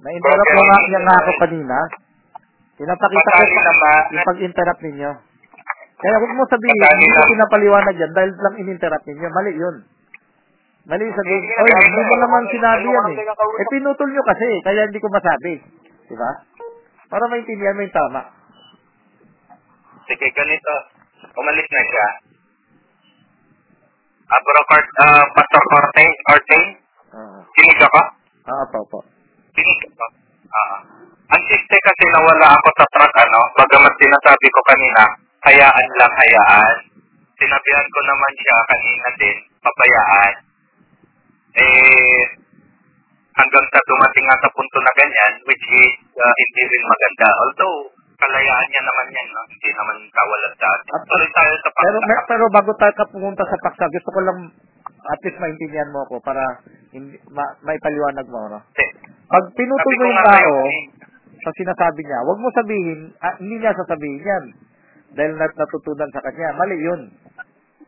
Na-interrupt 0.04 0.52
mo 0.52 0.62
nga 0.64 0.78
niya 0.84 1.00
nga 1.00 1.16
ako 1.22 1.32
kanina. 1.38 1.78
Pinapakita 2.74 3.30
ko 3.30 3.44
naman. 3.54 4.02
yung 4.10 4.26
pag-interrupt 4.26 4.82
ninyo. 4.82 5.12
Kaya 6.00 6.16
huwag 6.20 6.34
mo 6.36 6.44
sabihin, 6.50 6.78
hindi 6.78 7.08
ko 7.08 7.22
pinapaliwanag 7.30 7.96
yan 7.96 8.12
dahil 8.12 8.32
lang 8.38 8.56
in-interrupt 8.60 9.06
ninyo. 9.08 9.28
Mali 9.30 9.52
yun. 9.56 9.76
Mali 10.90 11.04
yung 11.08 11.18
sabihin. 11.18 11.44
Oy, 11.48 11.72
hindi, 11.72 12.02
mo 12.04 12.16
naman 12.20 12.44
sinabi 12.52 12.88
yan 12.90 13.06
eh. 13.14 13.18
Eh, 13.62 13.68
pinutol 13.72 14.10
nyo 14.12 14.24
kasi, 14.28 14.48
kaya 14.66 14.90
hindi 14.90 15.00
ko 15.00 15.08
masabi. 15.08 15.54
Di 16.10 16.16
ba? 16.18 16.32
Para 17.08 17.24
maintindihan 17.30 17.78
mo 17.78 17.86
yung 17.86 17.96
tama. 17.96 18.22
Sige, 20.10 20.28
ganito. 20.36 20.74
Umalis 21.34 21.68
na 21.72 21.82
siya. 21.88 22.08
Abro, 24.34 24.62
uh, 24.66 25.24
Pastor 25.38 25.64
Corte, 25.70 26.06
Corte, 26.26 26.60
kinig 27.54 27.80
ako? 27.80 28.02
Ah, 28.50 28.66
po, 28.68 28.80
po. 28.90 29.00
Kinig 29.54 29.82
ako. 29.88 30.06
Ah. 30.54 30.78
ang 31.34 31.44
siste 31.50 31.76
kasi 31.82 32.04
nawala 32.14 32.54
ako 32.54 32.68
sa 32.78 32.86
truck, 32.94 33.14
ano, 33.18 33.42
bagamat 33.58 33.94
sinasabi 33.98 34.48
ko 34.54 34.60
kanina, 34.70 35.02
hayaan 35.44 35.88
lang, 36.00 36.14
hayaan. 36.14 36.76
Sinabihan 37.36 37.88
ko 37.90 38.00
naman 38.06 38.34
siya 38.40 38.58
kanina 38.70 39.08
din, 39.20 39.38
pabayaan. 39.60 40.34
Eh, 41.54 42.22
hanggang 43.34 43.66
sa 43.68 43.82
dumating 43.86 44.26
nga 44.26 44.38
sa 44.42 44.50
punto 44.54 44.78
na 44.80 44.94
ganyan, 44.96 45.34
which 45.46 45.66
is 45.66 45.92
uh, 46.16 46.34
hindi 46.34 46.64
rin 46.66 46.84
maganda. 46.88 47.28
Although, 47.46 47.78
kalayaan 48.18 48.68
niya 48.72 48.82
naman 48.82 49.08
yan, 49.12 49.28
no? 49.36 49.42
hindi 49.50 49.70
naman 49.76 49.98
kawalan 50.10 50.54
sa 50.56 50.68
atin. 50.72 50.92
At- 50.96 51.06
Tuloy 51.10 51.30
tayo 51.30 51.54
sa 51.60 51.70
Pero, 51.76 51.98
paksa. 52.00 52.08
me- 52.08 52.26
pero 52.30 52.44
bago 52.50 52.72
tayo 52.80 52.94
ka 52.96 53.06
pumunta 53.12 53.44
sa 53.44 53.58
paksa, 53.60 53.86
gusto 53.92 54.10
ko 54.10 54.20
lang 54.24 54.40
at 55.04 55.20
least 55.28 55.36
maintindihan 55.38 55.92
mo 55.92 56.08
ako 56.08 56.24
para 56.24 56.40
hindi, 56.96 57.20
ma, 57.30 57.44
maipaliwanag 57.62 58.28
mo, 58.32 58.48
no? 58.48 58.60
Pag 59.28 59.46
pinutol 59.58 59.94
mo 60.00 60.04
yung 60.08 60.24
tao 60.24 60.54
eh, 60.64 60.82
sa 61.44 61.52
sinasabi 61.52 62.02
niya, 62.08 62.24
wag 62.24 62.40
mo 62.40 62.48
sabihin, 62.56 63.12
ah, 63.20 63.36
hindi 63.36 63.60
niya 63.60 63.76
sasabihin 63.76 64.24
yan. 64.24 64.46
Dahil 65.14 65.34
nat 65.38 65.54
natutunan 65.54 66.10
sa 66.10 66.24
kanya. 66.26 66.58
Mali 66.58 66.78
yun. 66.82 67.02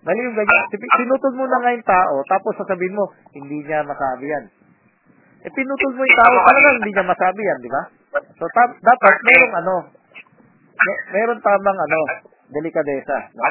Mali 0.05 0.21
yung 0.21 0.37
ganyan. 0.37 0.65
Pinutol 0.69 1.33
mo 1.33 1.49
na 1.49 1.57
nga 1.65 1.73
yung 1.73 1.89
tao, 1.89 2.15
tapos 2.29 2.53
sasabihin 2.61 2.93
mo, 2.93 3.09
hindi 3.33 3.65
niya 3.65 3.81
masabi 3.81 4.29
yan. 4.29 4.45
Eh, 5.45 5.51
pinutol 5.53 5.93
mo 5.97 6.01
yung 6.05 6.19
tao, 6.21 6.35
talagang 6.45 6.75
hindi 6.81 6.91
niya 6.93 7.05
masabi 7.09 7.41
yan, 7.41 7.59
di 7.65 7.69
ba? 7.73 7.81
So, 8.37 8.45
ta- 8.53 8.77
dapat 8.85 9.13
merong 9.25 9.53
ano, 9.65 9.75
may, 10.77 10.97
meron 11.17 11.41
tamang 11.41 11.79
ano, 11.79 11.99
delikadesa. 12.53 13.17
No? 13.33 13.43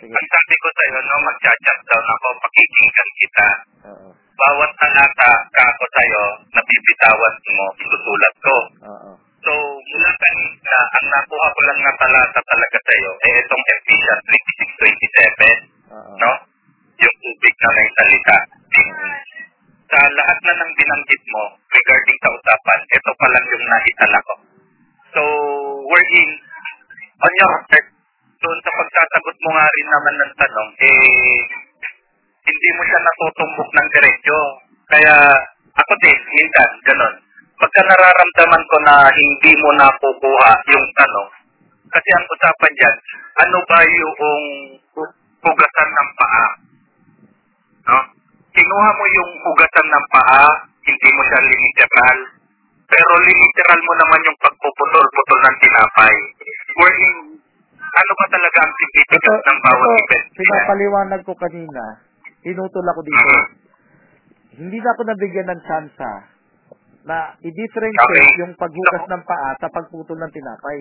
Sige. 0.00 0.16
ang 0.16 0.28
sabi 0.32 0.54
ko 0.56 0.68
sa'yo, 0.72 0.96
no, 1.00 1.16
mag-chat 1.28 1.58
down 1.84 2.06
ako, 2.08 2.26
pakikinggan 2.40 3.10
kita. 3.20 3.48
Oo. 3.92 4.08
Bawat 4.16 4.70
talata 4.80 5.30
ka 5.52 5.62
ako 5.76 5.84
sa'yo, 5.92 6.22
nabibitawan 6.56 7.34
mo, 7.56 7.66
susulat 7.76 8.34
ko. 8.40 8.56
Oo. 8.84 9.10
So, 9.40 9.52
mula 9.56 10.12
kanina, 10.20 10.76
ang 11.00 11.06
nakuha 11.08 11.46
ko 11.56 11.60
lang 11.64 11.80
na 11.80 11.92
talata 11.96 12.40
talaga 12.44 12.78
sa'yo, 12.84 13.10
eh, 13.24 13.34
itong 13.40 13.64
Ephesians 13.72 14.22
26-27, 15.88 15.96
Oo. 15.96 16.12
no? 16.20 16.32
Yung 17.00 17.16
tubig 17.24 17.54
na 17.56 17.68
may 17.72 17.88
salita. 17.96 18.36
Sa 19.90 19.98
lahat 19.98 20.38
na 20.44 20.52
ng 20.60 20.72
binanggit 20.76 21.22
mo 21.32 21.42
regarding 21.72 22.18
sa 22.20 22.30
usapan, 22.36 22.80
ito 22.84 23.10
pa 23.16 23.26
lang 23.32 23.44
yung 23.48 23.64
naitala 23.64 24.18
ko. 24.28 24.34
So, 25.16 25.22
we're 25.88 26.08
in, 26.20 26.30
on 27.24 27.32
your 27.40 27.54
part, 27.64 27.86
doon 28.44 28.58
sa 28.60 28.72
pagsasagot 28.76 29.36
mo 29.40 29.50
nga 29.56 29.66
rin 29.66 29.88
naman 29.88 30.14
ng 30.20 30.32
tanong, 30.36 30.70
eh, 30.84 31.40
hindi 32.44 32.68
mo 32.76 32.82
siya 32.84 33.00
natutumbok 33.00 33.70
ng 33.72 33.88
diretsyo. 33.88 34.38
Kaya, 34.92 35.14
ako 35.72 35.92
din, 36.04 36.18
minsan, 36.28 36.70
ganun. 36.84 37.14
Pagka 37.60 37.80
nararamdaman 37.84 38.62
ko 38.64 38.76
na 38.88 38.94
hindi 39.12 39.52
mo 39.60 39.68
nakukuha 39.76 40.50
yung 40.72 40.88
tanong, 40.96 41.30
kasi 41.92 42.08
ang 42.16 42.24
usapan 42.24 42.72
dyan, 42.72 42.96
ano 43.36 43.58
ba 43.68 43.78
yung 43.84 44.14
hugasan 45.44 45.90
ng 45.92 46.10
paa? 46.16 46.46
No? 47.84 47.98
Kinuha 48.50 48.88
mo 48.96 49.04
yung 49.12 49.32
hugasan 49.44 49.88
ng 49.92 50.06
paa, 50.08 50.44
hindi 50.88 51.08
mo 51.12 51.20
siya 51.28 51.40
literal, 51.44 52.18
pero 52.88 53.12
literal 53.28 53.80
mo 53.84 53.92
naman 54.00 54.20
yung 54.24 54.38
pagpuputol-putol 54.40 55.40
ng 55.44 55.56
tinapay. 55.60 56.16
Wherein, 56.80 57.16
ano 57.76 58.12
ba 58.16 58.26
talaga 58.32 58.58
ang 58.64 58.72
Ito, 58.72 58.80
significance 58.80 59.42
ng 59.44 59.60
bawat 59.60 59.84
ito, 59.84 60.00
event? 60.00 60.26
pinapaliwanag 60.32 61.20
ko 61.28 61.32
kanina, 61.36 61.82
pinutol 62.40 62.86
ako 62.88 63.00
dito. 63.04 63.28
Mhm. 63.28 63.44
Hindi 64.50 64.78
na 64.80 64.90
ako 64.96 65.00
nabigyan 65.04 65.48
ng 65.52 65.60
tsansa 65.60 66.10
na 67.06 67.32
i-differentiate 67.40 68.28
Okay. 68.28 68.40
yung 68.44 68.52
paghugas 68.56 69.04
ng 69.08 69.22
paa 69.24 69.50
sa 69.56 69.68
pagputol 69.72 70.18
ng 70.20 70.32
tinapay. 70.32 70.80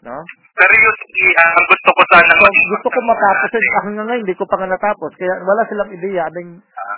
No? 0.00 0.16
Seriously, 0.56 1.26
ah, 1.36 1.52
ang 1.52 1.66
gusto 1.68 1.90
ko 1.92 2.02
sana 2.08 2.32
So, 2.32 2.48
gusto 2.48 2.88
ko 2.88 2.98
matapos 3.04 3.48
yun. 3.52 3.64
Ako 3.76 3.86
nga 3.92 4.04
ngayon, 4.08 4.22
hindi 4.24 4.36
ko 4.36 4.44
pa 4.48 4.56
nga 4.56 4.68
natapos. 4.72 5.12
Kaya 5.16 5.44
wala 5.44 5.62
silang 5.68 5.92
ideya. 5.92 6.24
Ano 6.24 6.38
yung 6.40 6.54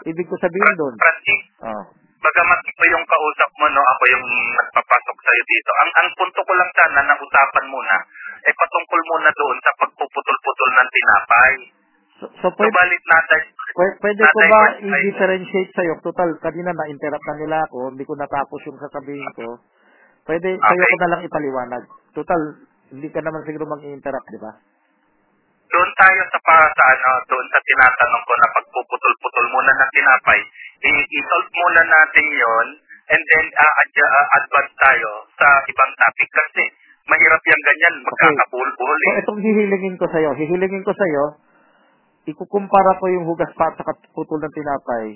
ibig 0.06 0.26
ko 0.30 0.38
sabihin 0.38 0.74
doon? 0.78 0.94
Francis, 0.98 1.42
Oh. 1.62 1.82
bagamat 2.22 2.58
ito 2.62 2.82
yung 2.86 3.02
kausap 3.02 3.50
mo, 3.58 3.66
no, 3.74 3.82
ako 3.82 4.02
yung 4.06 4.26
nagpapasok 4.54 5.16
sa'yo 5.18 5.42
dito. 5.42 5.70
Ang, 5.82 5.90
ang 5.98 6.08
punto 6.14 6.40
ko 6.46 6.52
lang 6.54 6.70
sana 6.78 7.00
na 7.02 7.14
usapan 7.18 7.66
muna, 7.66 7.96
eh 8.46 8.54
patungkol 8.54 9.00
muna 9.10 9.30
doon 9.34 9.56
sa 9.62 9.70
pagpuputol-putol 9.82 10.70
ng 10.70 10.88
tinapay. 10.94 11.54
So, 12.22 12.24
so 12.38 12.46
pwede, 12.54 12.70
Subalit 12.70 13.02
natin, 13.10 13.42
pwede, 13.74 13.94
pwede 14.00 14.22
ko 14.28 14.38
ba 14.48 14.60
i-differentiate 14.80 15.72
sa'yo? 15.72 15.94
Total, 16.04 16.30
kanina 16.40 16.70
na-interrupt 16.76 17.26
na 17.26 17.36
nila 17.40 17.56
ako. 17.68 17.92
Hindi 17.92 18.04
ko 18.04 18.14
natapos 18.16 18.60
yung 18.68 18.78
sasabihin 18.80 19.28
ko. 19.36 19.58
Pwede 20.28 20.54
sa'yo 20.56 20.82
Okay. 20.82 20.92
ko 20.92 20.96
na 21.02 21.10
lang 21.10 21.22
ipaliwanag. 21.26 21.82
Total, 22.12 22.40
hindi 22.92 23.08
ka 23.08 23.20
naman 23.24 23.42
siguro 23.48 23.64
mag-interrupt, 23.66 24.28
di 24.30 24.40
ba? 24.40 24.52
doon 25.72 25.90
tayo 25.96 26.20
sa 26.28 26.38
pa 26.44 26.56
sa 26.68 26.84
ano, 26.92 27.10
doon 27.32 27.46
sa 27.48 27.56
tinatanong 27.64 28.24
ko 28.28 28.32
na 28.36 28.48
pagpuputol-putol 28.52 29.46
muna 29.56 29.72
ng 29.72 29.90
tinapay, 29.96 30.40
i-solve 30.84 31.48
muna 31.48 31.82
natin 31.88 32.26
yon 32.28 32.68
and 33.08 33.22
then 33.32 33.46
uh, 33.56 33.74
advance 34.36 34.72
tayo 34.76 35.10
sa 35.40 35.48
ibang 35.64 35.92
topic 35.96 36.28
kasi 36.28 36.62
mahirap 37.08 37.40
yung 37.40 37.62
ganyan, 37.64 37.94
magkakabuhol-buhol 38.04 38.98
So, 39.00 39.08
eh. 39.08 39.20
itong 39.24 39.40
hihilingin 39.40 39.96
ko 39.96 40.06
sa'yo, 40.12 40.30
hihilingin 40.36 40.84
ko 40.84 40.92
sa'yo, 40.92 41.24
ikukumpara 42.28 42.98
ko 43.02 43.04
yung 43.10 43.26
hugas 43.26 43.50
pa 43.58 43.72
at 43.74 43.98
putol 44.14 44.38
ng 44.38 44.54
tinapay. 44.54 45.06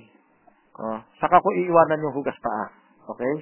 Oh, 0.77 0.99
saka 1.23 1.41
ko 1.41 1.49
iiwanan 1.55 2.05
yung 2.05 2.17
hugas 2.17 2.37
pa. 2.43 2.71
Okay? 3.17 3.35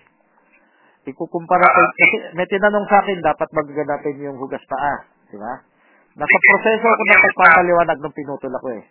Ikukumpara 1.05 1.65
ko, 1.67 1.79
Ah, 1.85 1.91
kasi 1.93 2.17
may 2.33 2.49
tinanong 2.49 2.87
sa 2.89 3.05
akin, 3.05 3.19
dapat 3.21 3.49
magaganatin 3.53 4.25
yung 4.25 4.39
hugas 4.41 4.63
pa. 4.71 5.05
Di 5.29 5.37
ba? 5.37 5.61
Nasa 6.15 6.37
proseso 6.47 6.87
ako 6.87 7.03
ng 7.03 7.23
pagpapaliwanag 7.27 7.99
ng 7.99 8.15
pinutol 8.15 8.55
ako 8.55 8.69
eh. 8.79 8.85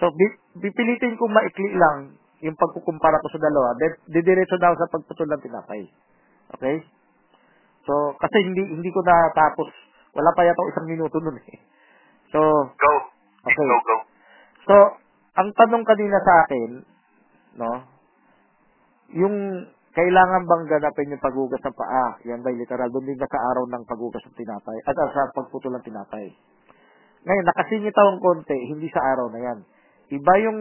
So, 0.00 0.10
pipilitin 0.58 1.14
kong 1.20 1.30
maikli 1.30 1.76
lang 1.76 2.18
yung 2.42 2.58
pagkukumpara 2.58 3.22
ko 3.22 3.28
sa 3.30 3.40
dalawa, 3.40 3.76
didiretso 4.10 4.58
na 4.58 4.72
ako 4.72 4.76
sa 4.80 4.92
pagputol 4.98 5.28
ng 5.30 5.44
tinapay. 5.44 5.82
Okay? 6.58 6.76
So, 7.84 8.16
kasi 8.16 8.36
hindi 8.42 8.64
hindi 8.64 8.90
ko 8.90 9.04
natapos. 9.04 9.68
Wala 10.16 10.32
pa 10.32 10.46
yata 10.46 10.70
isang 10.72 10.88
minuto 10.88 11.20
nun 11.20 11.36
eh. 11.36 11.58
So, 12.32 12.40
Go. 12.74 12.92
Okay. 13.44 13.68
Go, 13.68 13.76
go. 13.84 13.96
so, 14.64 14.74
ang 15.36 15.52
tanong 15.52 15.84
kanina 15.84 16.18
sa 16.24 16.34
akin, 16.46 16.70
no, 17.60 17.72
yung 19.12 19.36
kailangan 19.94 20.42
bang 20.48 20.64
ganapin 20.66 21.12
yung 21.12 21.22
paghugas 21.22 21.62
ng 21.62 21.76
paa? 21.76 22.18
Yan 22.26 22.42
ba 22.42 22.50
literal? 22.50 22.90
Doon 22.90 23.06
din 23.06 23.20
sa 23.20 23.30
araw 23.30 23.64
ng 23.70 23.84
paghugas 23.86 24.24
ng 24.26 24.34
tinapay? 24.34 24.74
At 24.90 24.98
sa 24.98 25.30
pagputol 25.30 25.70
ng 25.78 25.86
tinapay. 25.86 26.34
Ngayon, 27.24 27.46
nakasingit 27.46 27.94
akong 27.94 28.20
konti, 28.20 28.58
hindi 28.68 28.90
sa 28.90 29.00
araw 29.00 29.30
na 29.30 29.40
yan. 29.40 29.58
Iba 30.12 30.32
yung 30.44 30.58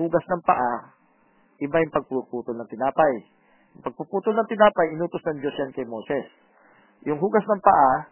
hugas 0.00 0.24
ng 0.24 0.42
paa, 0.42 0.96
iba 1.62 1.76
yung 1.78 1.94
pagpuputol 1.94 2.58
ng 2.58 2.70
tinapay. 2.70 3.14
Yung 3.78 3.84
pagpuputol 3.86 4.34
ng 4.34 4.48
tinapay, 4.50 4.86
inutos 4.96 5.22
ng 5.22 5.38
Diyos 5.38 5.54
yan 5.54 5.70
kay 5.76 5.86
Moses. 5.86 6.26
Yung 7.06 7.22
hugas 7.22 7.44
ng 7.46 7.62
paa, 7.62 8.08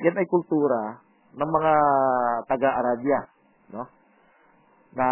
yan 0.00 0.16
ay 0.16 0.26
kultura 0.26 0.98
ng 1.36 1.50
mga 1.50 1.72
taga-Arabia, 2.50 3.20
no? 3.70 3.86
Na 4.94 5.06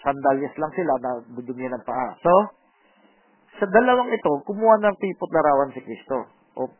sandalyas 0.00 0.54
lang 0.56 0.72
sila 0.72 0.92
na 1.00 1.10
dudumi 1.36 1.68
ng 1.68 1.84
paa. 1.84 2.16
So, 2.20 2.32
sa 3.60 3.66
dalawang 3.70 4.10
ito, 4.10 4.32
kumuha 4.48 4.82
ng 4.82 4.96
tipot 4.98 5.30
larawan 5.30 5.70
si 5.76 5.80
Kristo. 5.84 6.26
O, 6.58 6.72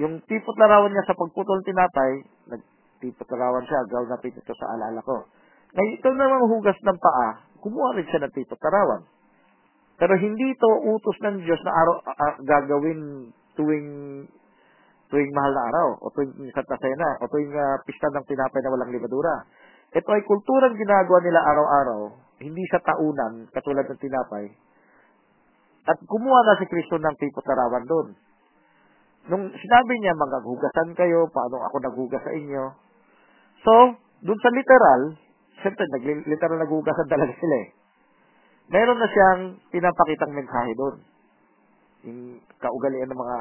yung 0.00 0.24
tipot 0.24 0.56
larawan 0.56 0.90
niya 0.90 1.04
sa 1.04 1.18
pagputol 1.18 1.60
ng 1.60 1.68
tinapay, 1.68 2.12
nagtipot 2.48 3.28
larawan 3.34 3.66
siya, 3.68 3.84
gawin 3.90 4.08
na 4.08 4.18
ito 4.22 4.52
sa 4.56 4.70
alala 4.72 5.00
ko. 5.04 5.28
Ngayon, 5.74 5.94
ito 5.98 6.08
namang 6.14 6.46
hugas 6.48 6.78
ng 6.80 6.98
paa, 6.98 7.28
kumuha 7.60 7.98
rin 7.98 8.06
siya 8.08 8.22
ng 8.24 8.34
tipot 8.34 8.58
larawan. 8.62 9.02
Pero 9.94 10.14
hindi 10.18 10.50
ito 10.50 10.68
utos 10.90 11.18
ng 11.22 11.46
Diyos 11.46 11.60
na 11.62 11.72
araw, 11.74 11.94
ah, 12.02 12.34
gagawin 12.42 13.30
tuwing 13.54 13.90
tuwing 15.12 15.30
mahal 15.30 15.52
na 15.54 15.62
araw, 15.70 15.88
o 16.02 16.10
tuwing 16.10 16.50
Santa 16.50 16.74
Cena, 16.82 17.22
o 17.22 17.30
tuwing 17.30 17.54
ah, 17.54 17.78
pista 17.86 18.10
ng 18.10 18.26
tinapay 18.26 18.60
na 18.64 18.72
walang 18.74 18.90
libadura. 18.90 19.46
Ito 19.94 20.08
ay 20.10 20.26
kulturang 20.26 20.74
ginagawa 20.74 21.18
nila 21.22 21.40
araw-araw, 21.40 22.00
hindi 22.42 22.66
sa 22.66 22.82
taunan, 22.82 23.46
katulad 23.54 23.86
ng 23.86 24.02
tinapay. 24.02 24.50
At 25.86 26.02
kumuha 26.02 26.40
na 26.42 26.58
si 26.58 26.66
Kristo 26.66 26.98
ng 26.98 27.14
tipot 27.14 27.46
larawan 27.46 27.86
doon. 27.86 28.08
Nung 29.30 29.44
sinabi 29.54 29.94
niya, 30.02 30.18
maghugasan 30.18 30.98
kayo, 30.98 31.30
paano 31.30 31.62
ako 31.62 31.76
naghugas 31.78 32.20
sa 32.26 32.32
inyo. 32.34 32.64
So, 33.62 33.72
doon 34.26 34.40
sa 34.42 34.50
literal, 34.50 35.02
siyempre, 35.62 35.84
literal 36.26 36.58
naghugasan 36.58 37.08
talaga 37.08 37.32
sila 37.38 37.56
eh. 37.62 37.68
Meron 38.74 38.98
na 38.98 39.08
siyang 39.08 39.42
pinapakitang 39.70 40.32
mensahe 40.34 40.72
doon. 40.74 40.96
Yung 42.04 42.20
kaugalian 42.58 43.08
ng 43.12 43.20
mga 43.20 43.36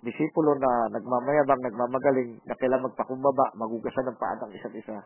disipulo 0.00 0.56
na 0.56 0.88
nagmamayabang, 0.96 1.60
nagmamagaling, 1.60 2.40
na 2.48 2.56
kailangan 2.56 2.88
magpakumbaba, 2.88 3.52
magugasan 3.54 4.08
ng 4.08 4.18
paa 4.18 4.34
ng 4.40 4.52
isa't 4.56 4.74
isa. 4.74 4.98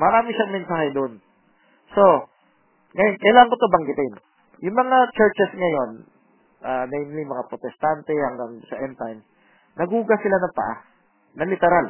Marami 0.00 0.32
siyang 0.32 0.56
mensahe 0.56 0.88
doon. 0.96 1.20
So, 1.92 2.04
ngayon, 2.96 3.16
kailangan 3.20 3.50
ko 3.52 3.56
ito 3.60 3.68
banggitin. 3.68 4.14
Yung 4.64 4.76
mga 4.76 4.98
churches 5.12 5.50
ngayon, 5.52 5.90
ah, 6.64 6.84
namely 6.88 7.28
mga 7.28 7.44
protestante 7.52 8.16
hanggang 8.16 8.64
sa 8.72 8.80
end 8.80 8.96
time, 8.96 9.20
nagugas 9.76 10.20
sila 10.24 10.40
ng 10.40 10.54
paa, 10.56 10.74
na 11.36 11.44
literal. 11.44 11.86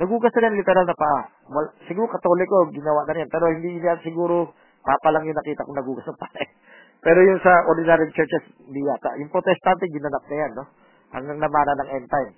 Nagugas 0.00 0.32
sila 0.32 0.48
ng 0.48 0.56
literal 0.56 0.88
na 0.88 0.96
paa. 0.96 1.20
Well, 1.52 1.68
siguro 1.84 2.08
katoliko, 2.08 2.72
ginawa 2.72 3.04
na 3.04 3.20
rin. 3.20 3.28
Pero 3.28 3.52
hindi 3.52 3.76
yan 3.84 4.00
siguro, 4.00 4.56
papa 4.80 5.12
lang 5.12 5.28
yung 5.28 5.36
nakita 5.36 5.68
kong 5.68 5.76
nagugas 5.76 6.08
ng 6.08 6.16
paa. 6.16 6.32
Pero 7.04 7.20
yung 7.24 7.40
sa 7.44 7.68
ordinary 7.68 8.08
churches, 8.16 8.44
hindi 8.64 8.80
yata. 8.80 9.20
Yung 9.20 9.28
protestante, 9.28 9.84
ginanap 9.92 10.24
na 10.24 10.36
yan, 10.36 10.52
no? 10.56 10.64
Hanggang 11.12 11.38
namana 11.40 11.72
ng 11.84 11.88
end 12.00 12.08
time. 12.08 12.32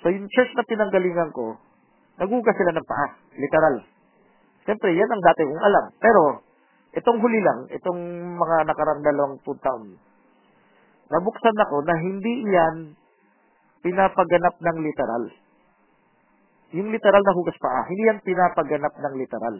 So, 0.00 0.08
yung 0.08 0.28
church 0.32 0.52
na 0.56 0.64
pinanggalingan 0.64 1.32
ko, 1.32 1.56
nagugas 2.18 2.56
sila 2.56 2.72
ng 2.74 2.86
paa. 2.86 3.08
Literal. 3.34 3.76
Siyempre, 4.64 4.90
yan 4.96 5.10
ang 5.10 5.22
dati 5.22 5.44
kong 5.44 5.64
alam. 5.64 5.84
Pero, 6.00 6.22
itong 6.96 7.18
huli 7.20 7.40
lang, 7.42 7.68
itong 7.74 8.00
mga 8.38 8.56
nakarang 8.64 9.00
dalawang 9.04 9.36
two 9.44 9.56
taon, 9.60 9.98
nabuksan 11.12 11.56
ako 11.68 11.76
na 11.84 11.94
hindi 12.00 12.34
yan 12.48 12.76
pinapaganap 13.84 14.56
ng 14.56 14.78
literal. 14.80 15.24
Yung 16.74 16.88
literal 16.90 17.22
na 17.22 17.36
hugas 17.36 17.58
paa, 17.60 17.86
hindi 17.86 18.02
yan 18.08 18.18
pinapaganap 18.24 18.94
ng 18.96 19.14
literal. 19.20 19.56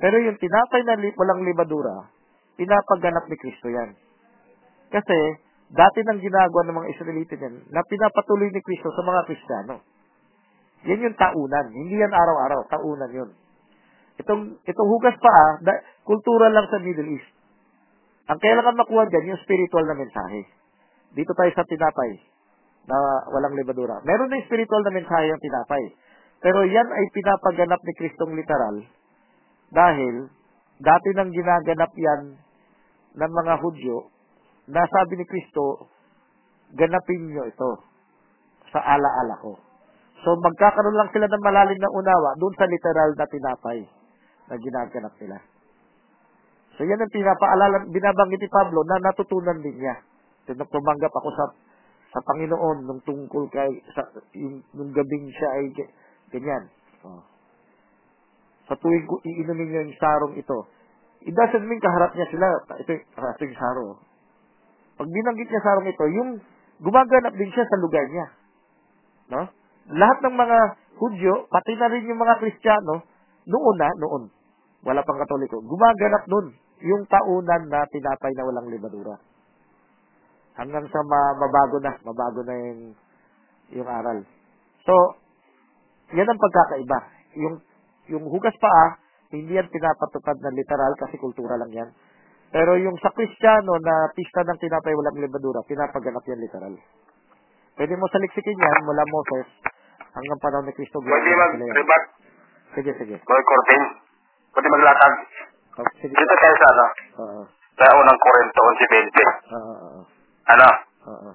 Pero 0.00 0.16
yung 0.18 0.40
tinapay 0.40 0.82
na 0.82 0.98
li- 0.98 1.14
walang 1.14 1.44
libadura, 1.44 2.08
pinapaganap 2.56 3.28
ni 3.28 3.36
Kristo 3.38 3.68
yan. 3.70 3.94
Kasi, 4.90 5.18
dati 5.70 6.00
nang 6.02 6.18
ginagawa 6.18 6.66
ng 6.66 6.76
mga 6.80 6.90
Israelite 6.96 7.36
yan, 7.38 7.54
na 7.70 7.84
pinapatuloy 7.86 8.48
ni 8.50 8.60
Kristo 8.64 8.90
sa 8.90 9.04
mga 9.04 9.20
Kristiyano. 9.28 9.93
Yan 10.84 11.04
yung 11.04 11.16
taunan. 11.16 11.66
Hindi 11.72 11.96
yan 11.96 12.12
araw-araw. 12.12 12.68
Taunan 12.68 13.10
yun. 13.12 13.30
Itong, 14.20 14.60
itong 14.62 14.88
hugas 14.88 15.16
paa, 15.18 15.58
da, 15.64 15.74
kultura 16.06 16.52
lang 16.52 16.68
sa 16.70 16.78
Middle 16.78 17.18
East. 17.18 17.30
Ang 18.30 18.38
kailangan 18.40 18.78
makuha 18.78 19.08
dyan, 19.10 19.34
yung 19.34 19.40
spiritual 19.42 19.84
na 19.84 19.98
mensahe. 19.98 20.48
Dito 21.12 21.32
tayo 21.34 21.50
sa 21.52 21.66
tinapay 21.66 22.20
na 22.84 22.96
walang 23.32 23.56
libadura. 23.56 24.00
Meron 24.04 24.28
na 24.28 24.44
spiritual 24.44 24.84
na 24.84 24.92
mensahe 24.92 25.28
yung 25.28 25.42
tinapay. 25.42 25.84
Pero 26.44 26.60
yan 26.68 26.88
ay 26.88 27.04
pinapaganap 27.16 27.80
ni 27.80 27.92
Kristong 27.96 28.36
literal 28.36 28.84
dahil 29.72 30.28
dati 30.76 31.08
nang 31.16 31.32
ginaganap 31.32 31.92
yan 31.96 32.36
ng 33.16 33.32
mga 33.32 33.54
Hudyo 33.64 34.12
na 34.68 34.84
sabi 34.88 35.16
ni 35.20 35.24
Kristo, 35.24 35.88
ganapin 36.76 37.32
nyo 37.32 37.48
ito 37.48 37.70
sa 38.72 38.80
alaala 38.80 39.40
ko. 39.40 39.56
So 40.24 40.32
magkakaroon 40.40 40.96
lang 40.96 41.12
sila 41.12 41.28
ng 41.28 41.44
malalim 41.44 41.76
na 41.76 41.92
unawa 41.92 42.32
doon 42.40 42.54
sa 42.56 42.64
literal 42.64 43.12
na 43.12 43.28
tinapay 43.28 43.78
na 44.48 44.56
ginaganap 44.56 45.14
nila. 45.20 45.38
So 46.74 46.82
yan 46.82 46.98
ang 46.98 47.12
pinapaalala, 47.12 47.86
binabanggit 47.92 48.40
ni 48.40 48.50
Pablo 48.50 48.82
na 48.88 49.04
natutunan 49.04 49.60
din 49.60 49.78
niya. 49.78 50.00
So, 50.44 50.56
nung 50.56 50.68
tumanggap 50.68 51.12
ako 51.12 51.28
sa 51.36 51.44
sa 52.14 52.20
Panginoon 52.22 52.86
nung 52.86 53.02
tungkol 53.02 53.50
kay 53.50 53.70
sa 53.92 54.06
yung, 54.38 54.62
nung 54.72 54.90
gabing 54.94 55.26
siya 55.34 55.48
ay 55.60 55.64
ganyan. 56.30 56.64
Oh. 57.02 57.22
Sa 58.70 58.78
tuwing 58.78 59.04
ko 59.04 59.18
iinumin 59.26 59.66
niya 59.68 59.82
yung 59.84 59.98
sarong 59.98 60.34
ito, 60.38 60.58
it 61.26 61.34
doesn't 61.34 61.66
mean 61.66 61.82
kaharap 61.82 62.14
niya 62.16 62.28
sila, 62.32 62.46
ito, 62.80 62.92
ito 62.96 63.42
yung 63.44 63.60
saro. 63.60 63.86
Pag 64.94 65.10
binanggit 65.10 65.48
niya 65.50 65.66
sarong 65.66 65.90
ito, 65.90 66.04
yung 66.06 66.30
gumaganap 66.80 67.34
din 67.34 67.50
siya 67.50 67.66
sa 67.66 67.80
lugar 67.82 68.06
niya. 68.08 68.26
No? 69.34 69.42
Lahat 69.92 70.18
ng 70.24 70.36
mga 70.36 70.58
Hudyo, 70.94 71.50
pati 71.50 71.74
na 71.74 71.90
rin 71.90 72.06
yung 72.06 72.22
mga 72.22 72.38
Kristiyano, 72.38 73.02
noon 73.50 73.76
na, 73.76 73.90
noon, 73.98 74.30
wala 74.86 75.02
pang 75.02 75.18
katoliko, 75.18 75.58
gumaganap 75.58 76.22
nun 76.30 76.54
yung 76.86 77.02
taunan 77.10 77.66
na 77.66 77.82
tinapay 77.90 78.30
na 78.38 78.46
walang 78.46 78.70
libadura. 78.70 79.18
Hanggang 80.54 80.86
sa 80.86 81.00
ma- 81.02 81.34
mabago 81.34 81.82
na, 81.82 81.98
mabago 82.06 82.46
na 82.46 82.54
yung, 82.54 82.80
yung 83.74 83.88
aral. 83.90 84.22
So, 84.86 84.94
yan 86.14 86.30
ang 86.30 86.38
pagkakaiba. 86.38 86.98
Yung, 87.42 87.54
yung 88.14 88.24
hugas 88.30 88.54
paa, 88.62 89.02
hindi 89.34 89.58
yan 89.58 89.66
pinapatupad 89.66 90.38
na 90.38 90.54
literal 90.54 90.94
kasi 90.94 91.18
kultura 91.18 91.58
lang 91.58 91.74
yan. 91.74 91.90
Pero 92.54 92.78
yung 92.78 92.94
sa 93.02 93.10
Kristiyano 93.10 93.82
na 93.82 94.14
pista 94.14 94.46
ng 94.46 94.62
tinapay 94.62 94.94
walang 94.94 95.18
libadura, 95.18 95.66
pinapaganap 95.66 96.22
yan 96.22 96.38
literal. 96.38 96.74
Pwede 97.74 97.98
mo 97.98 98.06
saliksikin 98.06 98.62
yan 98.62 98.86
mula 98.86 99.02
Moses 99.10 99.73
hanggang 100.14 100.40
panahon 100.40 100.64
ni 100.64 100.72
Kristo. 100.72 100.98
Pwede 100.98 101.30
mag-rebat, 101.34 102.02
Sige, 102.74 102.90
sige. 102.98 103.16
Boy 103.22 103.42
Cortin. 103.44 103.82
Pwede 104.50 104.66
maglatag. 104.66 105.14
Oh, 105.78 105.86
sige. 105.98 106.10
Dito 106.10 106.34
tayo 106.34 106.54
sa 106.54 106.66
ano, 106.70 106.86
Oo. 107.18 107.40
sa 107.74 107.86
unang 107.92 108.18
Korinto 108.18 108.62
11.20. 108.82 109.54
Oo, 109.54 109.98
Ano? 110.44 110.68
oo. 111.06 111.30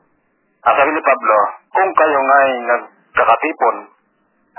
Ang 0.59 0.75
sabi 0.75 0.91
ni 0.91 1.01
Pablo, 1.01 1.37
kung 1.71 1.91
kayo 1.95 2.19
nga 2.19 2.37
ay 2.43 2.53
nagkakatipon, 2.59 3.75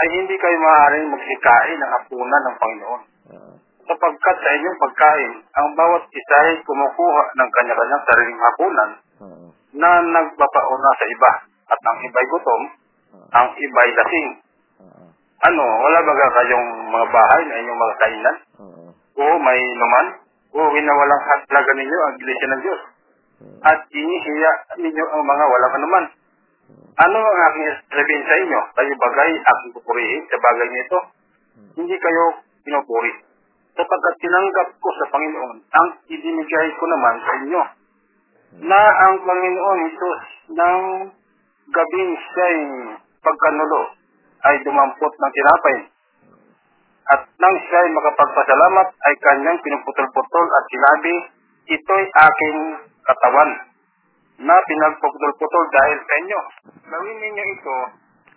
ay 0.00 0.06
hindi 0.16 0.34
kayo 0.36 0.56
maaaring 0.56 1.12
magsikain 1.12 1.76
ng 1.76 1.92
hapunan 1.92 2.42
ng 2.48 2.56
Panginoon. 2.56 3.02
Oo. 3.36 3.52
Sapagkat 3.84 4.36
sa 4.40 4.50
inyong 4.56 4.78
pagkain, 4.80 5.32
ang 5.52 5.68
bawat 5.76 6.02
isa 6.08 6.36
ay 6.48 6.56
kumukuha 6.64 7.22
ng 7.36 7.50
kanya-kanyang 7.52 8.04
sariling 8.08 8.40
hapunan 8.40 8.90
Oo. 9.20 9.46
na 9.76 9.90
nagpapauna 10.00 10.90
sa 10.96 11.06
iba. 11.06 11.32
At 11.68 11.80
ang 11.84 11.98
iba'y 12.00 12.26
gutom, 12.32 12.62
ang 13.30 13.48
iba'y 13.54 13.90
lasing. 13.94 14.28
Oo. 14.82 15.04
Ano, 15.40 15.64
wala 15.64 15.98
ba 16.04 16.12
kayong 16.14 16.68
mga 16.90 17.06
bahay 17.10 17.42
na 17.46 17.58
inyong 17.62 17.80
mga 17.80 17.96
kainan? 18.02 18.36
Oo. 18.60 18.84
O 19.20 19.24
may 19.38 19.60
naman? 19.76 20.06
O 20.50 20.58
winawalang 20.74 21.22
halaga 21.26 21.72
ninyo 21.78 21.98
ang 22.02 22.12
iglesia 22.18 22.48
ng 22.50 22.62
Diyos? 22.62 22.80
At 23.64 23.78
inihiya 23.88 24.52
ninyo 24.82 25.04
ang 25.04 25.24
mga 25.24 25.44
walang 25.48 25.74
anuman? 25.80 26.06
Ano 27.00 27.18
ang 27.22 27.40
aking 27.48 27.68
sabihin 27.88 28.24
sa 28.28 28.36
inyo? 28.36 28.60
Kayo 28.76 28.92
bagay 29.00 29.30
aking 29.32 29.70
pupurihin 29.72 30.22
sa 30.28 30.36
bagay 30.36 30.68
nito? 30.68 30.98
Hindi 31.80 31.96
kayo 31.96 32.24
pinupuri. 32.66 33.12
Sapagkat 33.72 34.14
tinanggap 34.20 34.68
ko 34.76 34.88
sa 34.98 35.06
Panginoon 35.08 35.56
ang 35.72 35.88
ibinigay 36.10 36.68
ko 36.76 36.84
naman 36.90 37.14
sa 37.24 37.32
inyo. 37.40 37.62
na 38.66 38.82
ang 39.06 39.14
Panginoon 39.22 39.80
Isus 39.86 40.22
ng 40.50 40.80
gabing 41.68 42.10
siya'y 42.16 42.58
pagkanulo 43.20 43.82
ay 44.48 44.56
dumampot 44.64 45.12
ng 45.12 45.32
tinapay. 45.36 45.78
At 47.10 47.20
nang 47.26 47.56
siya'y 47.60 47.88
makapagpasalamat 47.92 48.88
ay 48.88 49.14
kanyang 49.20 49.58
pinuputol-putol 49.60 50.46
at 50.46 50.64
sinabi, 50.70 51.14
ito'y 51.68 52.04
aking 52.08 52.58
katawan 53.04 53.50
na 54.40 54.56
pinagputol-putol 54.64 55.64
dahil 55.68 55.98
sa 56.00 56.14
inyo. 56.24 56.40
Gawin 56.88 57.18
ninyo 57.20 57.44
ito 57.60 57.76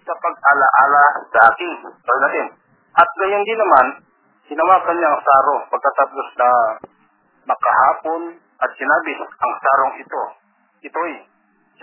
sa 0.04 0.14
pag-alaala 0.20 1.04
sa 1.32 1.40
akin. 1.54 1.72
Sabi 2.04 2.20
natin. 2.28 2.48
At 2.94 3.10
gayon 3.18 3.48
din 3.48 3.58
naman, 3.58 3.88
hinawakan 4.52 4.96
niya 5.00 5.10
ang 5.10 5.22
saro 5.24 5.56
pagkatapos 5.72 6.28
na 6.38 6.50
makahapon 7.48 8.22
at 8.38 8.70
sinabi, 8.76 9.12
ang 9.18 9.54
sarong 9.60 9.96
ito, 10.00 10.24
ito'y 10.84 11.14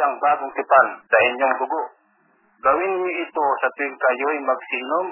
siyang 0.01 0.17
bagong 0.17 0.53
tipan 0.57 0.89
sa 1.05 1.17
inyong 1.29 1.55
dugo. 1.61 1.83
Gawin 2.65 2.93
niyo 3.05 3.13
ito 3.21 3.45
sa 3.61 3.69
tuwing 3.77 3.97
kayo'y 4.01 4.39
magsinom 4.49 5.07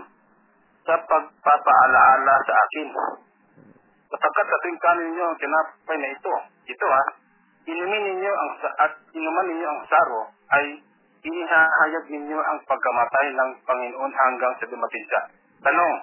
sa 0.88 0.96
pagpapaalaala 1.04 2.34
sa 2.40 2.54
akin. 2.56 2.88
Sapagkat 4.08 4.46
sa 4.48 4.60
tuwing 4.64 4.80
kanin 4.80 5.04
ninyo 5.12 5.24
ang 5.28 5.36
tinapay 5.36 5.96
na 6.00 6.08
ito, 6.08 6.34
ito 6.72 6.86
ha, 6.88 7.04
inumin 7.68 8.02
ninyo 8.08 8.32
ang 8.32 8.50
sa- 8.64 8.76
at 8.88 8.92
inuman 9.12 9.46
ninyo 9.52 9.68
ang 9.68 9.82
saro 9.92 10.32
ay 10.56 10.80
inihahayag 11.20 12.04
ninyo 12.08 12.38
ang 12.40 12.58
pagkamatay 12.64 13.26
ng 13.36 13.50
Panginoon 13.68 14.12
hanggang 14.16 14.52
sa 14.56 14.64
dumating 14.72 15.04
siya. 15.04 15.22
Tanong, 15.68 15.94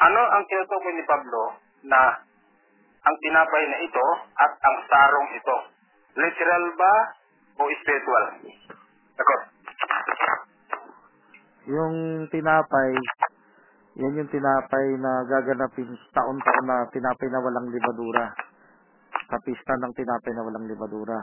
ano 0.00 0.20
ang 0.32 0.42
tinutukoy 0.48 0.96
ni 0.96 1.04
Pablo 1.04 1.60
na 1.84 2.24
ang 3.04 3.16
tinapay 3.20 3.64
na 3.68 3.84
ito 3.84 4.06
at 4.40 4.52
ang 4.64 4.76
sarong 4.88 5.28
ito? 5.36 5.56
Literal 6.16 6.64
ba 6.80 7.19
o 7.56 7.62
spiritual? 7.82 8.24
Ako. 9.18 9.34
Yung 11.70 11.94
tinapay, 12.30 12.90
yan 13.98 14.18
yung 14.18 14.30
tinapay 14.30 14.86
na 14.98 15.12
gaganapin 15.26 15.90
taon-taon 16.14 16.64
na 16.66 16.86
tinapay 16.94 17.28
na 17.30 17.42
walang 17.42 17.68
libadura. 17.70 18.32
Sa 19.30 19.38
pista 19.42 19.74
ng 19.78 19.92
tinapay 19.94 20.32
na 20.34 20.46
walang 20.46 20.66
libadura. 20.66 21.20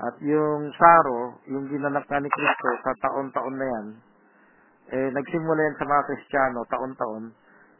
At 0.00 0.16
yung 0.24 0.72
saro, 0.80 1.44
yung 1.44 1.68
ginanap 1.68 2.08
nga 2.08 2.20
ni 2.20 2.32
Kristo 2.32 2.68
sa 2.80 2.92
taon-taon 3.04 3.56
na 3.60 3.66
yan, 3.68 3.86
eh, 4.90 5.08
nagsimula 5.12 5.60
yan 5.60 5.76
sa 5.76 5.84
mga 5.84 6.06
Kristiyano, 6.08 6.64
taon-taon, 6.72 7.24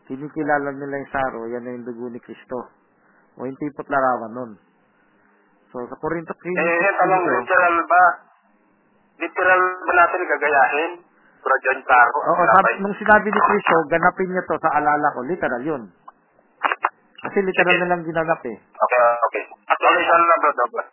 kinikilala 0.05 0.69
nila 0.77 1.01
yung 1.01 1.13
saro, 1.15 1.41
yan 1.49 1.63
na 1.65 1.73
yung 1.81 1.87
dugo 1.89 2.13
ni 2.13 2.21
Kristo. 2.21 2.69
O 3.41 3.49
yung 3.49 3.57
tipot 3.57 3.89
larawan 3.89 4.33
nun. 4.37 4.53
So, 5.71 5.87
sa 5.87 5.97
Korinto 6.03 6.35
15, 6.35 6.51
Eh, 6.51 6.93
tanong 6.99 7.23
literal 7.31 7.77
ba? 7.87 8.05
Literal 9.23 9.61
ba 9.87 9.93
natin 9.95 10.21
gagayahin? 10.27 10.93
Pero 11.41 11.55
dyan 11.65 11.81
saro. 11.87 12.19
ang 12.21 12.37
Oo, 12.37 12.45
sabi, 12.45 12.71
nung 12.85 12.97
sinabi 13.01 13.29
ni 13.31 13.41
Kristo, 13.41 13.77
ganapin 13.89 14.29
niya 14.29 14.45
to 14.45 14.59
sa 14.61 14.77
alala 14.77 15.09
ko, 15.15 15.25
literal 15.25 15.63
yun. 15.63 15.83
Kasi 17.21 17.39
literal 17.47 17.77
na 17.81 17.91
lang 17.95 18.03
ginanap 18.05 18.41
eh. 18.45 18.57
Okay, 18.59 19.03
okay. 19.31 19.45
Okay, 19.47 20.03
saan 20.05 20.23
na 20.27 20.37
bro, 20.43 20.51
bro? 20.53 20.85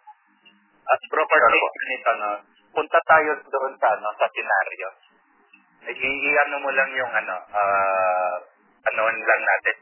At 0.88 1.00
property 1.12 1.60
ganito, 1.60 2.12
no? 2.22 2.30
Punta 2.72 3.00
tayo 3.10 3.32
doon 3.50 3.74
sa, 3.82 3.88
ano, 3.98 4.08
sa 4.16 4.28
scenario. 4.32 4.88
I-ano 5.88 6.56
mo 6.62 6.70
lang 6.72 6.90
yung, 6.96 7.12
ano, 7.12 7.36
ah, 7.52 8.36
ano 8.88 9.02
lang 9.10 9.42
natin. 9.42 9.76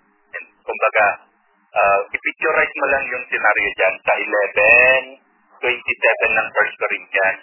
Kumbaga, 0.66 1.06
uh, 1.76 2.00
i-picturize 2.08 2.76
mo 2.80 2.86
lang 2.90 3.04
yung 3.12 3.24
scenario 3.28 3.70
dyan 3.76 3.96
sa 4.02 4.14
11, 4.16 5.20
27 5.60 6.38
ng 6.40 6.48
1 6.52 6.82
Corinthians. 6.82 7.42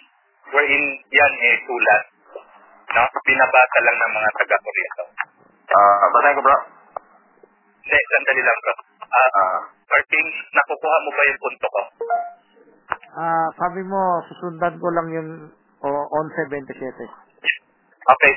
Wherein 0.53 0.85
yan 1.09 1.33
eh 1.39 1.55
sulat. 1.65 2.03
No? 2.93 3.03
Binabasa 3.25 3.79
lang 3.81 3.97
ng 3.97 4.11
mga 4.13 4.29
taga-Korinto. 4.37 5.03
Ah, 5.73 6.05
basahin 6.13 6.37
ko 6.37 6.41
bro. 6.45 6.57
Hindi, 7.83 7.97
sandali 7.97 8.41
lang 8.45 8.57
bro. 8.61 8.73
Ah, 9.13 9.29
Ah, 9.33 9.57
Martin, 9.89 10.25
nakukuha 10.53 10.97
mo 11.05 11.09
ba 11.13 11.23
yung 11.29 11.41
punto 11.41 11.67
ko? 11.69 11.81
Ah, 13.13 13.47
sabi 13.57 13.81
mo, 13.85 14.01
susundan 14.29 14.77
ko 14.81 14.87
lang 14.89 15.07
yung 15.13 15.29
o, 15.83 15.87
11.27. 16.49 16.73
Okay. 18.03 18.33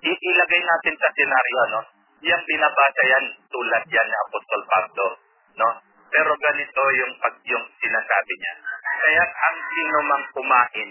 I- 0.00 0.20
ilagay 0.20 0.62
natin 0.64 0.94
sa 1.00 1.08
senaryo, 1.12 1.60
no? 1.76 1.80
Yang 2.20 2.42
binabasa 2.46 3.02
yan, 3.04 3.24
tulad 3.48 3.84
yan 3.88 4.06
ni 4.06 4.16
Apostol 4.28 4.62
Pablo, 4.68 5.04
no? 5.60 5.70
Pero 6.10 6.32
ganito 6.34 6.82
yung 6.96 7.12
pag 7.20 7.36
yung 7.44 7.66
sinasabi 7.78 8.32
niya. 8.34 8.54
Kaya 9.00 9.24
ang 9.24 9.56
sino 9.68 9.98
mang 10.02 10.24
kumain 10.32 10.90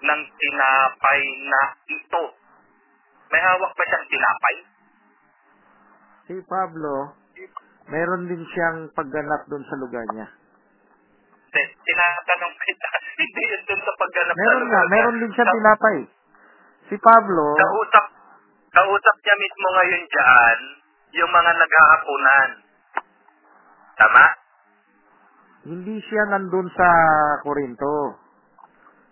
ng 0.00 0.22
tinapay 0.32 1.20
na 1.44 1.60
ito, 1.86 2.24
may 3.28 3.38
hawak 3.38 3.70
ba 3.70 3.84
siyang 3.84 4.06
tinapay? 4.08 4.56
Si 6.24 6.34
Pablo, 6.46 7.14
meron 7.86 8.26
din 8.26 8.42
siyang 8.48 8.88
pagganap 8.94 9.44
doon 9.46 9.64
sa 9.66 9.76
lugar 9.76 10.06
niya. 10.10 10.26
Hindi, 11.50 11.62
tinatanong 11.82 12.54
kita, 12.56 12.88
hindi 13.20 13.42
yun 13.44 13.62
dun 13.66 13.80
sa 13.82 13.92
pagganap 13.92 14.34
sa 14.34 14.40
Meron 14.40 14.56
lugar 14.56 14.70
nga, 14.70 14.80
niya. 14.80 14.90
meron 14.90 15.16
din 15.18 15.30
siyang 15.34 15.50
Sa- 15.50 15.56
tinapay. 15.58 15.98
Si 16.88 16.96
Pablo, 16.98 17.44
Kausap, 17.54 18.06
kausap 18.72 19.16
niya 19.20 19.34
mismo 19.36 19.66
ngayon 19.70 20.04
dyan, 20.06 20.58
yung 21.12 21.30
mga 21.30 21.52
naghahapunan. 21.54 22.50
Tama? 24.00 24.24
hindi 25.60 26.00
siya 26.08 26.24
nandun 26.32 26.72
sa 26.72 26.88
Korinto. 27.44 28.16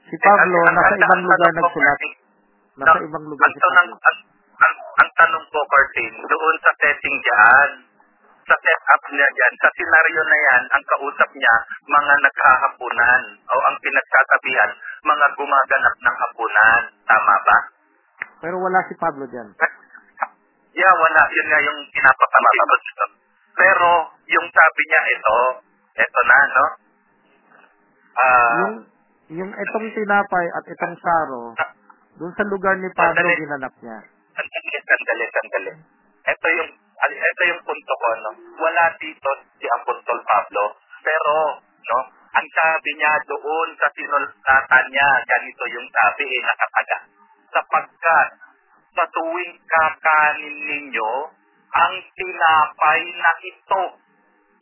Si 0.09 0.16
Eh, 0.16 0.22
Pablo, 0.24 0.59
ang- 0.64 0.72
nasa 0.72 0.97
ang- 0.97 1.01
ibang 1.05 1.20
ang 1.20 1.28
lugar 1.28 1.51
nagsulat. 1.53 1.99
Nasa 2.80 2.89
ang- 2.97 3.05
ibang 3.05 3.24
lugar 3.28 3.45
ang 3.45 3.53
si 3.53 3.61
tanong, 3.61 3.89
Pablo. 3.93 4.07
ang, 4.09 4.18
ang, 4.64 4.74
ang 5.05 5.11
tanong 5.12 5.45
ko, 5.53 5.61
Martin, 5.68 6.12
doon 6.24 6.57
sa 6.64 6.72
setting 6.80 7.16
dyan, 7.20 7.70
sa 8.49 8.57
setup 8.57 9.03
niya 9.12 9.28
dyan, 9.28 9.55
sa 9.61 9.68
senaryo 9.76 10.22
na 10.24 10.39
yan, 10.41 10.62
ang 10.72 10.84
kausap 10.89 11.30
niya, 11.36 11.55
mga 11.84 12.14
naghahapunan, 12.24 13.22
o 13.45 13.55
ang 13.68 13.76
pinagsasabihan, 13.84 14.70
mga 15.05 15.26
gumaganap 15.36 15.95
ng 16.01 16.16
hapunan. 16.16 16.82
Tama 17.05 17.34
ba? 17.45 17.59
Pero 18.41 18.57
wala 18.57 18.80
si 18.89 18.97
Pablo 18.97 19.28
dyan. 19.28 19.53
Yeah, 20.78 20.95
wala. 20.95 21.22
Yun 21.34 21.47
nga 21.51 21.59
yung 21.59 21.78
dito. 21.91 23.05
Pero, 23.59 23.90
yung 24.30 24.46
sabi 24.48 24.82
niya, 24.86 25.02
ito, 25.11 25.38
ito 25.98 26.20
na, 26.22 26.38
no? 26.46 26.66
Ah, 28.18 28.54
Yung, 28.62 28.76
yung 29.34 29.50
itong 29.52 29.88
tinapay 29.92 30.46
at 30.54 30.64
itong 30.66 30.96
saro, 30.98 31.42
doon 32.18 32.32
sa 32.34 32.44
lugar 32.46 32.74
ni 32.78 32.90
Pablo, 32.94 33.18
Sandali. 33.18 33.38
ginanap 33.38 33.74
niya. 33.82 33.98
Sandali, 34.34 34.78
sandali, 34.82 35.24
sandali. 35.30 35.72
Ito 36.28 36.46
yung, 36.54 36.70
ito 37.09 37.42
yung 37.46 37.62
punto 37.62 37.92
ko, 37.94 38.09
no? 38.22 38.30
Wala 38.59 38.84
dito 38.98 39.30
si 39.59 39.66
Apostol 39.70 40.18
Pablo, 40.22 40.62
pero, 41.02 41.34
no? 41.62 41.98
Ang 42.28 42.46
sabi 42.54 42.90
niya 42.94 43.12
doon 43.26 43.68
sa 43.74 43.88
sinulatan 43.90 44.84
niya, 44.92 45.09
ganito 45.26 45.64
yung 45.74 45.88
sabi, 45.90 46.24
eh, 46.26 46.42
nakataga. 46.44 46.98
Sapagkat, 47.48 48.28
sa 48.94 49.04
tuwing 49.11 49.54
kakanin 49.64 50.56
ninyo, 50.62 51.11
ang 51.68 51.94
tinapay 52.12 53.00
na 53.16 53.32
ito, 53.44 53.82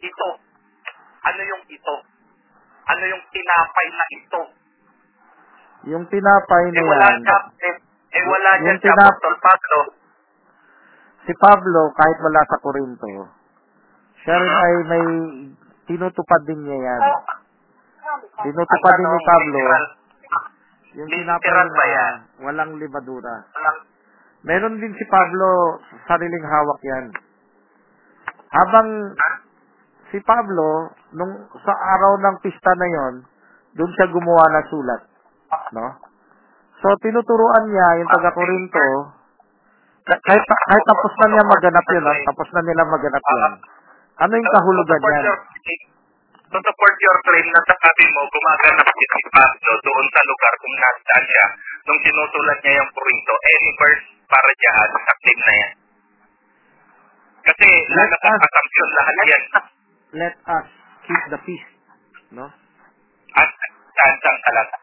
ito, 0.00 0.28
ano 1.22 1.40
yung 1.42 1.64
ito? 1.66 1.96
Ano 2.86 3.02
yung 3.06 3.24
tinapay 3.30 3.86
na 3.90 4.06
ito? 4.12 4.42
Yung 5.86 6.04
tinapay 6.10 6.64
na 6.70 6.78
Eh 6.78 6.84
wala 6.84 7.06
yan, 7.06 7.22
siya, 7.22 7.38
eh, 7.62 7.74
eh 8.10 8.24
wala 8.26 8.48
Yung 8.58 8.62
dyan 8.64 8.78
si 8.78 8.86
tinap- 8.86 9.06
Apostol 9.06 9.36
Pablo. 9.38 9.78
si 11.26 11.32
Pablo, 11.38 11.80
kahit 11.94 12.18
wala 12.22 12.40
sa 12.46 12.56
Korinto, 12.62 13.06
siya 14.22 14.34
rin 14.38 14.50
ay 14.50 14.74
may 14.86 15.04
tinutupad 15.86 16.42
din 16.46 16.60
niya 16.62 16.78
yan. 16.78 17.00
Tinutupad 18.42 18.92
din 18.94 19.06
ni 19.06 19.20
Pablo 19.22 19.58
literal, 19.58 19.84
yung 20.96 21.08
literal 21.10 21.28
tinapay 21.38 21.68
ba 21.70 21.84
yan? 21.86 22.14
na 22.14 22.42
walang 22.42 22.72
libadura. 22.78 23.34
walang- 23.54 23.85
Meron 24.46 24.78
din 24.78 24.94
si 24.94 25.04
Pablo 25.10 25.82
sariling 26.06 26.46
hawak 26.46 26.80
yan. 26.86 27.06
Habang 28.54 28.88
si 30.14 30.22
Pablo, 30.22 30.94
nung 31.18 31.50
sa 31.66 31.74
araw 31.74 32.14
ng 32.22 32.36
pista 32.46 32.70
na 32.78 32.86
yon, 32.86 33.14
doon 33.74 33.90
siya 33.98 34.06
gumawa 34.06 34.46
ng 34.54 34.66
sulat. 34.70 35.02
No? 35.74 35.98
So, 36.78 36.94
tinuturuan 37.02 37.74
niya 37.74 37.88
yung 37.98 38.10
taga-Korinto, 38.14 38.86
ka- 40.06 40.22
kahit, 40.22 40.44
kahit 40.46 40.84
tapos 40.86 41.12
na 41.18 41.26
niya 41.34 41.42
maganap 41.42 41.86
yun, 41.90 42.06
tapos 42.06 42.48
na 42.54 42.62
nila 42.62 42.82
maganap 42.86 43.24
yun. 43.26 43.54
Ano 44.22 44.32
yung 44.38 44.52
kahulugan 44.54 45.00
your- 45.26 45.44
To 46.46 46.58
support 46.62 46.96
your 47.02 47.18
claim 47.26 47.46
na 47.50 47.60
sabi 47.66 48.06
mo, 48.14 48.22
gumaganap 48.30 48.86
si 48.86 49.04
si 49.10 49.22
Pablo 49.34 49.72
doon 49.82 50.06
sa 50.14 50.22
lugar 50.22 50.52
kung 50.62 50.74
nasaan 50.78 51.24
siya. 51.26 51.46
Nung 51.90 52.00
sinusulat 52.06 52.58
niya 52.62 52.74
yung 52.78 52.90
Corinto, 52.94 53.34
any 53.34 53.70
verse 53.74 54.15
para 54.26 54.50
dyan 54.58 54.74
sa 54.92 55.12
claim 55.18 55.40
na 55.40 55.54
yan. 55.56 55.72
Kasi 57.46 57.68
Let 57.94 58.10
us- 58.10 58.42
assumption, 58.42 58.86
lahat 58.92 59.16
yan. 59.24 59.42
Let 60.16 60.34
us 60.50 60.66
keep 61.06 61.22
the 61.30 61.40
feast. 61.46 61.70
No? 62.34 62.46
Saan 63.96 64.14
saan 64.20 64.36
talata? 64.42 64.76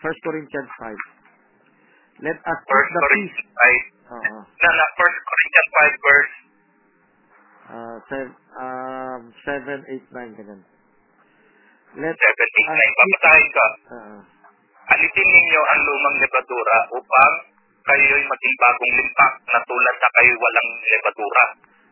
1 0.00 0.24
Corinthians 0.26 0.70
5. 0.80 0.96
Let 2.24 2.38
us 2.40 2.58
keep 2.64 2.72
First 2.72 2.90
the 2.96 3.00
peace. 3.12 3.36
Corinthians 3.36 3.52
5. 3.52 3.82
Oo. 4.16 4.36
Na, 4.40 4.68
na, 4.72 4.84
First 4.96 5.20
Corinthians 5.22 5.70
5 5.72 5.96
verse 6.02 6.34
Uh, 7.66 7.98
seven, 8.06 8.30
um, 8.62 9.22
7, 9.42 9.82
8, 9.90 10.06
9, 10.14 10.38
ganun. 10.38 10.62
Let 11.98 12.14
7, 12.14 12.14
8, 12.14 12.22
9. 12.22 12.78
us 12.78 12.78
keep... 12.78 13.18
Papasahin 13.18 13.48
ka. 13.50 13.66
Uh, 13.90 14.20
Alitin 14.86 15.26
ninyo 15.26 15.62
ang 15.66 15.80
lumang 15.82 16.16
lebadura 16.22 16.78
upang 16.94 17.32
kayo'y 17.86 18.24
maging 18.26 18.56
bagong 18.58 18.94
limpak 18.98 19.32
na 19.46 19.58
tulad 19.62 19.96
na 20.02 20.08
kayo'y 20.18 20.38
walang 20.42 20.70
lebadura. 20.82 21.44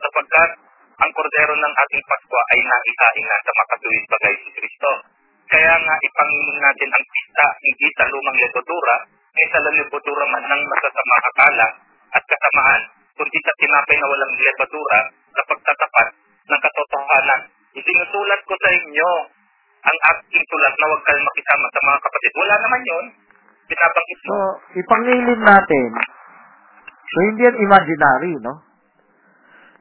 Sapagkat 0.02 0.50
ang 0.94 1.10
kordero 1.14 1.54
ng 1.54 1.74
ating 1.74 2.04
Paskwa 2.06 2.42
ay 2.54 2.60
naihain 2.66 3.26
na 3.26 3.36
sa 3.42 3.52
makatuwid 3.54 4.04
bagay 4.10 4.34
si 4.42 4.50
Kristo. 4.58 4.90
Kaya 5.46 5.74
nga 5.78 5.94
ipangilin 6.02 6.58
natin 6.58 6.90
ang 6.90 7.04
pista 7.06 7.46
hindi 7.62 7.88
sa 7.94 8.04
lumang 8.10 8.38
lebadura, 8.42 8.96
ay 9.34 9.46
sa 9.50 9.58
lebadura 9.62 10.24
man 10.30 10.44
ng 10.50 10.62
masasamang 10.66 11.24
akala 11.30 11.68
at 12.14 12.22
kasamaan, 12.26 12.82
kundi 13.14 13.38
sa 13.42 13.54
tinapay 13.58 13.96
na 13.98 14.06
walang 14.10 14.34
lebadura 14.34 15.00
sa 15.34 15.42
pagtatapat 15.46 16.08
ng 16.50 16.60
katotohanan. 16.62 17.40
Isinusulat 17.74 18.40
ko 18.46 18.54
sa 18.54 18.70
inyo 18.70 19.10
ang 19.84 19.98
aking 20.14 20.44
sulat 20.48 20.74
na 20.78 20.86
huwag 20.90 21.02
kayong 21.06 21.26
makisama 21.26 21.66
sa 21.70 21.80
mga 21.82 21.98
kapatid. 22.02 22.32
Wala 22.38 22.54
naman 22.62 22.82
yun. 23.64 23.70
Pinabanggit 23.72 24.20
so, 24.20 24.32
mo. 24.32 24.40
ipangilin 24.76 25.40
natin. 25.40 25.88
So, 27.04 27.16
hindi 27.32 27.40
yan 27.48 27.56
imaginary, 27.64 28.32
no? 28.44 28.54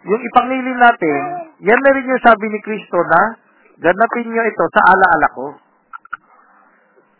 Yung 0.03 0.23
ipangilin 0.23 0.79
natin, 0.79 1.19
yan 1.63 1.79
na 1.79 1.91
rin 1.95 2.11
yung 2.11 2.23
sabi 2.23 2.45
ni 2.51 2.59
Kristo 2.59 2.99
na 3.07 3.39
ganapin 3.79 4.27
nyo 4.27 4.43
ito 4.43 4.65
sa 4.71 4.81
alaala 4.91 5.27
ko. 5.31 5.45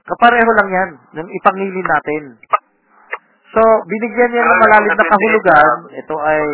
Kapareho 0.03 0.51
lang 0.51 0.69
yan, 0.69 0.89
yung 1.19 1.29
ipangilin 1.31 1.87
natin. 1.87 2.23
So, 3.55 3.61
binigyan 3.87 4.31
niya 4.33 4.43
ng 4.43 4.61
malalim 4.67 4.95
na 4.97 5.07
kahulugan. 5.07 5.77
Ito 5.95 6.15
ay 6.19 6.45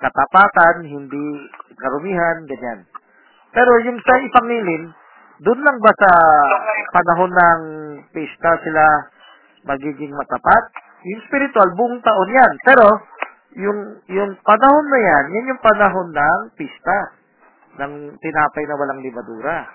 katapatan, 0.00 0.76
hindi 0.86 1.26
karumihan, 1.76 2.46
ganyan. 2.48 2.86
Pero 3.52 3.70
yung 3.84 3.98
sa 4.06 4.16
ipangilin, 4.22 4.94
doon 5.44 5.60
lang 5.62 5.78
ba 5.82 5.92
sa 5.94 6.10
panahon 6.94 7.32
ng 7.32 7.62
pista 8.10 8.50
sila 8.64 8.84
magiging 9.66 10.12
matapat? 10.14 10.62
Yung 11.06 11.22
spiritual, 11.26 11.68
buong 11.78 11.98
taon 12.02 12.30
yan. 12.30 12.52
Pero, 12.66 12.86
yung, 13.58 13.78
yung 14.10 14.32
panahon 14.42 14.86
na 14.90 15.00
yan, 15.00 15.24
yan 15.34 15.50
yung 15.54 15.62
panahon 15.62 16.08
ng 16.12 16.40
pista 16.54 16.98
ng 17.78 17.92
tinapay 18.18 18.64
na 18.66 18.78
walang 18.78 19.00
libadura. 19.02 19.66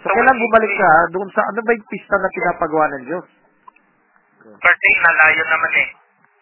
So, 0.00 0.08
kailan 0.08 0.38
bumalik 0.40 0.72
ka 0.74 0.90
doon 1.12 1.28
sa 1.30 1.44
ano 1.44 1.60
ba 1.60 1.76
yung 1.76 1.90
pista 1.92 2.16
na 2.16 2.34
pinapagawa 2.34 2.86
ng 2.88 3.04
Diyos? 3.04 3.26
Birthday 4.40 4.94
na 5.04 5.10
layo 5.20 5.42
naman 5.44 5.72
eh. 5.76 5.88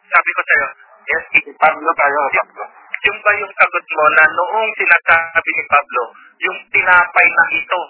Sabi 0.08 0.30
ko 0.30 0.40
sa'yo, 0.46 0.66
yes, 1.10 1.24
Pablo 1.58 1.90
tayo, 1.98 2.18
Pablo. 2.38 2.64
yung 2.98 3.18
ba 3.18 3.30
yung 3.34 3.52
sagot 3.54 3.86
mo 3.94 4.04
na 4.14 4.24
noong 4.30 4.70
sinasabi 4.78 5.50
ni 5.50 5.64
Pablo, 5.66 6.02
yung 6.38 6.58
tinapay 6.70 7.26
na 7.28 7.44
ito. 7.58 7.80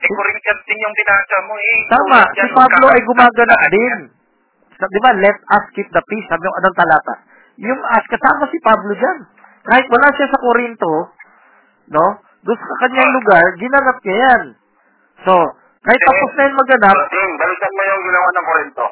Eh, 0.00 0.08
Corinthians 0.08 0.62
din 0.64 0.78
yung 0.80 0.94
binasa 0.96 1.36
mo 1.44 1.54
eh. 1.54 1.78
Tama, 1.92 2.20
si 2.32 2.46
Pablo 2.56 2.84
ay 2.88 3.00
gumaganap 3.04 3.60
din. 3.68 3.98
Sa, 4.80 4.84
di 4.88 5.00
ba, 5.04 5.10
let 5.12 5.36
us 5.36 5.64
keep 5.76 5.88
the 5.92 6.02
peace. 6.08 6.24
Sabi 6.24 6.48
yung 6.48 6.56
anong 6.56 6.76
talata? 6.80 7.14
Yung 7.60 7.80
as, 7.84 8.04
kasama 8.08 8.48
si 8.48 8.56
Pablo 8.64 8.96
dyan. 8.96 9.18
Kahit 9.68 9.84
wala 9.92 10.08
siya 10.16 10.32
sa 10.32 10.40
Korinto, 10.40 10.92
no? 11.92 12.06
Doon 12.40 12.56
sa 12.56 12.76
kanyang 12.80 13.12
lugar, 13.12 13.44
ginanap 13.60 13.96
niya 14.00 14.16
yan. 14.16 14.42
So, 15.28 15.34
kahit 15.84 16.00
tapos 16.00 16.32
na 16.32 16.42
yun 16.48 16.56
maganap, 16.56 16.96
Ding, 17.12 17.32
balikan 17.36 17.72
mo 17.76 17.82
yung 17.84 18.02
ginawa 18.08 18.28
ng 18.32 18.46
Korinto. 18.48 18.86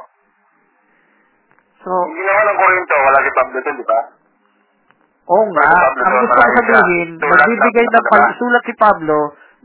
so, 1.80 1.88
Yung 1.88 2.18
ginawa 2.20 2.40
ng 2.44 2.58
Korinto, 2.60 2.94
wala 3.00 3.18
si 3.24 3.30
Pablo 3.32 3.56
doon, 3.64 3.76
di 3.80 3.86
ba? 3.88 4.00
oo 5.28 5.44
nga, 5.52 5.64
ang 5.68 6.14
gusto 6.24 6.40
ko 6.40 6.48
sabihin, 6.56 7.08
nagbibigay 7.20 7.84
ng 7.84 8.06
pal- 8.08 8.32
sulat 8.40 8.64
si 8.64 8.74
Pablo 8.76 9.18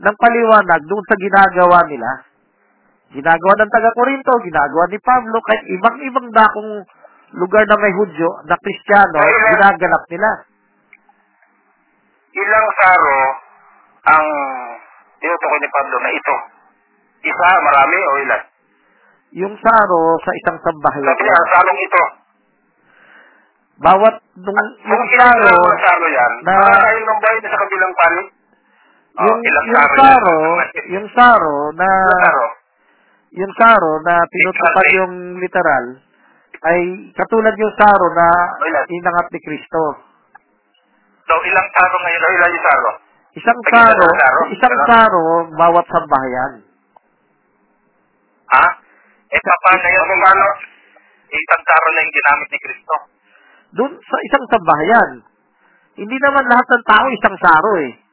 ng 0.04 0.16
paliwanag 0.20 0.80
doon 0.84 1.04
sa 1.08 1.16
ginagawa 1.16 1.78
nila. 1.88 2.10
Ginagawa 3.14 3.52
ng 3.56 3.72
taga-Korinto, 3.72 4.32
ginagawa 4.42 4.84
ni 4.90 4.98
Pablo, 5.00 5.36
kahit 5.40 5.64
ibang-ibang 5.70 6.28
dakong 6.28 6.84
lugar 7.34 7.64
na 7.64 7.76
may 7.78 7.94
Hudyo, 7.94 8.28
na 8.44 8.58
Kristiyano, 8.58 9.18
ginaganap 9.22 10.02
nila. 10.10 10.30
Ilang 12.34 12.68
saro 12.82 13.18
ang 14.04 14.26
tinutukoy 15.22 15.60
ni 15.62 15.70
Pablo 15.70 15.96
na 16.02 16.10
ito? 16.10 16.36
Isa, 17.24 17.48
marami 17.64 17.96
o 17.96 18.10
ilan? 18.20 18.42
Yung 19.34 19.54
saro 19.58 20.02
sa 20.20 20.32
isang 20.44 20.58
sambahayan. 20.60 21.08
Sabi 21.08 21.22
niya, 21.24 21.38
sarong 21.54 21.80
ito. 21.80 22.04
Bawat 23.74 24.14
nung, 24.38 24.54
Kung 24.54 25.02
yung 25.02 25.06
saro, 25.18 25.54
saro, 25.82 26.06
yan, 26.06 26.32
na- 26.46 26.58
makakain 26.62 27.02
ng 27.02 27.20
bahay 27.22 27.38
na 27.42 27.48
sa 27.50 27.58
kabilang 27.62 27.94
panig. 27.94 28.28
Oh, 29.14 29.22
yung, 29.22 29.40
ilang 29.46 29.66
yung 29.70 29.78
saro 29.78 29.94
saro, 29.94 30.38
yung 30.90 31.06
saro 31.14 31.56
na, 31.78 31.86
Ilang 31.86 32.18
saro? 32.18 32.46
yung 33.34 33.52
saro 33.54 33.92
na 34.02 34.14
tinutupad 34.26 34.86
yung 34.98 35.14
literal, 35.38 35.84
ay 36.66 36.78
katulad 37.14 37.54
yung 37.54 37.74
saro 37.78 38.06
na 38.10 38.28
Ilan? 38.66 38.84
inangat 38.90 39.26
ni 39.30 39.38
Kristo. 39.38 39.82
So, 41.24 41.34
ilang 41.46 41.68
taro 41.70 41.96
ngayon? 42.02 42.20
Ilang 42.20 42.34
ilan 42.34 42.50
yung 42.50 42.66
saro? 42.66 42.90
Isang 43.34 43.60
saro, 43.70 44.02
isang 44.02 44.18
saro? 44.18 44.40
isang 44.50 44.76
saro 44.86 45.24
bawat 45.58 45.86
sambahayan. 45.90 46.52
Ha? 48.50 48.66
Eh, 49.30 49.40
paano 49.42 49.86
yun? 49.90 50.04
Kung 50.06 50.22
paano? 50.22 50.46
Isang 51.30 51.62
taro 51.66 51.86
na 51.90 52.00
yung 52.02 52.14
ginamit 52.14 52.48
ni 52.50 52.58
Kristo. 52.62 52.94
Doon 53.74 53.92
sa 53.98 54.16
isang 54.26 54.44
sambahayan. 54.50 55.10
Hindi 55.98 56.16
naman 56.18 56.46
lahat 56.46 56.66
ng 56.66 56.84
tao 56.86 57.06
isang 57.10 57.36
saro 57.38 57.72
eh. 57.82 58.03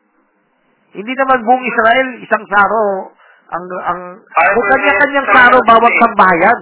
Hindi 0.91 1.13
naman 1.15 1.39
buong 1.47 1.63
Israel 1.63 2.07
isang 2.19 2.43
saro. 2.51 3.15
Ang 3.51 3.65
ang 3.83 4.01
pwede. 4.23 4.69
kanya-kanyang 4.75 5.27
saro 5.31 5.57
bawat 5.67 5.93
sambahayan. 5.99 6.61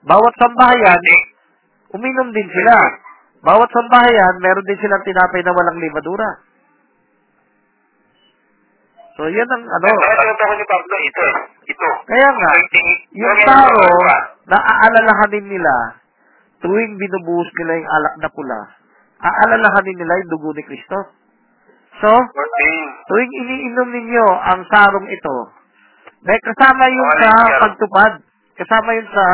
Bawat 0.00 0.34
sambahayan, 0.40 1.00
uminom 1.92 2.32
din 2.32 2.48
sila. 2.48 2.76
Bawat 3.44 3.68
sambahayan, 3.68 4.34
meron 4.40 4.64
din 4.64 4.80
silang 4.80 5.04
tinapay 5.04 5.44
na 5.44 5.52
walang 5.52 5.76
libadura. 5.80 6.40
So, 9.20 9.28
yan 9.28 9.44
ang 9.44 9.64
ano. 9.68 9.84
Kaya 9.84 10.16
tinutukoy 10.24 10.56
ni 10.56 10.64
Pablo, 10.64 10.94
ito 11.04 11.22
eh. 11.28 11.36
Ito. 11.68 11.88
Kaya 12.08 12.28
nga, 12.32 12.50
yung 13.12 13.38
saro 13.44 13.88
na 14.48 14.56
aalalahanin 14.56 15.44
nila 15.44 15.74
tuwing 16.64 16.96
binubuhos 16.96 17.48
nila 17.60 17.72
yung 17.84 17.90
alak 18.00 18.14
na 18.24 18.28
pula, 18.32 18.60
aalalahanin 19.20 19.96
nila 20.00 20.12
yung 20.24 20.30
dugo 20.32 20.56
ni 20.56 20.64
Kristo. 20.64 21.12
So, 22.00 22.10
tuwing 23.06 23.32
iniinom 23.36 23.88
ninyo 23.92 24.26
ang 24.26 24.60
sarong 24.66 25.04
ito, 25.04 25.36
may 26.24 26.38
kasama 26.40 26.84
yun 26.88 27.04
Oh, 27.04 27.16
sa 27.20 27.30
pagtupad. 27.60 28.12
Kasama 28.56 28.88
yun 28.92 29.08
sa 29.08 29.24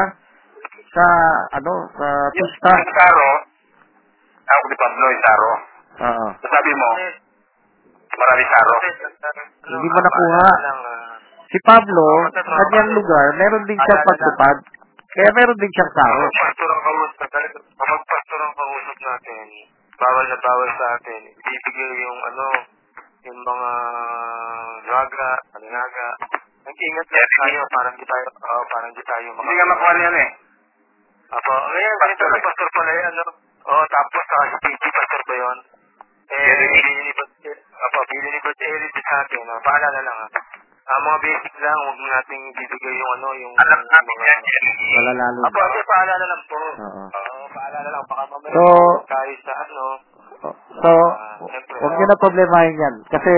sa 0.91 1.07
ano, 1.53 1.75
sa 1.93 2.07
Yung, 2.33 2.47
pista. 2.51 2.71
yung 2.73 2.95
saro, 2.95 3.31
ako 4.47 4.65
ni 4.65 4.77
Pablo, 4.77 5.05
yung 5.07 5.25
saro. 5.25 5.51
Oo. 5.97 6.27
Sabi 6.41 6.71
mo, 6.73 6.89
marami 8.09 8.45
saro. 8.49 8.75
Hindi 9.67 9.89
mo 9.89 9.99
nakuha. 10.01 10.47
Si 11.47 11.59
Pablo, 11.63 12.07
sa 12.33 12.43
kanyang 12.43 12.91
lugar, 12.97 13.27
meron 13.37 13.63
din 13.67 13.79
siyang 13.79 14.05
pagtupad. 14.05 14.57
Kaya 15.07 15.31
meron 15.35 15.59
din 15.59 15.71
siyang 15.71 15.93
saro. 15.95 16.23
Kapag 16.27 18.01
pastor 18.03 18.41
ang 18.41 18.55
kausap 18.57 18.99
natin, 18.99 19.45
bawal 19.97 20.25
na 20.29 20.37
bawal 20.39 20.71
sa 20.77 20.87
atin, 21.01 21.21
ibibigay 21.33 21.93
yung 22.05 22.21
ano, 22.29 22.47
yung 23.27 23.41
mga 23.41 23.73
raga, 24.87 25.31
alinaga. 25.57 26.09
Nag-ingat 26.67 27.09
lang 27.09 27.33
tayo 27.41 27.61
para 27.71 27.89
hindi 27.95 28.07
tayo, 28.07 28.27
oh, 28.35 28.65
para 28.69 28.85
hindi 28.91 29.03
tayo 29.07 29.29
Hindi 29.33 29.53
nga 29.55 29.71
makuha 29.71 29.93
niyan 29.97 30.17
eh. 30.19 30.31
Apo, 31.27 31.55
ngayon, 31.55 31.97
ganito 32.03 32.25
na 32.27 32.39
pastor 32.43 32.69
pala 32.75 32.93
yan, 32.95 33.15
ano? 33.15 33.33
Oo, 33.67 33.85
tapos 33.91 34.23
sa 34.31 34.39
SPG, 34.47 34.83
pastor 34.83 35.23
ba 35.27 35.35
yun? 35.35 35.59
Eh, 36.27 36.67
bili 36.71 36.93
ni 37.07 37.13
Bot, 37.15 37.31
apo, 37.55 37.99
bili 38.11 38.29
ni 38.31 38.39
Bot 38.43 38.59
Eric 38.63 38.95
sa 38.99 39.17
akin, 39.27 39.47
ah, 39.51 39.61
paalala 39.63 40.01
lang, 40.03 40.19
ah. 40.27 40.31
Ah, 40.87 41.03
mga 41.03 41.19
basic 41.19 41.55
lang, 41.59 41.75
huwag 41.83 41.99
nating 41.99 42.45
bibigay 42.55 42.95
yung 42.95 43.11
ano, 43.19 43.29
yung... 43.43 43.51
Alam 43.59 43.81
namin 43.83 44.19
yan, 44.23 44.39
Jerry. 44.47 44.71
Malalalo. 44.95 45.41
Apo, 45.43 45.59
okay, 45.59 45.83
paalala 45.83 46.25
lang 46.31 46.43
po. 46.47 46.59
Oo. 46.63 47.03
Oo, 47.11 47.43
paalala 47.51 47.89
lang, 47.91 48.05
baka 48.07 48.23
mamaya 48.31 48.55
So- 48.55 49.03
tayo 49.11 49.35
sa 49.43 49.53
ano, 49.67 49.85
So, 50.79 50.91
huwag 51.83 51.95
nyo 51.97 52.07
na 52.07 52.23
problemahin 52.23 52.79
yan. 52.79 52.95
Kasi, 53.11 53.33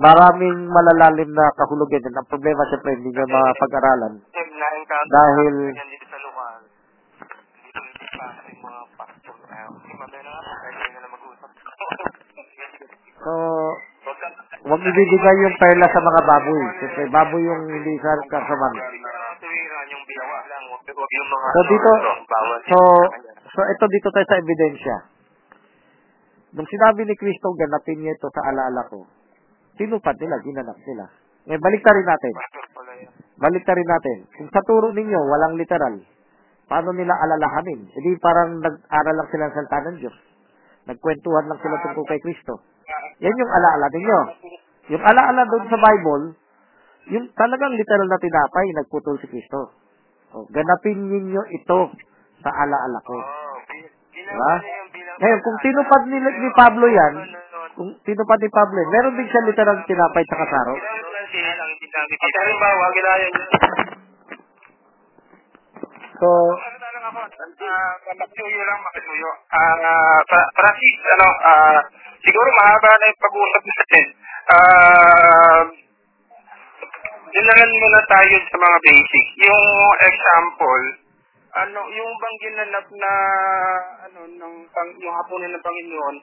maraming 0.00 0.72
malalalim 0.72 1.28
na 1.36 1.52
kahulugan 1.52 2.00
yan. 2.00 2.16
Ang 2.16 2.30
problema, 2.32 2.64
syempre, 2.72 2.96
hindi 2.96 3.12
nyo 3.12 3.28
mapag-aralan. 3.28 4.14
Dahil- 4.24 5.76
yan 5.76 5.88
mag-usap. 11.12 11.50
So, 13.20 13.32
Huwag 14.68 14.84
ibibigay 14.84 15.36
yung 15.48 15.56
perla 15.56 15.88
sa 15.88 16.00
mga 16.04 16.20
baboy. 16.28 16.64
Kasi 16.76 17.00
baboy 17.08 17.40
yung 17.40 17.62
hindi 17.72 17.96
sa 18.04 18.12
kasaman. 18.28 18.74
So, 21.48 21.60
dito, 21.72 21.90
so, 22.68 22.78
so 23.48 23.60
ito 23.64 23.84
dito 23.88 24.08
tayo 24.12 24.26
sa 24.28 24.36
ebidensya. 24.36 24.96
Nung 26.52 26.68
sinabi 26.68 27.08
ni 27.08 27.16
Kristo, 27.16 27.56
ganapin 27.56 28.04
niya 28.04 28.12
ito 28.12 28.28
sa 28.28 28.44
alaala 28.44 28.84
ko, 28.92 29.08
tinupad 29.80 30.16
nila, 30.20 30.36
ginanap 30.44 30.76
nila. 30.84 31.04
Eh, 31.48 31.56
balik 31.56 31.80
rin 31.80 32.04
natin. 32.04 32.34
Balik 33.40 33.64
rin 33.64 33.88
natin. 33.88 34.18
Kung 34.36 34.52
sa 34.52 34.60
turo 34.68 34.92
ninyo, 34.92 35.20
walang 35.32 35.56
literal, 35.56 35.96
paano 36.68 36.92
nila 36.92 37.16
alalahanin? 37.16 37.88
Hindi 37.88 38.20
parang 38.20 38.60
nag-aral 38.60 39.14
lang 39.16 39.28
sila 39.32 39.48
ng 39.48 39.54
salita 39.56 39.78
ng 39.80 39.96
Diyos. 39.96 40.16
Nagkwentuhan 40.92 41.48
lang 41.48 41.60
sila 41.64 41.80
tungkol 41.88 42.04
kay 42.04 42.20
Kristo. 42.20 42.60
Yan 43.18 43.40
yung 43.40 43.52
alaala 43.52 43.86
ninyo. 43.92 44.20
Yung 44.96 45.04
alaala 45.04 45.42
doon 45.48 45.64
sa 45.68 45.78
Bible, 45.78 46.24
yung 47.12 47.26
talagang 47.36 47.72
literal 47.76 48.08
na 48.08 48.20
tinapay, 48.20 48.66
nagputol 48.72 49.16
si 49.20 49.26
Kristo. 49.28 49.72
O, 50.36 50.44
ganapin 50.52 51.08
ninyo 51.08 51.42
ito 51.52 51.80
sa 52.44 52.50
alaala 52.52 53.00
ko. 53.04 53.16
Diba? 54.12 54.54
Ngayon, 55.18 55.40
kung 55.40 55.58
tinupad 55.64 56.02
ni, 56.06 56.18
ni 56.20 56.50
Pablo 56.52 56.84
yan, 56.84 57.14
kung 57.74 57.90
tinupad 58.04 58.38
ni 58.40 58.50
Pablo, 58.52 58.78
meron 58.92 59.16
din 59.16 59.28
siya 59.28 59.46
literal 59.48 59.78
tinapay 59.88 60.24
sa 60.28 60.36
kasaro. 60.36 60.74
Dito. 60.76 62.38
Halimbawa, 62.38 62.84
ginaya 62.92 63.26
niya. 63.28 63.46
So, 66.18 66.28
Ano 66.28 66.76
lang 66.82 67.04
ako, 67.14 67.20
uh, 67.22 68.78
makisuyo. 68.82 69.30
Ah, 69.54 70.18
Fra- 70.26 70.50
Francis, 70.50 70.96
ano, 71.14 71.28
ah, 71.46 71.78
siguro 72.28 72.48
mahaba 72.60 72.90
na 72.92 73.08
yung 73.08 73.22
pag-uusap 73.24 73.62
natin. 73.64 74.06
Ah, 74.48 75.62
dinalan 77.32 77.72
muna 77.72 78.00
tayo 78.04 78.36
sa 78.44 78.56
mga 78.60 78.78
basic. 78.84 79.26
Yung 79.48 79.64
example, 79.96 80.84
ano, 81.56 81.80
yung 81.88 82.10
bang 82.20 82.36
ginanap 82.44 82.86
na, 82.92 83.12
ano, 84.12 84.20
ng, 84.28 84.54
pang, 84.68 84.90
yung 85.00 85.14
hapunan 85.16 85.56
ng 85.56 85.64
Panginoon, 85.64 86.16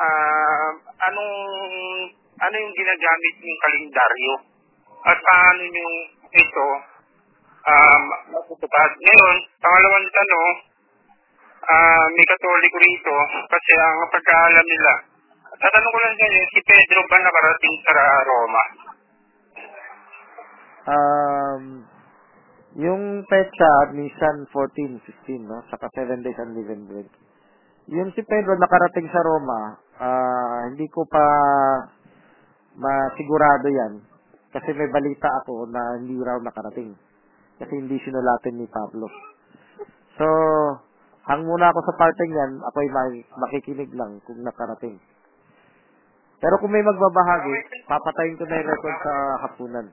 ah, 0.00 0.70
anong, 1.12 1.32
ano 2.40 2.54
yung 2.56 2.74
ginagamit 2.74 3.34
yung 3.44 3.60
kalendaryo? 3.60 4.34
At 5.04 5.20
paano 5.20 5.60
yung 5.60 5.94
ito, 6.32 6.68
um, 7.68 8.02
matutupad. 8.32 8.90
Ngayon, 8.96 9.36
pangalawang 9.60 10.08
tanong, 10.08 10.52
ah, 11.68 12.06
may 12.08 12.24
katoliko 12.24 12.76
rito 12.80 13.16
kasi 13.52 13.70
ang 13.76 14.08
pagkaalam 14.08 14.64
nila. 14.64 15.13
Tatanong 15.64 15.92
ko 15.96 15.98
lang 16.04 16.14
sa 16.20 16.24
inyo, 16.28 16.44
si 16.52 16.60
Pedro 16.60 17.00
ba 17.08 17.16
nakarating 17.24 17.76
sa 17.80 17.92
Roma? 18.28 18.62
um, 20.84 21.62
yung 22.74 23.02
petsa, 23.24 23.94
minsan 23.94 24.44
14, 24.50 25.00
15, 25.00 25.48
no? 25.48 25.64
Saka 25.70 25.88
7 25.94 26.20
days 26.20 26.36
unleavened 26.36 26.84
bread. 26.90 27.08
Yung 27.88 28.10
si 28.16 28.20
Pedro 28.24 28.56
nakarating 28.56 29.08
sa 29.12 29.20
Roma, 29.24 29.60
ah, 30.00 30.60
hindi 30.68 30.88
ko 30.88 31.04
pa 31.08 31.24
masigurado 32.74 33.68
yan. 33.70 34.04
Kasi 34.52 34.72
may 34.72 34.88
balita 34.90 35.28
ako 35.42 35.68
na 35.68 35.98
hindi 35.98 36.16
raw 36.20 36.38
nakarating. 36.40 36.94
Kasi 37.58 37.72
hindi 37.72 37.98
sinulatin 38.02 38.58
ni 38.58 38.66
Pablo. 38.70 39.06
So, 40.18 40.26
hang 41.26 41.42
muna 41.46 41.70
ako 41.70 41.80
sa 41.90 41.94
parteng 41.98 42.30
yan, 42.30 42.52
ako'y 42.62 42.88
ma- 42.90 43.28
makikinig 43.46 43.90
lang 43.94 44.22
kung 44.26 44.42
nakarating. 44.42 44.98
Pero 46.42 46.54
kung 46.60 46.72
may 46.72 46.82
magbabahagi, 46.82 47.54
papatayin 47.86 48.38
ko 48.38 48.44
na 48.46 48.58
yung 48.60 48.70
record 48.70 48.96
sa 49.02 49.14
hapunan. 49.46 49.86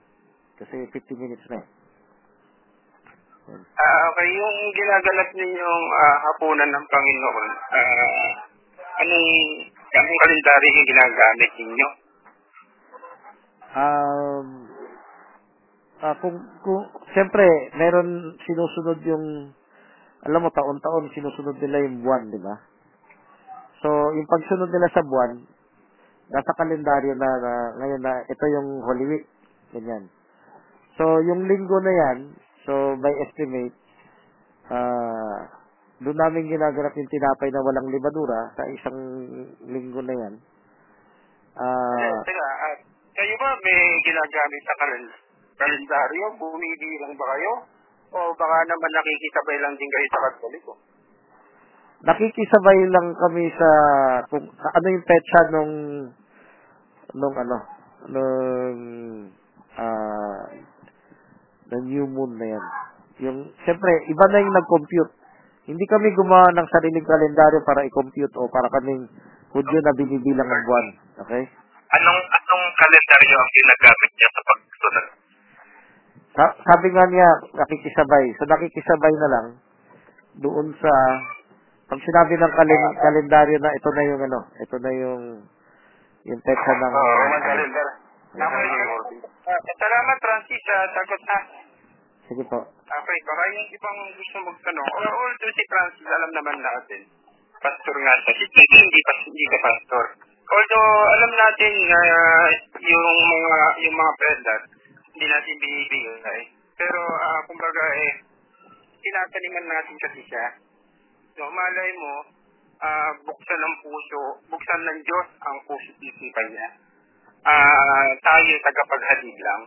Kasi 0.58 0.90
50 0.90 1.22
minutes 1.22 1.46
na 1.50 1.62
eh. 1.62 1.68
Ah, 3.52 4.02
okay, 4.14 4.28
yung 4.38 4.58
ginaganap 4.78 5.30
ninyong 5.34 5.86
ah, 5.92 6.18
hapunan 6.30 6.70
ng 6.72 6.86
Panginoon, 6.88 7.48
ah, 7.74 8.30
anong, 9.02 9.30
anong 9.92 10.20
kalendaryo 10.22 10.70
yung 10.70 10.88
ginagamit 10.88 11.52
ninyo? 11.58 11.88
Um, 13.72 14.48
ah, 16.06 16.16
kung, 16.22 16.38
kung, 16.64 16.84
siyempre, 17.12 17.44
meron 17.76 18.38
sinusunod 18.46 19.00
yung, 19.04 19.26
alam 20.24 20.42
mo, 20.46 20.50
taon-taon 20.54 21.12
sinusunod 21.12 21.58
nila 21.60 21.82
yung 21.84 22.06
buwan, 22.06 22.30
di 22.30 22.40
ba? 22.40 22.56
So, 23.82 23.90
yung 24.14 24.30
pagsunod 24.30 24.70
nila 24.70 24.88
sa 24.94 25.02
buwan, 25.02 25.42
nasa 26.32 26.52
kalendaryo 26.56 27.14
na, 27.20 27.30
na 27.44 27.52
ngayon 27.84 28.02
na 28.02 28.14
ito 28.26 28.46
yung 28.48 28.70
Holy 28.88 29.06
Week. 29.06 29.26
Ganyan. 29.76 30.08
So, 30.96 31.04
yung 31.24 31.48
linggo 31.48 31.78
na 31.84 31.94
yan, 31.94 32.18
so 32.64 32.96
by 33.00 33.12
estimate, 33.24 33.76
ah, 34.72 35.48
doon 36.02 36.18
namin 36.18 36.52
ginaganap 36.52 36.96
yung 36.96 37.12
tinapay 37.12 37.50
na 37.52 37.64
walang 37.64 37.88
libadura 37.92 38.52
sa 38.56 38.64
isang 38.68 39.00
linggo 39.68 40.02
na 40.04 40.16
yan. 40.16 40.34
Ah, 41.56 42.16
Teka, 42.24 42.48
ah, 42.48 42.76
kayo 43.12 43.34
ba 43.38 43.50
may 43.64 43.80
ginagamit 44.08 44.62
sa 44.64 44.76
kalen- 44.80 45.16
kalendaryo? 45.60 46.26
Bumibilang 46.40 47.14
ba 47.20 47.26
kayo? 47.36 47.54
O 48.12 48.36
baka 48.36 48.58
naman 48.68 48.92
nakikisabay 48.92 49.58
lang 49.64 49.74
din 49.76 49.92
kayo 49.92 50.08
sa 50.12 50.24
katoliko? 50.28 50.74
nakikisabay 52.02 52.80
lang 52.90 53.14
kami 53.14 53.46
sa 53.54 53.70
kung 54.26 54.50
sa 54.58 54.68
ano 54.74 54.88
yung 54.90 55.06
petsa 55.06 55.40
nung 55.54 55.74
nung 57.16 57.36
ano 57.36 57.58
nung 58.12 58.80
ah 59.78 60.46
ng 61.72 61.84
new 61.88 62.06
moon 62.08 62.36
na 62.36 62.48
yan. 62.58 62.64
Yung 63.24 63.38
siyempre 63.64 63.92
iba 64.12 64.26
na 64.28 64.44
yung 64.44 64.56
nag-compute. 64.56 65.14
Hindi 65.70 65.86
kami 65.88 66.12
gumawa 66.18 66.52
ng 66.52 66.68
sariling 66.68 67.06
kalendaryo 67.06 67.62
para 67.64 67.86
i-compute 67.86 68.34
o 68.36 68.50
para 68.50 68.68
kaming 68.80 69.08
Hudyo 69.52 69.78
na 69.84 69.92
binibilang 70.00 70.48
ng 70.48 70.64
buwan. 70.64 70.88
Okay? 71.28 71.44
Anong 71.92 72.22
anong 72.24 72.66
kalendaryo 72.80 73.36
ang 73.36 73.52
ginagamit 73.52 74.12
niya 74.16 74.30
sa 74.32 74.42
pagsunod? 74.48 75.06
Sa- 76.32 76.58
sabi 76.72 76.88
nga 76.96 77.06
niya, 77.12 77.30
nakikisabay. 77.52 78.26
So 78.40 78.48
nakikisabay 78.48 79.14
na 79.20 79.32
lang 79.32 79.48
doon 80.40 80.72
sa 80.80 80.92
pag 81.92 82.00
sinabi 82.00 82.40
ng 82.40 82.54
kalen- 82.56 82.96
kalendaryo 82.96 83.58
na 83.60 83.76
ito 83.76 83.90
na 83.92 84.04
yung 84.08 84.22
ano, 84.24 84.40
ito 84.56 84.76
na 84.80 84.92
yung 84.96 85.24
yung 86.28 86.42
petsa 86.46 86.72
ng 86.78 86.94
Oo, 86.94 87.14
Roman 87.26 87.42
calendar. 87.42 87.88
Ah, 88.32 89.60
salamat 89.60 90.18
Francis 90.22 90.62
sa 90.64 90.76
sagot 90.96 91.22
na. 91.26 91.38
Sige 92.30 92.44
po. 92.48 92.60
Okay, 92.64 93.18
baka 93.28 93.44
yung 93.52 93.68
ibang 93.76 94.00
gusto 94.16 94.38
magtanong. 94.46 94.90
Or 94.96 95.06
although 95.10 95.54
si 95.56 95.64
Francis, 95.68 96.08
alam 96.08 96.32
naman 96.32 96.58
natin. 96.62 97.02
Pastor 97.62 97.96
nga 97.98 98.14
siya. 98.24 98.34
Si 98.40 98.46
Titi, 98.48 98.78
hindi, 98.80 99.02
pa, 99.04 99.14
hindi 99.22 99.46
ka 99.46 99.58
pastor. 99.62 100.06
Although, 100.52 100.94
alam 101.16 101.32
natin 101.32 101.74
na 101.88 102.02
yung 102.84 103.10
mga 103.24 103.60
yung 103.88 103.96
mga 103.96 104.14
predat, 104.20 104.62
hindi 105.14 105.26
natin 105.30 105.56
binibigay. 105.62 106.42
Pero, 106.76 107.00
ah, 107.08 107.42
kumbaga, 107.48 107.84
eh, 108.02 108.12
tinataniman 109.00 109.66
natin 109.70 109.96
kasi 110.02 110.22
siya. 110.28 110.48
So, 111.38 111.48
malay 111.48 111.90
mo, 111.96 112.14
ah, 112.82 113.12
buksan 113.22 113.60
ng 113.62 113.76
puso, 113.86 114.22
buksan 114.50 114.82
ng 114.82 115.00
Diyos 115.06 115.28
ang 115.46 115.58
puso 115.70 115.92
isipan 116.02 116.48
niya. 116.50 116.70
Ah, 117.46 118.10
tayo 118.22 118.54
tagapaghatid 118.62 119.38
lang. 119.42 119.62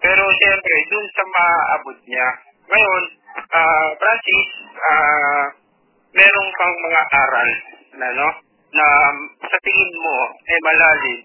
Pero 0.00 0.22
siyempre, 0.36 0.76
dun 0.92 1.06
sa 1.16 1.24
maabot 1.24 1.98
niya. 2.04 2.28
Ngayon, 2.68 3.02
ah, 3.56 3.88
Francis, 3.96 4.48
ah, 4.80 5.44
meron 6.12 6.48
kang 6.56 6.76
mga 6.84 7.02
aral 7.12 7.50
na, 7.96 8.08
no? 8.16 8.28
Na 8.76 8.86
sa 9.40 9.58
tingin 9.64 9.92
mo, 10.00 10.16
eh 10.44 10.58
malalim. 10.60 11.20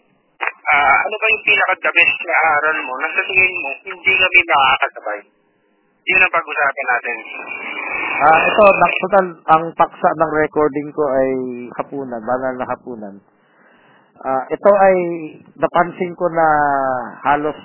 Ah, 0.72 0.98
ano 1.04 1.16
ba 1.20 1.28
yung 1.28 1.46
pinaka-the 1.48 1.92
best 1.92 2.20
na 2.24 2.36
aral 2.56 2.78
mo 2.88 2.94
na 3.02 3.08
sa 3.12 3.24
tingin 3.28 3.56
mo, 3.60 3.70
hindi 3.84 4.12
kami 4.16 4.40
nakakasabay? 4.48 5.20
Yun 6.02 6.24
ang 6.26 6.34
pag-usapan 6.34 6.86
natin. 6.88 7.18
Ah, 8.22 8.38
ito, 8.46 8.66
nak- 8.70 9.00
total, 9.02 9.28
ang 9.50 9.64
paksa 9.74 10.10
ng 10.14 10.32
recording 10.38 10.94
ko 10.94 11.04
ay 11.10 11.30
hapunan, 11.82 12.22
banal 12.22 12.54
na 12.54 12.70
hapunan. 12.70 13.16
Ah, 14.22 14.46
ito 14.46 14.72
ay 14.78 14.96
napansin 15.58 16.14
ko 16.14 16.30
na 16.30 16.48
halos 17.26 17.58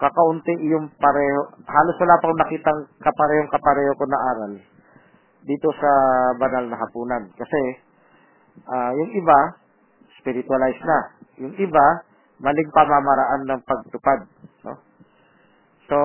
kakaunti 0.00 0.56
yung 0.72 0.88
pareho, 0.96 1.52
halos 1.68 1.96
wala 2.00 2.16
pang 2.24 2.34
nakitang 2.40 2.80
kaparehong 3.04 3.52
kapareho 3.52 3.92
ko 4.00 4.04
na 4.08 4.20
aral 4.32 4.52
dito 5.44 5.68
sa 5.76 5.90
banal 6.40 6.64
na 6.72 6.80
hapunan. 6.80 7.28
Kasi, 7.36 7.60
ah, 8.72 8.96
yung 8.96 9.12
iba, 9.12 9.38
spiritualized 10.22 10.80
na. 10.88 11.00
Yung 11.44 11.54
iba, 11.60 11.86
maling 12.40 12.70
pamamaraan 12.72 13.42
ng 13.44 13.60
pagtupad. 13.68 14.24
No? 14.64 14.80
So, 15.92 15.98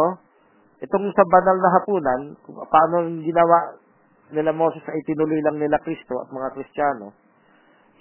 itong 0.84 1.09
sa 1.13 1.25
banal 1.25 1.57
na 1.57 1.73
hapunan, 1.73 2.21
kung 2.45 2.57
paano 2.69 3.05
yung 3.07 3.25
ginawa 3.25 3.78
nila 4.30 4.51
Moses 4.53 4.84
ay 4.86 5.01
tinuloy 5.07 5.39
lang 5.41 5.57
nila 5.57 5.82
Kristo 5.82 6.21
at 6.21 6.30
mga 6.30 6.53
Kristiyano, 6.53 7.15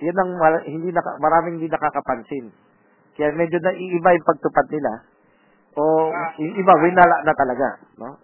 yan 0.02 0.16
ang 0.16 0.30
mar- 0.36 0.66
hindi 0.66 0.92
naka, 0.92 1.16
maraming 1.16 1.56
hindi 1.56 1.72
nakakapansin. 1.72 2.52
Kaya 3.16 3.32
medyo 3.32 3.56
naiiba 3.64 4.12
yung 4.12 4.28
pagtupad 4.28 4.66
nila. 4.68 4.92
O 5.76 6.12
Ah. 6.12 6.32
yung 6.36 6.56
iba, 6.56 6.72
winala 6.84 7.16
na 7.24 7.32
talaga. 7.32 7.80
No? 7.96 8.16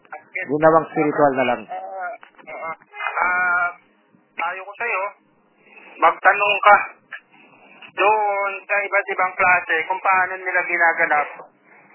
Ginawang 0.48 0.88
spiritual 0.92 1.32
na 1.36 1.44
lang. 1.48 1.60
Ah, 1.68 2.76
ah, 3.24 3.68
tayo 4.36 4.60
ko 4.64 4.72
sa'yo, 4.76 5.02
magtanong 6.00 6.56
ka 6.60 6.76
doon 7.92 8.52
sa 8.64 8.74
iba't 8.84 9.06
ibang 9.12 9.32
klase 9.36 9.74
kung 9.88 10.00
paano 10.00 10.32
nila 10.40 10.60
ginaganap 10.64 11.28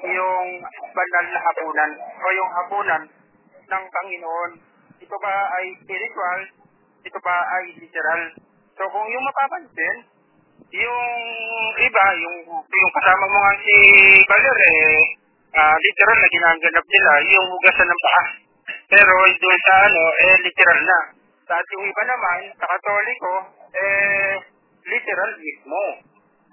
yung 0.05 0.47
banal 0.93 1.25
na 1.31 1.39
hapunan 1.41 1.91
o 1.97 2.25
yung 2.33 2.51
hapunan 2.53 3.03
ng 3.67 3.83
Panginoon. 3.89 4.51
Ito 5.01 5.15
ba 5.17 5.35
ay 5.57 5.65
spiritual? 5.81 6.39
Ito 7.05 7.19
ba 7.21 7.35
ay 7.57 7.63
literal? 7.81 8.21
So 8.77 8.85
kung 8.93 9.07
yung 9.09 9.25
mapapansin, 9.25 9.97
yung 10.67 11.09
iba, 11.79 12.05
yung, 12.19 12.37
yung 12.59 12.91
kasama 12.93 13.25
mo 13.25 13.37
nga 13.39 13.53
si 13.63 13.75
Valer, 14.27 14.57
eh, 14.57 14.99
ah, 15.55 15.77
literal 15.79 16.17
na 16.19 16.29
ginaganap 16.29 16.85
nila 16.85 17.11
yung 17.31 17.47
hugasan 17.55 17.87
ng 17.87 18.01
paa. 18.03 18.23
Pero 18.87 19.11
doon 19.15 19.59
sa 19.63 19.73
ano, 19.87 20.03
eh, 20.11 20.35
literal 20.43 20.79
na. 20.83 20.99
At 21.47 21.65
yung 21.71 21.85
iba 21.87 22.03
naman, 22.03 22.39
sa 22.59 22.67
katoliko, 22.67 23.33
eh, 23.71 24.33
literal 24.83 25.31
mismo. 25.39 25.81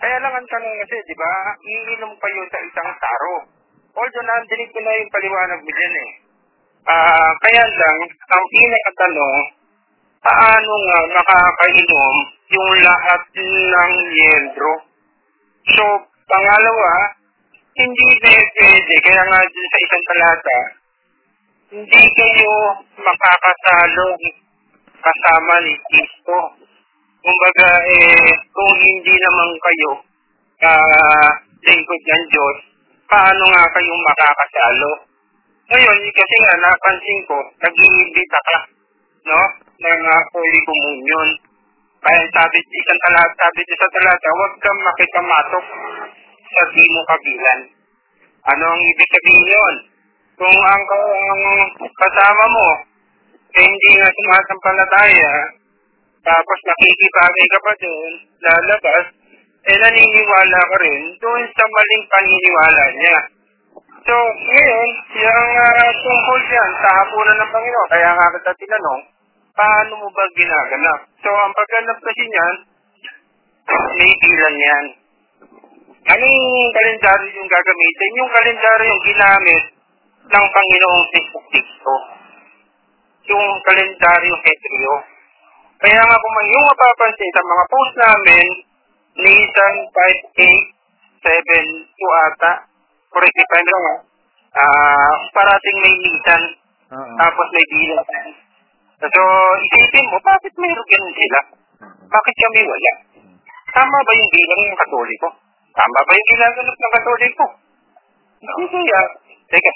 Kaya 0.04 0.20
lang 0.20 0.36
ang 0.36 0.48
tanong 0.52 0.76
kasi, 0.84 1.00
di 1.08 1.16
ba, 1.16 1.32
iinom 1.64 2.12
kayo 2.20 2.42
sa 2.52 2.60
isang 2.60 2.92
taro. 3.00 3.48
Although 3.96 4.28
nandinig 4.28 4.68
ko 4.68 4.84
na 4.84 5.00
yung 5.00 5.12
paliwanag 5.16 5.60
mo 5.64 5.70
dyan 5.72 5.94
eh. 5.96 6.10
Ah, 6.84 7.32
kaya 7.40 7.64
lang, 7.64 7.98
ang 8.04 8.44
pinakatanong, 8.52 9.38
paano 10.20 10.72
nga 10.76 10.98
makakainom 11.08 12.14
yung 12.52 12.70
lahat 12.84 13.22
ng 13.32 13.92
miyembro? 14.12 14.72
So, 15.72 15.84
pangalawa, 16.28 16.92
hindi 17.72 18.08
pwede, 18.20 18.94
kaya 19.08 19.22
nga 19.24 19.40
dun 19.40 19.68
sa 19.72 19.78
isang 19.88 20.04
talata, 20.04 20.58
hindi 21.80 22.02
kayo 22.12 22.56
makakasalo 23.00 24.08
kasama 25.00 25.54
ni 25.64 25.74
Kristo. 25.80 26.36
Kumbaga, 27.24 27.68
eh, 27.88 28.36
kung 28.52 28.72
hindi 28.84 29.14
naman 29.16 29.48
kayo 29.56 29.90
ah, 30.68 31.32
lingkod 31.64 32.02
ng 32.04 32.24
Diyos, 32.28 32.56
paano 33.08 33.42
nga 33.48 33.64
kayong 33.72 34.02
makakasalo? 34.04 34.92
Ngayon, 35.72 35.98
kasi 36.12 36.36
nga, 36.44 36.54
napansin 36.60 37.20
ko, 37.24 37.40
nag-iimbita 37.64 38.40
ka, 38.44 38.58
no? 39.24 39.40
Ng 39.80 40.02
uh, 40.04 40.22
Holy 40.36 40.60
Communion. 40.68 41.28
Kaya 42.04 42.28
sabi, 42.36 42.60
isang 42.60 43.00
talata, 43.08 43.32
sabi 43.32 43.60
sa 43.72 43.88
talata, 43.88 44.28
huwag 44.36 44.52
kang 44.60 44.80
makikamatok 44.84 45.66
sa 46.44 46.62
di 46.76 46.84
mo 46.92 47.00
kabilan. 47.08 47.60
Ano 48.52 48.64
ang 48.68 48.82
ibig 48.84 49.08
sabihin 49.08 49.48
yun? 49.48 49.74
Kung 50.36 50.52
ang, 50.52 50.84
ang 50.92 51.42
kasama 51.80 52.44
mo, 52.52 52.68
eh, 53.56 53.64
hindi 53.64 53.90
nga 53.96 54.08
sumasampalataya, 54.12 55.32
tapos 56.24 56.58
nakikibagay 56.64 57.46
ka 57.52 57.58
pa 57.60 57.72
doon, 57.76 58.12
lalabas, 58.40 59.06
eh 59.64 59.76
naniniwala 59.76 60.60
ka 60.72 60.76
rin 60.80 61.02
doon 61.20 61.42
sa 61.52 61.64
maling 61.68 62.04
paniniwala 62.08 62.84
niya. 62.96 63.18
So, 64.04 64.14
ngayon, 64.20 64.88
yung 65.16 65.52
uh, 65.56 65.88
tungkol 66.04 66.40
yan 66.48 66.70
sa 66.80 66.88
hapunan 66.92 67.36
ng 67.40 67.52
Panginoon, 67.52 67.88
kaya 67.88 68.10
nga 68.12 68.26
kita 68.36 68.52
tinanong, 68.60 69.02
paano 69.56 69.92
mo 69.96 70.08
ba 70.12 70.24
ginaganap? 70.36 71.00
So, 71.24 71.32
ang 71.32 71.52
pagganap 71.56 71.98
kasi 72.04 72.24
niyan, 72.28 72.54
may 73.96 74.12
bilang 74.20 74.56
yan. 74.60 74.86
Anong 76.04 76.40
kalendaryo 76.76 77.28
yung 77.32 77.48
gagamitin? 77.48 78.10
Yung 78.20 78.28
kalendaryo 78.28 78.86
yung 78.92 79.04
ginamit 79.08 79.64
ng 80.28 80.46
Panginoong 80.52 81.06
Kristo. 81.48 81.94
Yung 83.32 83.46
kalendaryo 83.64 84.34
Hebreo. 84.36 85.13
Kaya 85.82 86.00
nga 86.00 86.16
kung 86.16 86.36
yung 86.46 86.66
mapapansin 86.70 87.30
sa 87.34 87.42
mga 87.42 87.64
post 87.66 87.94
namin, 87.98 88.46
Nissan 89.14 89.74
5872 89.94 92.26
ata, 92.26 92.52
correct 93.14 93.38
if 93.38 93.50
I'm 93.54 93.66
wrong, 93.70 94.02
ah, 94.58 95.14
parating 95.30 95.78
may 95.82 95.94
Nissan, 96.02 96.42
Oo. 96.94 97.14
tapos 97.18 97.46
may 97.54 97.66
bilang. 97.70 98.08
So, 99.04 99.20
isipin 99.60 100.06
mo, 100.08 100.18
bakit 100.22 100.54
mayroon 100.56 100.88
ganun 100.88 101.14
sila? 101.14 101.40
Bakit 102.08 102.34
kami 102.40 102.60
wala? 102.64 102.92
Tama 103.74 103.96
ba 103.98 104.12
yung 104.14 104.32
bilang 104.32 104.60
ng 104.64 104.80
katoliko? 104.86 105.28
Tama 105.74 105.98
ba 106.06 106.12
yung 106.14 106.28
ginaganap 106.30 106.76
ng 106.78 106.94
katoliko? 106.94 107.44
Hindi 108.44 108.64
kaya. 108.70 109.00
Teka, 109.44 109.70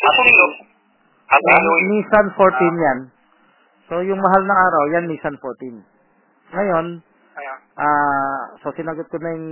ano 1.28 1.48
Yung 1.60 1.80
Nissan 1.92 2.26
14 2.32 2.84
yan. 2.88 2.98
So, 3.88 4.04
yung 4.04 4.20
mahal 4.20 4.42
na 4.44 4.56
araw, 4.56 4.84
yan 4.92 5.08
Nissan 5.08 5.36
14. 5.40 5.80
Ngayon, 6.52 6.86
ah 7.78 8.58
so 8.60 8.74
sinagot 8.74 9.06
ko 9.08 9.16
na 9.20 9.30
yung 9.32 9.48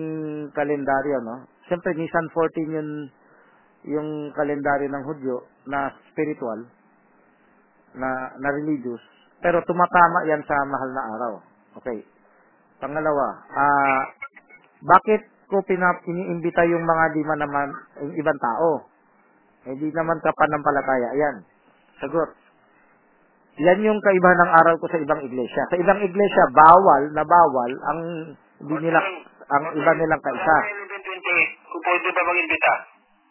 kalendaryo, 0.52 1.24
no? 1.24 1.48
Siyempre, 1.68 1.96
Nissan 1.96 2.28
14 2.32 2.76
yun 2.76 2.88
yung 3.86 4.08
kalendaryo 4.34 4.90
ng 4.90 5.04
Hudyo 5.06 5.36
na 5.70 5.94
spiritual, 6.10 6.66
na, 7.96 8.34
na 8.42 8.48
religious, 8.50 9.00
pero 9.40 9.62
tumatama 9.62 10.26
yan 10.26 10.42
sa 10.44 10.56
mahal 10.66 10.90
na 10.92 11.02
araw. 11.16 11.32
Okay. 11.80 12.02
Pangalawa, 12.82 13.40
ah 13.56 14.02
bakit 14.84 15.24
ko 15.48 15.62
pinap 15.64 16.02
iniimbita 16.04 16.66
yung 16.68 16.84
mga 16.84 17.04
di 17.14 17.22
man 17.24 17.40
naman 17.40 17.68
yung 18.04 18.14
ibang 18.18 18.36
tao? 18.42 18.84
Hindi 19.64 19.90
naman 19.94 20.20
ka 20.20 20.30
panampalataya. 20.34 21.10
Yan. 21.16 21.36
Sagot. 22.02 22.45
Yan 23.56 23.80
yung 23.80 24.00
kaibahan 24.04 24.40
ng 24.44 24.52
aral 24.52 24.76
ko 24.76 24.86
sa 24.92 25.00
ibang 25.00 25.20
iglesia. 25.24 25.62
Sa 25.72 25.80
ibang 25.80 26.00
iglesia, 26.04 26.44
bawal 26.52 27.02
na 27.16 27.24
bawal 27.24 27.70
ang 27.88 28.00
hindi 28.60 28.76
nila 28.84 29.00
ang 29.46 29.64
iba 29.72 29.92
nilang 29.96 30.20
kaisa. 30.20 30.56
Yung 30.68 30.90
1128, 30.92 31.72
kung 31.72 31.82
pwede 31.86 32.08
ba 32.12 32.22
mag-imbita? 32.26 32.72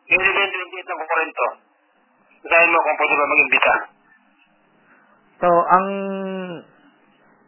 Yung 0.10 0.24
1128 0.24 0.90
ng 0.90 1.02
Korinto. 1.06 1.48
Dahil 2.46 2.68
mo 2.74 2.78
kung 2.82 2.98
pwede 2.98 3.14
ba 3.14 3.26
mag-imbita? 3.30 3.74
So, 5.36 5.48
ang 5.52 5.88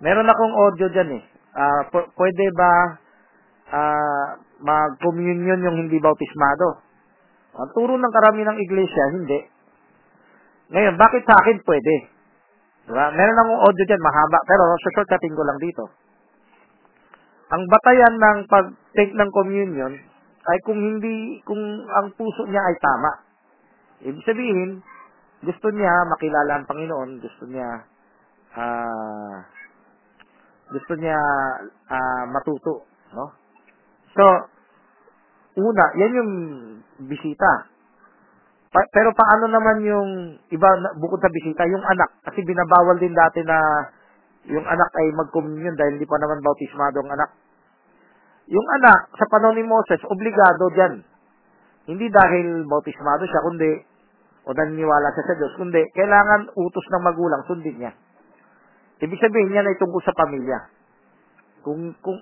meron 0.03 0.29
akong 0.29 0.53
audio 0.53 0.87
diyan 0.93 1.09
eh. 1.17 1.23
Ah, 1.57 1.81
pu- 1.89 2.09
pwede 2.13 2.45
ba 2.53 2.71
ah 3.67 4.27
mag-communion 4.61 5.65
yung 5.65 5.77
hindi 5.81 5.97
bautismado? 5.97 6.85
Ang 7.57 7.69
turo 7.73 7.97
ng 7.97 8.13
karamihan 8.13 8.53
ng 8.53 8.61
iglesia, 8.61 9.03
hindi. 9.17 9.39
Ngayon, 10.77 10.95
bakit 10.99 11.25
sa 11.25 11.41
akin 11.41 11.57
pwede? 11.65 12.16
Diba? 12.87 13.05
Meron 13.11 13.41
akong 13.43 13.61
audio 13.67 13.83
dyan, 13.83 13.99
mahaba, 13.99 14.39
pero 14.47 14.63
shortcutting 14.79 15.35
ko 15.35 15.43
lang 15.43 15.59
dito. 15.59 15.83
Ang 17.51 17.63
batayan 17.67 18.15
ng 18.15 18.39
pag-take 18.47 19.13
ng 19.15 19.31
communion 19.31 19.93
ay 20.47 20.57
kung 20.63 20.79
hindi, 20.79 21.43
kung 21.43 21.59
ang 21.87 22.15
puso 22.15 22.47
niya 22.47 22.63
ay 22.63 22.75
tama. 22.79 23.11
Ibig 24.07 24.23
sabihin, 24.23 24.79
gusto 25.43 25.67
niya 25.75 26.07
makilala 26.07 26.59
ang 26.59 26.65
Panginoon, 26.67 27.19
gusto 27.19 27.43
niya 27.47 27.67
ah 28.57 29.43
gusto 30.67 30.93
niya 30.99 31.19
ah, 31.87 32.23
matuto, 32.27 32.83
no? 33.15 33.31
So, 34.11 34.23
una, 35.63 35.85
yan 35.95 36.17
yung 36.17 36.31
bisita. 37.07 37.71
Pa- 38.67 38.89
pero 38.91 39.15
paano 39.15 39.47
naman 39.47 39.83
yung 39.83 40.09
iba 40.51 40.69
na, 40.83 40.91
bukod 40.99 41.23
sa 41.23 41.31
bisita, 41.31 41.63
yung 41.67 41.83
anak 41.83 42.19
kasi 42.27 42.43
binabawal 42.43 42.99
din 42.99 43.15
dati 43.15 43.43
na 43.47 43.57
yung 44.47 44.63
anak 44.63 44.89
ay 44.95 45.11
mag-communion 45.15 45.75
dahil 45.75 45.99
hindi 45.99 46.07
pa 46.07 46.19
naman 46.19 46.39
bautismado 46.39 47.03
ang 47.03 47.11
anak. 47.11 47.29
Yung 48.47 48.67
anak 48.79 49.11
sa 49.19 49.27
panahon 49.27 49.59
ni 49.59 49.65
Moses, 49.67 49.99
obligado 50.07 50.71
diyan. 50.71 50.93
Hindi 51.87 52.07
dahil 52.07 52.63
bautismado 52.67 53.27
siya 53.27 53.43
kundi 53.43 53.71
o 54.47 54.55
naniniwala 54.55 55.11
siya 55.11 55.23
sa 55.27 55.35
Diyos, 55.35 55.53
kundi 55.59 55.83
kailangan 55.91 56.55
utos 56.55 56.87
ng 56.87 57.03
magulang 57.03 57.43
sundin 57.43 57.75
niya. 57.75 57.91
Ibig 59.03 59.19
sabihin 59.19 59.51
yan 59.51 59.67
ay 59.67 59.75
tungkol 59.75 59.99
sa 59.99 60.15
pamilya. 60.15 60.71
Kung, 61.67 61.91
kung 61.99 62.17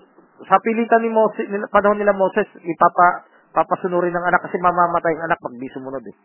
sa 0.49 0.57
pilitan 0.59 1.05
ni 1.05 1.13
Moses, 1.13 1.45
panahon 1.69 2.01
nila 2.01 2.17
Moses, 2.17 2.49
ipapa, 2.59 3.29
papasunurin 3.55 4.11
ng 4.11 4.25
anak 4.27 4.43
kasi 4.43 4.59
mamamatay 4.59 5.15
ang 5.15 5.31
anak 5.31 5.39
pag 5.39 5.55
di 5.55 5.69
sumunod 5.71 6.03
eh. 6.03 6.15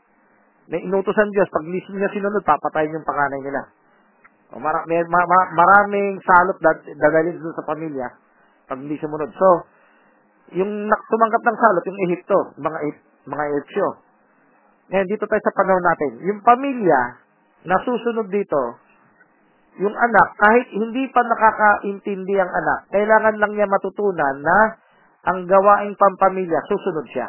May 0.71 0.83
inutosan 0.83 1.31
Diyos, 1.31 1.47
pag 1.51 1.63
di 1.63 1.79
niya 1.79 2.11
sinunod, 2.11 2.43
papatayin 2.43 2.95
yung 2.95 3.07
panganay 3.07 3.41
nila. 3.43 3.63
O, 4.51 4.59
mara, 4.59 4.83
may, 4.91 4.99
ma, 5.07 5.23
ma- 5.23 5.51
maraming 5.55 6.19
salot 6.27 6.59
dad, 6.59 6.83
dadalhin 6.99 7.39
doon 7.39 7.55
sa 7.55 7.67
pamilya 7.67 8.07
pag 8.67 8.83
hindi 8.83 8.99
sumunod. 8.99 9.31
So, 9.35 9.49
yung 10.59 10.91
tumanggap 10.91 11.43
ng 11.47 11.59
salot, 11.59 11.85
yung 11.87 12.01
Ehipto, 12.11 12.39
mga, 12.59 12.79
Ehip- 12.83 13.07
mga 13.31 13.45
Ehipsyo. 13.47 13.89
Ngayon, 14.91 15.07
dito 15.07 15.25
tayo 15.31 15.43
sa 15.43 15.55
panahon 15.55 15.85
natin. 15.87 16.13
Yung 16.27 16.41
pamilya 16.43 17.01
na 17.63 17.79
susunod 17.87 18.27
dito, 18.27 18.63
yung 19.79 19.95
anak, 19.95 20.29
kahit 20.35 20.67
hindi 20.75 21.07
pa 21.15 21.23
nakakaintindi 21.23 22.35
ang 22.43 22.51
anak, 22.51 22.91
kailangan 22.91 23.39
lang 23.39 23.53
niya 23.55 23.71
matutunan 23.71 24.43
na 24.43 24.59
ang 25.29 25.45
gawaing 25.45 25.95
pampamilya, 25.97 26.61
susunod 26.69 27.07
siya. 27.13 27.29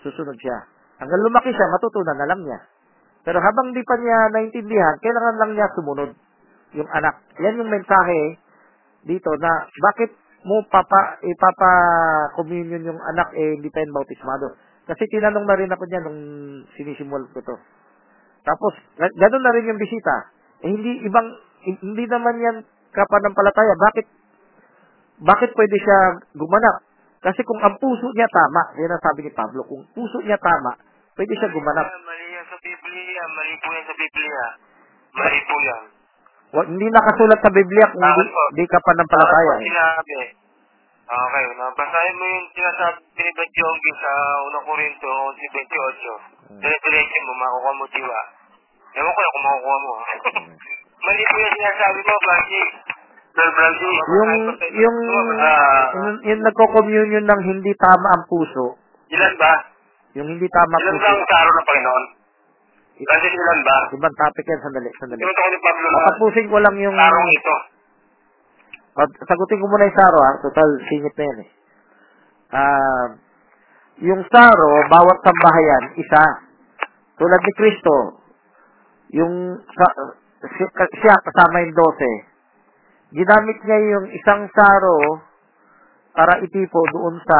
susunod 0.00 0.36
siya. 0.40 0.56
Hanggang 1.00 1.20
lumaki 1.24 1.52
siya, 1.52 1.72
matutunan 1.72 2.16
na 2.16 2.28
lang 2.28 2.40
niya. 2.44 2.60
Pero 3.20 3.36
habang 3.40 3.72
di 3.76 3.84
pa 3.84 4.00
niya 4.00 4.32
naintindihan, 4.32 4.96
kailangan 5.00 5.36
lang 5.36 5.50
niya 5.52 5.68
sumunod 5.76 6.10
yung 6.72 6.88
anak. 6.88 7.20
Yan 7.40 7.60
yung 7.60 7.68
mensahe 7.68 8.40
dito 9.04 9.30
na 9.40 9.68
bakit 9.68 10.12
mo 10.44 10.64
papa 10.72 11.20
ipapa 11.20 11.72
communion 12.36 12.80
yung 12.80 13.00
anak 13.12 13.28
eh 13.36 13.60
hindi 13.60 13.68
pa 13.68 13.84
bautismado. 13.92 14.56
Kasi 14.88 15.04
tinanong 15.12 15.44
na 15.44 15.58
rin 15.60 15.68
ako 15.68 15.84
niya 15.84 16.00
nung 16.00 16.20
sinisimulan 16.74 17.28
ko 17.36 17.44
to. 17.44 17.56
Tapos 18.44 18.72
ga- 18.96 19.14
ganun 19.20 19.44
na 19.44 19.52
rin 19.52 19.68
yung 19.68 19.80
bisita. 19.80 20.32
Eh 20.64 20.70
hindi 20.72 21.04
ibang 21.04 21.28
hindi 21.84 22.04
naman 22.08 22.40
yan 22.40 22.56
kapanampalataya. 22.96 23.74
Bakit 23.76 24.06
bakit 25.20 25.50
pwede 25.52 25.76
siya 25.76 25.98
gumanap? 26.32 26.80
Kasi 27.20 27.40
kung 27.44 27.60
ang 27.60 27.76
puso 27.76 28.08
niya 28.10 28.24
tama, 28.26 28.62
yan 28.76 28.88
ang 28.88 29.02
sabi 29.02 29.20
ni 29.22 29.32
Pablo, 29.32 29.60
kung 29.64 29.84
puso 29.92 30.18
niya 30.20 30.40
tama, 30.40 30.72
pwede 31.14 31.32
siya 31.36 31.52
gumanap. 31.52 31.84
Mali 31.86 32.26
yan 32.32 32.44
sa 32.48 32.56
Biblia. 32.56 33.22
Mali 33.28 33.54
po 33.60 33.68
yan 33.70 33.84
sa 33.84 33.94
Biblia. 33.94 34.44
Mali 35.12 35.40
po 35.44 35.56
yan. 35.60 35.82
Wa- 36.50 36.66
hindi 36.66 36.86
nakasulat 36.88 37.38
sa 37.38 37.52
Biblia 37.52 37.86
kung 37.88 38.02
Bakit 38.02 38.24
di, 38.24 38.32
po? 38.32 38.42
di 38.56 38.64
ka 38.66 38.78
panampalataya. 38.80 39.52
Bakit 39.52 39.60
po 39.60 39.60
Eh. 39.60 39.68
sinabi? 39.68 40.18
Okay, 41.10 41.44
nabasahin 41.58 42.14
mo 42.14 42.24
yung 42.24 42.46
sinasabi 42.54 42.98
ni 43.02 43.30
Batyonggi 43.34 43.92
sa 43.98 44.10
unang 44.46 44.62
Korinto 44.64 45.10
11.28. 45.10 46.56
Dire-diretso 46.56 47.18
mo, 47.20 47.32
makukuha 47.34 47.72
mo 47.74 47.84
diwa. 47.90 48.20
Ewan 48.90 49.10
ko 49.10 49.20
na 49.20 49.30
kung 49.30 49.44
makukuha 49.44 49.76
mo. 49.76 49.92
Mali 51.04 51.22
po 51.26 51.34
yung 51.36 51.54
sinasabi 51.54 51.98
mo, 52.00 52.14
Frankie. 52.22 52.68
Yung 53.30 54.30
yung 54.74 54.96
yung, 55.06 56.16
yung 56.20 56.40
nagko-communion 56.42 57.24
ng 57.24 57.40
hindi 57.46 57.72
tama 57.78 58.08
ang 58.12 58.24
puso, 58.26 58.74
Ilan 59.08 59.34
ba? 59.38 59.52
yung 60.18 60.28
hindi 60.28 60.46
tama 60.50 60.74
Ilan 60.76 60.96
ba 60.96 61.00
puso. 61.00 61.14
ang 61.14 61.24
saro 61.26 61.50
ng 61.50 61.66
Panginoon? 61.66 62.04
Francis, 63.00 63.32
ilan 63.32 63.60
ba? 63.64 63.76
Ibang 63.96 64.16
topic 64.18 64.44
yan, 64.44 64.60
sandali, 64.60 64.90
sandali. 65.00 65.20
Tinutok 65.24 65.48
ni 65.48 65.58
Pablo 65.58 65.86
na 65.88 65.96
Patapusin 65.96 66.46
ko 66.46 66.56
lang 66.60 66.76
yung 66.76 66.92
sarong 66.92 67.30
ito. 67.32 67.56
Pag, 68.90 69.10
sagutin 69.24 69.56
ko 69.56 69.66
muna 69.66 69.88
yung 69.88 69.96
saro 69.96 70.18
ha. 70.20 70.30
Total, 70.42 70.68
singit 70.84 71.14
na 71.16 71.24
yan 71.24 71.38
eh. 71.40 71.50
Ah, 72.50 73.06
yung 74.04 74.22
saro, 74.28 74.70
bawat 74.90 75.18
sambahayan, 75.22 75.84
isa. 75.96 76.22
Tulad 77.16 77.40
ni 77.40 77.52
Kristo, 77.54 77.96
yung 79.16 79.32
sa, 79.70 79.86
si- 80.44 80.72
siya 80.98 81.14
kasama 81.24 81.64
yung 81.64 81.72
dose. 81.72 82.12
Ginamit 83.10 83.58
niya 83.66 83.78
yung 83.98 84.06
isang 84.14 84.46
saro 84.54 84.98
para 86.14 86.38
itipo 86.42 86.80
doon 86.94 87.18
sa 87.26 87.38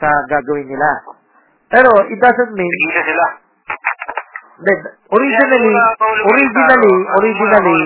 sa, 0.00 0.10
gagawin 0.26 0.66
nila. 0.66 0.90
Pero 1.70 1.92
it 2.08 2.18
doesn't 2.18 2.52
mean 2.56 2.74
Isa 2.90 3.02
sila. 3.06 3.26
that 4.60 4.80
originally 5.08 5.72
originally 6.28 6.96
originally 7.16 7.76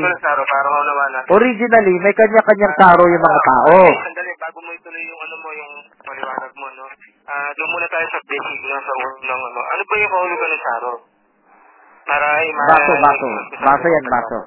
originally 1.31 1.95
may 2.03 2.15
kanya-kanyang 2.15 2.75
saro 2.81 3.05
yung 3.07 3.23
mga 3.23 3.41
tao. 3.47 3.77
Sandali, 3.95 4.33
bago 4.41 4.59
mo 4.65 4.71
ituloy 4.75 5.03
yung 5.05 5.21
ano 5.23 5.35
mo, 5.39 5.49
yung 5.55 5.73
paliwanag 6.03 6.53
mo, 6.57 6.67
no? 6.75 6.85
Ah, 7.25 7.51
doon 7.55 7.69
muna 7.69 7.87
tayo 7.93 8.07
sa 8.11 8.21
basic, 8.27 8.59
no, 8.65 8.77
sa 8.81 8.93
unang 9.01 9.43
ano. 9.45 9.61
Ano 9.61 9.83
ba 9.85 9.95
yung 10.01 10.13
kahulugan 10.13 10.51
ng 10.51 10.63
saro? 10.65 10.93
Para 12.05 12.27
ay 12.43 12.47
ma- 12.53 12.69
Baso, 12.69 12.93
baso. 13.01 13.27
Baso 13.65 13.87
yan, 13.89 14.07
baso. 14.13 14.39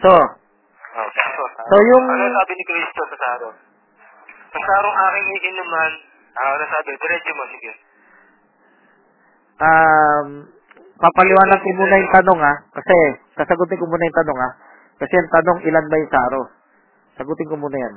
So, 0.00 0.12
Oh, 0.90 1.06
baso. 1.06 1.44
So, 1.70 1.74
yung- 1.78 2.08
Ano 2.10 2.24
sabi 2.34 2.52
ni 2.54 2.64
Cristo 2.66 3.00
sa 3.06 3.16
saro? 3.16 3.48
Sa 4.50 4.58
sarong 4.58 4.96
aking 5.06 5.26
iinuman, 5.38 5.92
ah, 6.34 6.50
ano 6.50 6.64
sabi? 6.66 6.90
Diretso 6.98 7.32
mo, 7.34 7.44
sige. 7.48 7.72
um, 9.60 10.26
papaliwanag 10.96 11.60
ko 11.60 11.68
muna 11.76 12.00
yung 12.00 12.12
tanong 12.12 12.40
ha. 12.40 12.54
Kasi, 12.72 12.96
sasagutin 13.36 13.76
ko 13.76 13.86
muna 13.86 14.08
yung 14.08 14.18
tanong 14.18 14.38
ha. 14.40 14.50
Kasi 14.98 15.12
yung 15.14 15.30
tanong, 15.30 15.58
ilan 15.64 15.86
ba 15.86 15.96
yung 15.96 16.12
saro? 16.12 16.40
Sagutin 17.14 17.48
ko 17.48 17.56
muna 17.56 17.76
yan. 17.76 17.94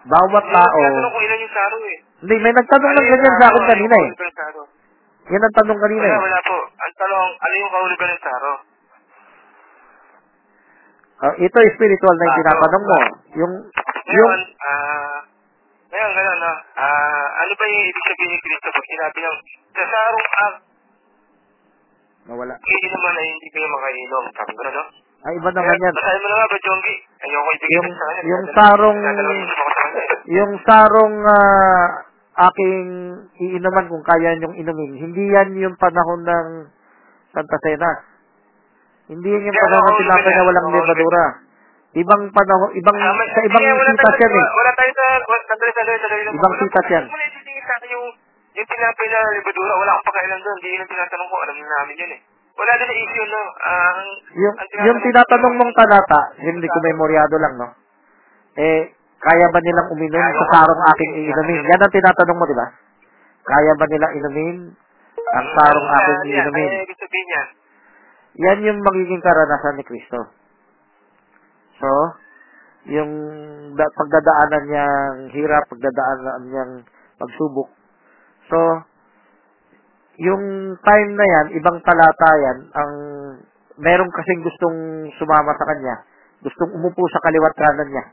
Bawat 0.00 0.44
tao, 0.46 0.78
Tinatanong 0.78 1.12
ko 1.12 1.20
ilan 1.20 1.38
yung 1.40 1.54
saro 1.54 1.76
eh. 1.80 1.96
hindi, 2.20 2.34
may 2.38 2.52
nagtanong 2.54 2.92
ng 2.94 3.08
ganyan 3.08 3.34
sa 3.36 3.46
akin 3.48 3.64
kanina 3.66 3.96
eh. 4.00 4.10
Yan 5.30 5.44
ang 5.44 5.56
tanong 5.56 5.80
kanina 5.80 6.04
Wala, 6.04 6.16
eh. 6.16 6.22
wala 6.24 6.40
po. 6.44 6.56
Ang 6.76 6.92
tanong, 6.96 7.28
ano 7.36 7.54
yung 7.56 7.72
kahulugan 7.72 8.08
ng 8.10 8.22
saro? 8.22 8.52
Ah, 11.20 11.34
ito 11.36 11.56
spiritual 11.76 12.14
na 12.16 12.24
yung 12.24 12.32
Baso. 12.32 12.40
tinatanong 12.40 12.84
mo. 12.84 12.98
Yung, 13.36 13.52
yung, 14.10 14.32
Ngayon, 14.32 14.40
ah, 14.58 15.18
ngayon, 15.90 16.10
gano'n, 16.10 16.38
no? 16.38 16.52
Ah, 16.74 17.26
ano 17.38 17.52
ba 17.52 17.64
yung 17.66 17.84
ibig 17.84 18.04
sabihin 18.06 18.30
ni 18.30 18.38
Cristo 18.40 18.68
pag 18.70 18.86
sinabi 18.88 19.18
ng, 19.20 19.36
sa 19.70 19.84
sarong 19.84 20.26
ak, 20.26 20.54
nawala. 22.24 22.54
hindi 22.56 22.88
naman 22.88 23.12
ay 23.14 23.26
hindi 23.28 23.48
kayo 23.50 23.66
makainom. 23.68 24.24
Sabi 24.32 24.52
ko, 24.54 24.62
no? 24.64 24.84
Ay, 25.20 25.32
iba 25.36 25.50
naman 25.52 25.76
yan. 25.76 25.92
Basahin 25.92 26.20
mo 26.20 26.26
na 26.26 26.34
nga 26.34 26.46
ba, 26.48 26.56
Jonggi? 26.58 26.96
Ayoko 27.20 27.48
ibigay 27.50 27.74
Yung- 27.76 27.92
sa 27.92 28.04
kanya. 28.08 28.22
yung 28.24 28.44
sarong-. 28.56 29.02
Yung 30.30 30.52
sarong 30.64 31.16
ah, 31.28 31.86
aking 32.48 32.88
iinuman 33.36 33.86
kung 33.86 34.00
kaya 34.00 34.32
niyong 34.34 34.56
inumin, 34.56 34.92
hindi 34.96 35.24
yan 35.28 35.52
yung 35.60 35.76
panahon 35.76 36.24
ng 36.24 36.48
Santa 37.30 37.58
Cena. 37.60 37.90
Hindi 39.10 39.26
yan 39.26 39.42
yung 39.42 39.58
panahon 39.58 39.90
ng 39.90 39.98
tinapay 40.06 40.32
na 40.38 40.42
walang 40.46 40.66
ako, 40.70 40.78
levadura. 40.86 41.24
Ibang 41.90 42.22
panahon, 42.30 42.70
ibang, 42.78 42.96
sa 43.02 43.40
ibang 43.42 43.64
sitas 43.66 44.16
yan 44.22 44.32
eh. 44.38 44.46
Wala 44.54 44.70
tayo 44.78 44.90
sa, 44.94 45.06
sandali, 45.50 45.72
sandali, 45.74 45.98
sandali. 45.98 46.22
Ibang 46.30 46.54
sitas 46.62 46.86
yan. 46.94 47.04
Wala 47.10 47.24
isisingin 47.26 47.64
sa 47.66 47.72
akin 47.74 47.88
yung, 47.90 48.06
yung 48.54 48.68
tinapay 48.70 49.06
na 49.10 49.18
libadura, 49.34 49.72
wala 49.74 49.90
akong 49.98 50.08
pakailan 50.14 50.38
doon. 50.38 50.56
Hindi 50.62 50.68
yun 50.70 50.82
ang 50.86 50.90
tinatanong 50.94 51.26
ko, 51.26 51.36
alam 51.42 51.54
na 51.58 51.66
namin 51.66 51.96
yun 51.98 52.12
eh. 52.14 52.20
Wala 52.54 52.72
din 52.78 52.86
na 52.86 52.96
issue, 53.02 53.26
no? 53.26 53.42
Ah, 53.66 53.90
ang, 53.90 54.00
Yung, 54.38 54.54
ang 54.54 54.68
yung 54.86 54.98
tinatanong 55.02 55.54
mong 55.58 55.72
talata, 55.74 56.20
hindi 56.38 56.66
ko 56.70 56.78
memoryado 56.78 57.34
lang, 57.42 57.54
no? 57.58 57.68
Eh, 58.54 58.94
kaya 59.18 59.46
ba 59.50 59.58
nilang 59.58 59.88
uminom 59.90 60.22
sa 60.22 60.46
sarong 60.54 60.82
aking 60.94 61.12
iinumin? 61.24 61.66
Yan 61.66 61.82
ang 61.82 61.90
tinatanong 61.90 62.36
mo, 62.38 62.44
di 62.46 62.54
ba? 62.54 62.66
Kaya 63.42 63.72
ba 63.74 63.84
nilang 63.90 64.12
inumin 64.14 64.56
ang 65.34 65.46
sarong 65.58 65.88
aking 65.98 66.20
iinumin? 66.30 66.70
Ay, 66.70 66.84
ibig 66.86 66.98
sabihin 67.02 67.28
yan. 67.34 67.48
Yan 68.40 68.64
yung 68.64 68.80
magiging 68.80 69.20
karanasan 69.20 69.76
ni 69.76 69.84
Kristo. 69.84 70.18
So, 71.76 71.90
yung 72.88 73.12
da- 73.76 73.92
pagdadaanan 73.92 74.64
niyang 74.64 75.18
hirap, 75.36 75.68
pagdadaanan 75.68 76.48
niyang 76.48 76.72
pagsubok. 77.20 77.68
So, 78.48 78.58
yung 80.20 80.44
time 80.80 81.10
na 81.16 81.26
yan, 81.28 81.46
ibang 81.60 81.80
talata 81.84 82.30
yan, 82.40 82.58
ang 82.72 82.92
meron 83.80 84.12
kasing 84.12 84.44
gustong 84.44 85.08
sumama 85.16 85.52
sa 85.56 85.68
kanya, 85.68 86.04
gustong 86.44 86.72
umupo 86.76 87.04
sa 87.12 87.20
kaliwat 87.24 87.52
kanan 87.56 87.88
niya. 87.88 88.04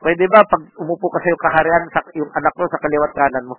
Pwede 0.00 0.28
ba 0.28 0.44
pag 0.44 0.62
umupo 0.76 1.08
kasi 1.08 1.32
yung 1.32 1.40
kaharian 1.40 1.84
sa 1.88 2.04
yung 2.12 2.28
anak 2.36 2.52
mo 2.52 2.68
sa 2.68 2.80
kaliwat 2.80 3.12
kanan 3.16 3.48
mo? 3.48 3.56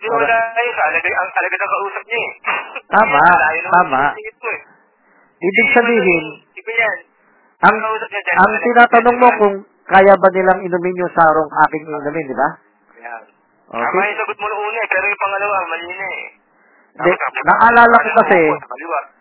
Di 0.00 0.06
wala 0.08 0.24
alagay, 0.88 1.12
ang 1.12 1.30
alagay 1.32 1.58
ng 1.60 1.72
kausap 1.72 2.04
niya 2.04 2.20
eh. 2.20 2.32
Tama, 2.88 3.20
tama. 3.72 4.00
yung 4.00 4.16
singit 4.16 4.36
mo 4.36 4.48
eh. 4.52 4.60
Ibig 5.40 5.68
sabihin, 5.72 6.24
ang 7.60 7.76
ang 7.80 8.52
tinatanong 8.60 9.16
mo 9.16 9.28
kung 9.40 9.54
kaya 9.88 10.14
ba 10.16 10.28
nilang 10.36 10.60
inumin 10.64 11.00
yung 11.00 11.12
sarong 11.16 11.50
aking 11.68 11.84
inumin, 11.88 12.28
di 12.28 12.36
ba? 12.36 12.48
Yan. 13.00 13.22
Okay. 13.70 13.84
Tama 13.88 14.00
yung 14.04 14.18
sagot 14.20 14.38
mo 14.38 14.46
noong 14.52 14.64
una 14.68 14.78
eh, 14.84 14.88
pero 14.92 15.04
yung 15.08 15.22
pangalawa, 15.24 15.56
mali 15.64 15.88
na 15.96 16.08
eh. 16.12 16.24
Tapos, 16.90 17.16
naalala 17.46 17.96
ko 17.96 18.10
kasi, 18.20 18.40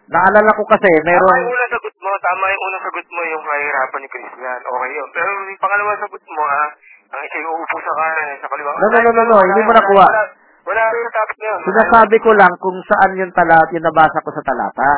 naalala 0.09 0.51
ko 0.57 0.63
kasi, 0.67 0.91
Tama 0.91 1.07
meron, 1.07 1.39
yung 1.39 1.53
unang 1.55 1.71
sagot 1.71 1.95
mo, 2.03 2.09
tama 2.19 2.43
yung 2.51 2.63
unang 2.67 2.83
sagot 2.83 3.07
mo, 3.07 3.21
yung 3.23 3.43
kahirapan 3.47 3.99
ni 4.03 4.09
Christian. 4.09 4.59
Okay 4.59 4.89
yun. 4.91 5.09
Pero 5.15 5.29
yung 5.31 5.61
pangalawa 5.63 5.91
sagot 6.03 6.23
mo, 6.27 6.43
ha, 6.43 6.63
ang 7.09 7.21
isa 7.23 7.35
yung 7.39 7.51
uupo 7.55 7.77
sa 7.79 7.93
kanan, 7.95 8.35
sa 8.43 8.47
kaliwa. 8.51 8.71
No, 8.75 8.87
no, 8.89 8.99
no, 8.99 9.11
no, 9.15 9.23
no, 9.23 9.37
hindi 9.41 9.61
mo 9.63 9.71
nakuha. 9.71 10.07
Wala, 10.11 10.23
wala 10.67 10.81
rin 10.91 11.01
yung 11.01 11.15
topic 11.15 11.37
na 11.39 11.47
yun. 11.47 11.59
sinasabi 11.63 12.15
ko 12.19 12.29
lang 12.35 12.53
kung 12.59 12.77
saan 12.85 13.11
yung 13.17 13.33
talat, 13.33 13.67
yung 13.73 13.85
nabasa 13.87 14.17
ko 14.21 14.29
sa 14.35 14.43
talata. 14.43 14.89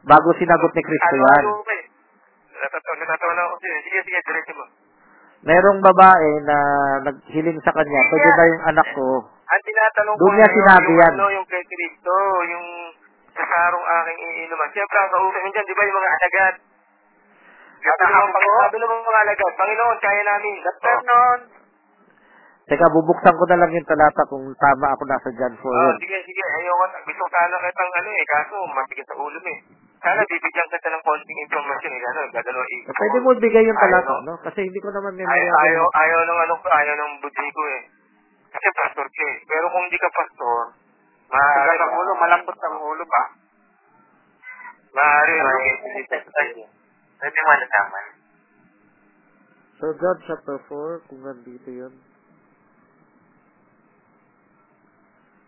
Bago 0.00 0.28
sinagot 0.36 0.72
ni 0.72 0.82
Kristo 0.82 1.12
Ano, 1.12 1.20
yan. 1.20 1.42
ano, 1.44 1.52
okay. 1.60 1.80
Natatawa, 2.60 2.94
natatawa 2.96 3.32
na 3.34 3.42
ako. 3.46 3.54
Sige, 3.60 3.78
sige, 3.84 3.98
sige, 4.04 4.18
diretso 4.20 4.52
mo. 4.54 4.64
Merong 5.40 5.80
babae 5.80 6.30
na 6.44 6.56
naghiling 7.02 7.60
sa 7.64 7.72
kanya, 7.72 8.00
pwede 8.06 8.28
ba 8.30 8.44
yung 8.44 8.62
anak 8.66 8.88
ko? 8.92 9.06
Ang 9.24 9.62
tinatanong 9.64 10.16
ko 10.16 10.26
niya 10.28 10.44
ngayon, 10.44 10.56
sinabi 10.60 10.90
yung 10.90 11.00
yan. 11.00 11.12
ano, 11.16 11.26
yung 11.32 11.46
kay 11.48 11.64
Cristo, 11.64 12.14
yung 12.44 12.66
sa 13.32 13.44
sarong 13.44 13.86
aking 13.86 14.18
iinuman. 14.20 14.68
Siyempre, 14.70 14.96
ang 15.00 15.10
kausap 15.10 15.40
niyan, 15.40 15.64
di 15.64 15.72
ba, 15.72 15.82
yung 15.88 15.96
mga 15.96 16.10
alagad. 16.12 16.54
Sabi 17.80 18.76
naman 18.76 18.96
mga 19.00 19.20
alagad, 19.24 19.52
Panginoon, 19.56 19.98
kaya 19.98 20.22
namin. 20.22 20.54
Panginoon. 20.60 21.40
Teka, 22.68 22.86
bubuksan 22.92 23.34
ko 23.34 23.44
na 23.48 23.58
lang 23.58 23.70
yung 23.72 23.88
talata 23.88 24.22
kung 24.30 24.44
tama 24.54 24.86
ako 24.94 25.02
nasa 25.02 25.28
John 25.34 25.54
4 25.58 25.64
Oh, 25.64 25.92
sige, 25.98 26.18
sige. 26.22 26.42
Ayoko, 26.44 26.84
gusto 27.02 27.24
sana 27.26 27.56
kitang 27.58 27.90
ano 27.90 28.08
eh, 28.14 28.24
kaso 28.30 28.54
matigil 28.70 29.06
sa 29.08 29.16
ulo 29.18 29.38
eh. 29.42 29.58
Sana 30.00 30.22
bibigyan 30.24 30.68
kita 30.72 30.88
ng 30.88 31.04
konting 31.04 31.40
informasyon 31.44 31.92
eh, 31.92 32.00
ano, 32.08 32.20
dadalo 32.32 32.62
eh. 32.64 32.80
Pwede 32.88 33.16
mo 33.20 33.30
bigay 33.36 33.64
yung 33.68 33.76
talata, 33.76 34.16
no? 34.24 34.34
Kasi 34.40 34.64
hindi 34.64 34.80
ko 34.80 34.88
naman 34.88 35.12
Ay, 35.12 35.20
memoryado. 35.20 35.60
ayaw, 35.60 35.84
ayaw 35.92 36.20
ng 36.24 36.38
ano, 36.48 36.54
ayaw 36.56 36.94
ng 36.96 37.12
budji 37.20 37.48
ko 37.52 37.62
eh. 37.68 37.82
Kasi 38.48 38.66
pastor 38.80 39.04
ka 39.04 39.22
eh. 39.28 39.36
Pero 39.44 39.68
kung 39.68 39.84
hindi 39.84 40.00
ka 40.00 40.08
pastor, 40.08 40.60
maaari 41.28 41.76
ang 41.76 41.92
ulo, 41.92 42.12
malambot 42.16 42.56
ang 42.56 42.76
ulo 42.80 43.04
ba? 43.04 43.22
Maaari 44.96 45.34
may 45.36 45.68
desensitize. 45.84 46.64
Pwede 47.20 47.38
malalaman. 47.44 48.04
So, 49.80 49.92
John 49.96 50.18
chapter 50.24 50.56
4, 50.64 51.08
kung 51.12 51.20
nandito 51.24 51.68
yun. 51.68 51.92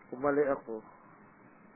Kung 0.09 0.21
mali 0.21 0.45
ako, 0.45 0.81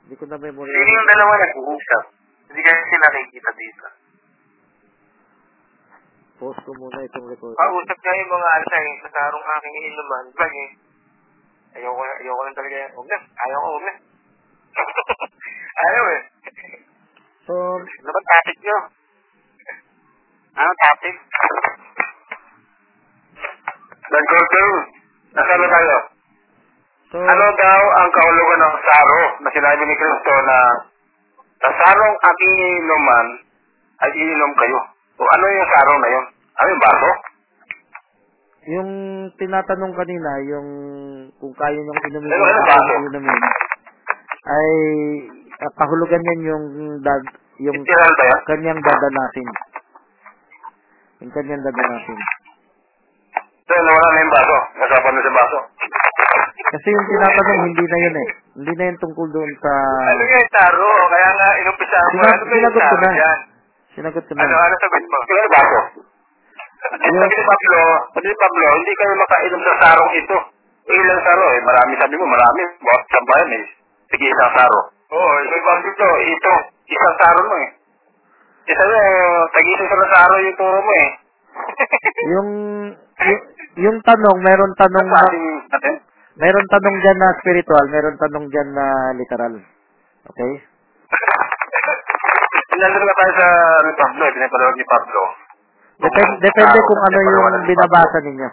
hindi 0.05 0.13
ko 0.13 0.25
na 0.29 0.37
memory. 0.37 0.69
Sino 0.69 0.89
yung 0.93 1.09
dalawa 1.09 1.33
nag-uusap? 1.41 2.05
Hindi 2.47 2.61
kasi 2.63 2.95
nakikita 2.95 3.51
dito. 3.55 3.87
Post 6.37 6.59
ko 6.61 6.71
muna 6.77 7.01
itong 7.01 7.27
record. 7.33 7.57
Pag-usap 7.57 7.97
nga 7.97 8.13
yung 8.13 8.31
mga 8.31 8.47
alsa 8.61 8.77
yung 8.85 8.99
sa 9.01 9.09
sarong 9.09 9.45
aking 9.57 9.75
inuman. 9.89 10.25
Pag 10.37 10.53
eh, 10.53 10.69
ayoko, 11.81 12.01
ayoko 12.21 12.41
lang 12.45 12.57
talaga 12.57 12.75
yan. 12.77 12.91
Huwag 12.93 13.07
na. 13.09 13.19
Ayaw 13.25 13.57
ko, 13.57 13.67
huwag 13.73 13.85
na. 13.89 13.93
Ayaw 15.87 16.03
eh. 16.13 16.21
So, 17.49 17.53
Ano 17.81 18.09
ba 18.13 18.21
topic 18.21 18.57
nyo? 18.61 18.77
Ano 20.57 20.69
topic? 20.77 21.15
Colton, 24.27 24.71
nasaan 25.37 25.59
na 25.61 25.69
tayo? 25.71 25.95
so, 27.09 27.17
Ano 27.17 27.45
daw 27.55 27.81
ang 27.97 28.09
kahulugan 28.11 28.59
ng 28.61 28.75
saro 28.83 29.21
na 29.41 29.49
sinabi 29.55 29.81
ni 29.87 29.95
Kristo 29.95 30.33
na 30.43 30.57
sa 31.57 31.69
sarong 31.73 32.15
aking 32.17 32.53
iinuman 32.55 33.27
ay 34.05 34.11
iinom 34.13 34.53
kayo? 34.57 34.79
O 35.17 35.21
ano 35.25 35.45
yung 35.49 35.69
saro 35.73 35.93
na 35.97 36.09
yun? 36.13 36.25
Ano 36.57 36.67
yung 36.69 36.83
baso? 36.83 37.11
yung 38.67 38.91
tinatanong 39.39 39.95
kanina, 39.95 40.31
yung 40.43 40.67
kung 41.39 41.55
kaya 41.55 41.79
niyong 41.79 42.01
inumin 42.11 42.27
Ano, 42.35 42.43
yung 42.43 42.51
ano, 42.51 42.67
baso? 42.67 42.91
inumin, 42.99 43.39
ay 44.43 44.71
uh, 45.63 45.71
kahulugan 45.79 46.19
niyan 46.19 46.41
yung 46.51 46.65
dad, 46.99 47.23
yung 47.63 47.79
kanyang 48.43 48.79
dadanasin. 48.83 49.49
Yung 51.23 51.31
kanyang 51.31 51.63
dadanasin. 51.63 52.19
So, 53.67 53.71
nawala 53.71 54.07
na 54.11 54.19
yung 54.19 54.33
baso. 54.35 54.57
Nasapan 54.83 55.11
na 55.15 55.21
sa 55.23 55.33
baso. 55.35 55.59
Kasi 56.67 56.87
yung 56.91 57.07
tinatanong, 57.07 57.59
hindi 57.71 57.83
na 57.87 57.97
yun 58.03 58.15
eh. 58.19 58.29
Hindi 58.57 58.71
na 58.73 58.83
yun 58.89 58.97
tungkol 58.97 59.27
doon 59.29 59.51
sa... 59.61 59.71
Ano 60.09 60.23
nga 60.23 60.37
yung 60.41 60.49
taro? 60.51 60.87
Kaya 61.07 61.29
nga, 61.29 61.47
inumpisa 61.61 61.97
mo. 62.01 62.09
Sinag- 62.09 62.25
Ano 62.27 62.41
ba 62.41 62.55
yung 62.57 62.57
sinagot 62.57 62.81
taro 62.81 62.97
na. 62.97 63.11
yan? 63.13 63.39
Sinagot 63.93 64.23
ko 64.25 64.31
Ano, 64.33 64.43
na. 64.49 64.57
ano 64.57 64.75
sagot 64.75 65.03
mo? 65.05 65.17
Yung 65.21 65.37
ano 65.37 65.49
baso? 65.53 65.79
Sabi 66.77 67.05
ni 67.27 67.41
Pablo, 67.43 67.79
sabi 68.13 68.27
ni 68.27 68.37
Pablo, 68.37 68.65
hindi 68.73 68.93
kayo 68.93 69.13
makainom 69.13 69.61
sa 69.61 69.73
sarong 69.77 70.13
ito. 70.15 70.37
Ilang 70.87 71.21
saro 71.21 71.45
eh. 71.51 71.61
Marami 71.61 71.91
sabi 71.99 72.15
mo, 72.15 72.25
marami. 72.25 72.61
Bawat 72.79 73.03
sa 73.05 73.19
bayan 73.27 73.51
eh. 73.59 73.65
Sige, 74.07 74.25
isang 74.25 74.53
saro. 74.55 74.79
Oo, 75.07 75.29
Sabi 75.37 75.57
ko, 75.59 75.69
dito, 75.83 76.07
ito, 76.25 76.53
isang 76.87 77.15
saro 77.19 77.41
mo 77.43 77.55
eh. 77.59 77.69
Isa 78.67 78.83
yung, 78.83 79.09
tag-isa 79.53 79.83
sa 79.85 80.07
saro 80.11 80.33
yung 80.39 80.57
turo 80.57 80.79
mo 80.79 80.93
eh. 80.95 81.09
Yung, 82.27 82.49
yung, 83.21 83.41
yung 83.77 83.97
tanong, 84.01 84.37
meron 84.41 84.73
tanong 84.75 85.07
Ano 85.07 85.13
na? 85.13 85.91
Meron 86.37 86.67
tanong 86.69 86.97
dyan 87.01 87.17
na 87.17 87.29
spiritual, 87.41 87.85
meron 87.89 88.17
tanong 88.17 88.45
dyan 88.49 88.69
na 88.73 88.85
literal. 89.17 89.53
Okay? 90.27 90.51
Nandun 92.77 93.03
na 93.03 93.15
tayo 93.17 93.31
sa 93.41 93.47
ni 93.81 93.93
Pablo, 93.97 94.21
eh, 94.21 94.33
pinapalawag 94.37 94.75
ni 94.77 94.85
Pablo. 94.85 95.21
Depende, 95.97 96.35
depende 96.45 96.77
kung 96.77 97.01
ano 97.01 97.17
yung 97.17 97.65
binabasa 97.65 98.17
ninyo. 98.21 98.49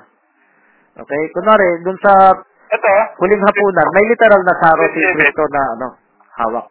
Okay? 1.04 1.22
Kunwari, 1.36 1.68
dun 1.84 1.98
sa 2.00 2.32
Ito, 2.72 2.92
huling 3.20 3.44
hapunan, 3.44 3.88
may 3.92 4.04
literal 4.08 4.40
na 4.40 4.54
saro 4.58 4.84
si 4.90 5.00
Kristo 5.04 5.44
na 5.52 5.62
ano, 5.76 5.88
hawak. 6.40 6.66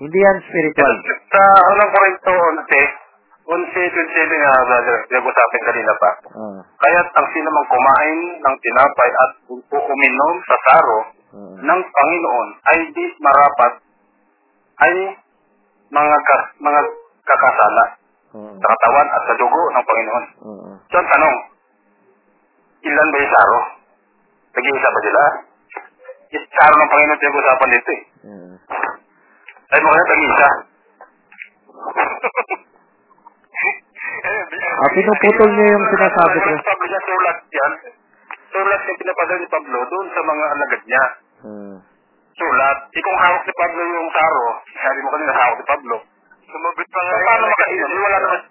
Hindi 0.00 0.16
yan 0.16 0.40
spiritual. 0.48 0.94
sa 1.28 1.42
unang 1.76 1.90
Korinto 1.92 2.32
11, 2.32 3.09
11.27 3.50 4.14
nga, 4.30 4.52
brother, 4.62 4.96
pinag-usapin 5.10 5.62
kanina 5.66 5.94
pa. 5.98 6.10
Ah, 6.38 6.58
Kaya't 6.78 7.08
ang 7.10 7.26
sino 7.34 7.50
mang 7.50 7.66
kumain 7.66 8.18
ng 8.38 8.56
tinapay 8.62 9.10
at 9.10 9.30
uminom 9.50 10.34
sa 10.46 10.56
saro 10.70 10.98
ah, 11.34 11.54
ng 11.58 11.80
Panginoon 11.82 12.48
ay 12.64 12.78
di 12.94 13.06
marapat 13.18 13.72
ay 14.80 14.94
mga 15.90 16.16
ka, 16.22 16.38
mga 16.62 16.80
kakasala 17.26 17.84
ah, 18.38 18.54
sa 18.54 18.66
katawan 18.70 19.08
at 19.10 19.22
sa 19.26 19.34
dugo 19.34 19.62
ng 19.68 19.82
Panginoon. 19.82 20.24
ah, 20.46 20.74
So, 20.86 20.94
ang 20.94 21.10
tanong, 21.10 21.36
ilan 22.86 23.08
ba 23.10 23.18
yung 23.18 23.34
saro? 23.34 23.58
Nag-iisa 24.50 24.88
ba 24.88 25.00
sila? 25.02 25.22
Yung 26.30 26.46
saro 26.54 26.74
ng 26.78 26.90
Panginoon 26.94 27.18
pinag-usapan 27.18 27.70
dito 27.74 27.90
eh. 27.90 28.02
ah. 28.30 28.54
Ay 29.70 29.78
mo 29.80 29.90
kaya 29.90 30.06
tag-isa. 30.06 30.48
Ah, 34.80 34.90
pinuputol 34.96 35.50
niyo 35.54 35.66
yung 35.76 35.86
sinasabi 35.92 36.36
ko. 36.40 36.50
Sabi 36.60 36.84
niya, 36.88 37.00
sulat 37.04 37.38
yan. 37.52 37.72
Sulat 38.50 38.80
yung 38.88 38.98
pinapadala 39.00 39.38
ni 39.38 39.48
Pablo 39.48 39.78
doon 39.86 40.06
sa 40.10 40.20
mga 40.24 40.44
alagad 40.50 40.82
niya. 40.84 41.04
Ah, 41.46 41.76
Sulat. 42.40 42.78
Eh 42.96 43.02
kung 43.04 43.18
hawak 43.20 43.42
ni 43.44 43.52
Pablo 43.52 43.80
yung 43.84 44.10
saro, 44.16 44.46
sabi 44.72 44.98
mo 45.04 45.08
kanina 45.12 45.32
hawak 45.36 45.58
ni 45.60 45.66
Pablo. 45.68 45.96
Sumagot 46.50 46.88
pa 46.90 47.00
nga 47.00 47.10
So, 47.10 47.14
yung 47.14 47.26
paano 47.28 47.44
kasi 47.54 47.74
Wala 47.78 48.18
naman. 48.18 48.42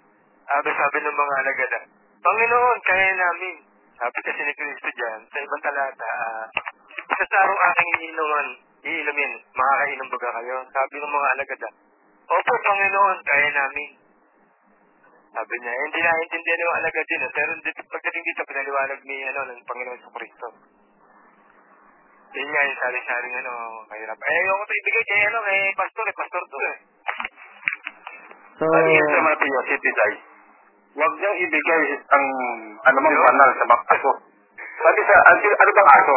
Sabi, 0.50 0.68
sabi 0.74 0.96
ng 0.98 1.18
mga 1.18 1.34
alagad, 1.44 1.70
ah, 1.78 1.84
Panginoon, 2.20 2.78
kaya 2.86 3.08
namin. 3.14 3.56
Sabi 4.00 4.18
kasi 4.24 4.40
ni 4.42 4.54
Kristo 4.56 4.88
dyan, 4.96 5.20
sa 5.28 5.38
ibang 5.38 5.62
talata, 5.62 6.08
ah, 6.08 6.44
sa 6.88 7.24
sarong 7.28 7.60
aking 7.70 7.88
iniinuman, 8.00 8.46
iinumin, 8.80 9.32
makakainom 9.52 10.08
baga 10.08 10.28
kayo? 10.40 10.56
Sabi 10.72 10.94
ng 10.98 11.12
mga 11.12 11.28
alagad, 11.36 11.60
ah, 11.68 11.74
Opo, 12.30 12.52
Panginoon, 12.62 13.16
kaya 13.26 13.48
namin. 13.52 13.90
Sabi 15.40 15.56
niya, 15.56 15.72
eh, 15.72 15.82
hindi 15.88 16.00
naiintindihan 16.04 16.60
yung 16.60 16.76
alagad 16.84 17.06
din, 17.08 17.24
ah, 17.24 17.32
pero 17.32 17.50
dito, 17.64 17.80
pagdating 17.88 18.24
dito, 18.28 18.40
pinaliwanag 18.44 19.00
ni, 19.08 19.16
ano, 19.24 19.40
ng 19.48 19.64
Panginoon 19.64 20.00
sa 20.04 20.12
Kristo. 20.12 20.46
Yun 22.36 22.48
nga, 22.52 22.68
yung 22.68 22.80
sari-saring, 22.84 23.34
ano, 23.40 23.52
mahirap. 23.88 24.20
Eh, 24.20 24.36
ayoko 24.36 24.62
ito 24.68 24.74
ibigay 24.84 25.04
kay, 25.08 25.20
ano, 25.32 25.38
kay 25.40 25.60
pastor, 25.80 26.04
eh, 26.04 26.16
pastor 26.20 26.42
to, 26.44 26.58
eh. 26.60 26.76
So, 28.60 28.64
Sabi 28.68 28.90
niya 28.92 29.06
sa 29.08 29.20
Mateo, 29.24 29.60
City 29.64 29.90
Day, 29.96 30.14
huwag 31.00 31.12
niyang 31.16 31.38
ibigay 31.40 31.82
ang 32.12 32.26
anumang 32.92 33.16
banal 33.16 33.50
sa 33.56 33.64
aso. 33.96 34.12
Sabi 34.60 35.00
sa, 35.08 35.14
ano, 35.24 35.40
ano 35.40 35.70
bang 35.72 35.90
aso? 35.96 36.16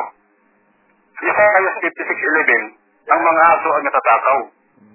Isaiah 1.23 1.73
56.11, 1.79 3.07
ang 3.07 3.21
mga 3.23 3.43
aso 3.55 3.69
ay 3.71 3.83
natatakaw. 3.87 4.39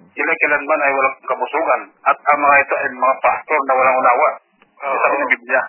Sila 0.09 0.33
kailanman 0.41 0.81
ay 0.81 0.91
walang 0.93 1.17
kabusugan 1.23 1.81
at 2.05 2.17
ang 2.17 2.39
mga 2.41 2.55
ito 2.65 2.73
ay 2.75 2.87
mga 2.91 3.15
pastor 3.21 3.59
na 3.65 3.73
walang 3.77 3.97
unawa. 4.01 4.29
Oo. 4.79 4.97
Sabi 5.03 5.15
ng 5.19 5.31
Biblia. 5.37 5.61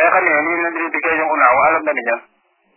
Kaya 0.00 0.08
kami, 0.16 0.28
hindi 0.32 0.52
na 0.64 0.72
binibigay 0.72 1.14
yung 1.20 1.30
unawa, 1.30 1.60
alam 1.68 1.82
na 1.84 1.92
niya. 1.92 2.16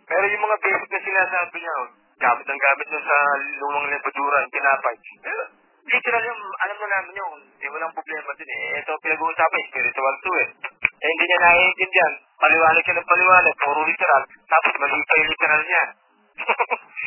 Pero 0.04 0.24
yung 0.28 0.44
mga 0.44 0.56
basic 0.60 0.88
na 0.92 1.00
sinasabi 1.00 1.56
niya, 1.56 1.74
oh, 1.80 1.88
gamit 2.20 2.46
ang 2.46 2.60
gamit 2.60 2.86
nun 2.92 3.04
sa 3.04 3.16
lumang 3.64 3.86
lebaduran, 3.88 4.44
tinapay. 4.52 4.96
Pero, 5.24 5.42
literal 5.88 6.22
yung, 6.28 6.40
alam 6.60 6.76
mo 6.76 6.86
namin 6.86 7.14
yun, 7.16 7.38
eh, 7.64 7.68
walang 7.72 7.96
problema 7.96 8.30
din 8.36 8.50
eh. 8.52 8.84
Ito, 8.84 8.92
pinag-uusapan, 9.00 9.62
spiritual 9.72 10.14
to 10.20 10.32
eh. 10.36 10.48
Eh, 10.84 11.08
hindi 11.08 11.24
niya 11.24 11.38
naiintindihan. 11.40 12.12
Paliwanag 12.36 12.82
siya 12.84 12.96
ng 13.00 13.08
paliwanag, 13.08 13.54
puro 13.56 13.80
literal. 13.88 14.22
Tapos, 14.44 14.72
mali 14.76 15.00
pa 15.00 15.14
yung 15.16 15.30
literal 15.32 15.62
niya. 15.64 15.84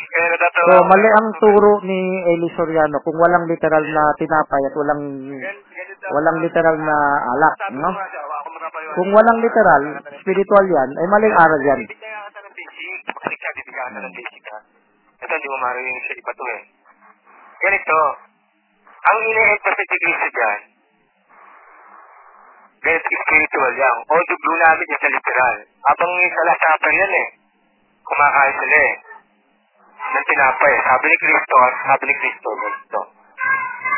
Kaya 0.07 0.25
natatawa. 0.33 0.69
so 0.71 0.83
mali 0.87 1.09
ang 1.11 1.27
turo 1.37 1.71
ni 1.83 1.99
Eli 2.31 2.49
Soriano 2.55 2.97
kung 3.03 3.17
walang 3.19 3.45
literal 3.45 3.83
na 3.83 4.03
tinapay 4.17 4.61
at 4.65 4.73
walang 4.73 5.03
ganito 5.37 6.07
walang 6.09 6.37
literal 6.39 6.75
na 6.79 6.97
alak, 7.35 7.55
no? 7.75 7.91
Kung 8.95 9.09
walang 9.11 9.39
literal, 9.43 9.83
spiritual 10.23 10.65
yan, 10.65 10.89
ay 10.95 11.05
maling 11.11 11.35
aral 11.35 11.61
yan. 11.61 11.81
Basic. 11.83 12.99
Ka, 13.07 13.49
bibigyan 13.53 13.93
ka 13.93 13.99
ng 14.01 14.13
basic 14.15 14.43
ha. 14.49 14.59
Ito, 15.21 15.33
hindi 15.33 15.47
mo 15.51 15.57
marinig 15.61 16.03
sa 16.07 16.13
iba 16.17 16.31
to 16.33 16.45
eh. 16.47 16.61
Ganito, 17.57 17.99
ang 18.97 19.17
ine-emphasize 19.21 19.89
ni 19.91 19.97
Cristo 20.01 20.27
dyan, 20.33 20.59
ganit 22.81 23.03
spiritual 23.03 23.73
yan. 23.75 23.97
O 24.07 24.13
dugo 24.15 24.51
namin 24.63 24.85
yung 24.89 25.01
sa 25.01 25.09
literal. 25.11 25.55
Habang 25.91 26.11
sa 26.15 26.41
last 26.47 26.61
supper 26.63 26.93
yan 26.93 27.13
eh. 27.13 27.27
Kumakain 28.07 28.55
sila 28.55 28.79
eh. 28.79 28.93
Ng 29.97 30.25
tinapay. 30.29 30.73
Sabi 30.85 31.05
ni 31.09 31.17
Cristo, 31.17 31.55
sabi 31.85 32.03
ni 32.05 32.15
Cristo, 32.21 32.47
ganito. 32.53 33.01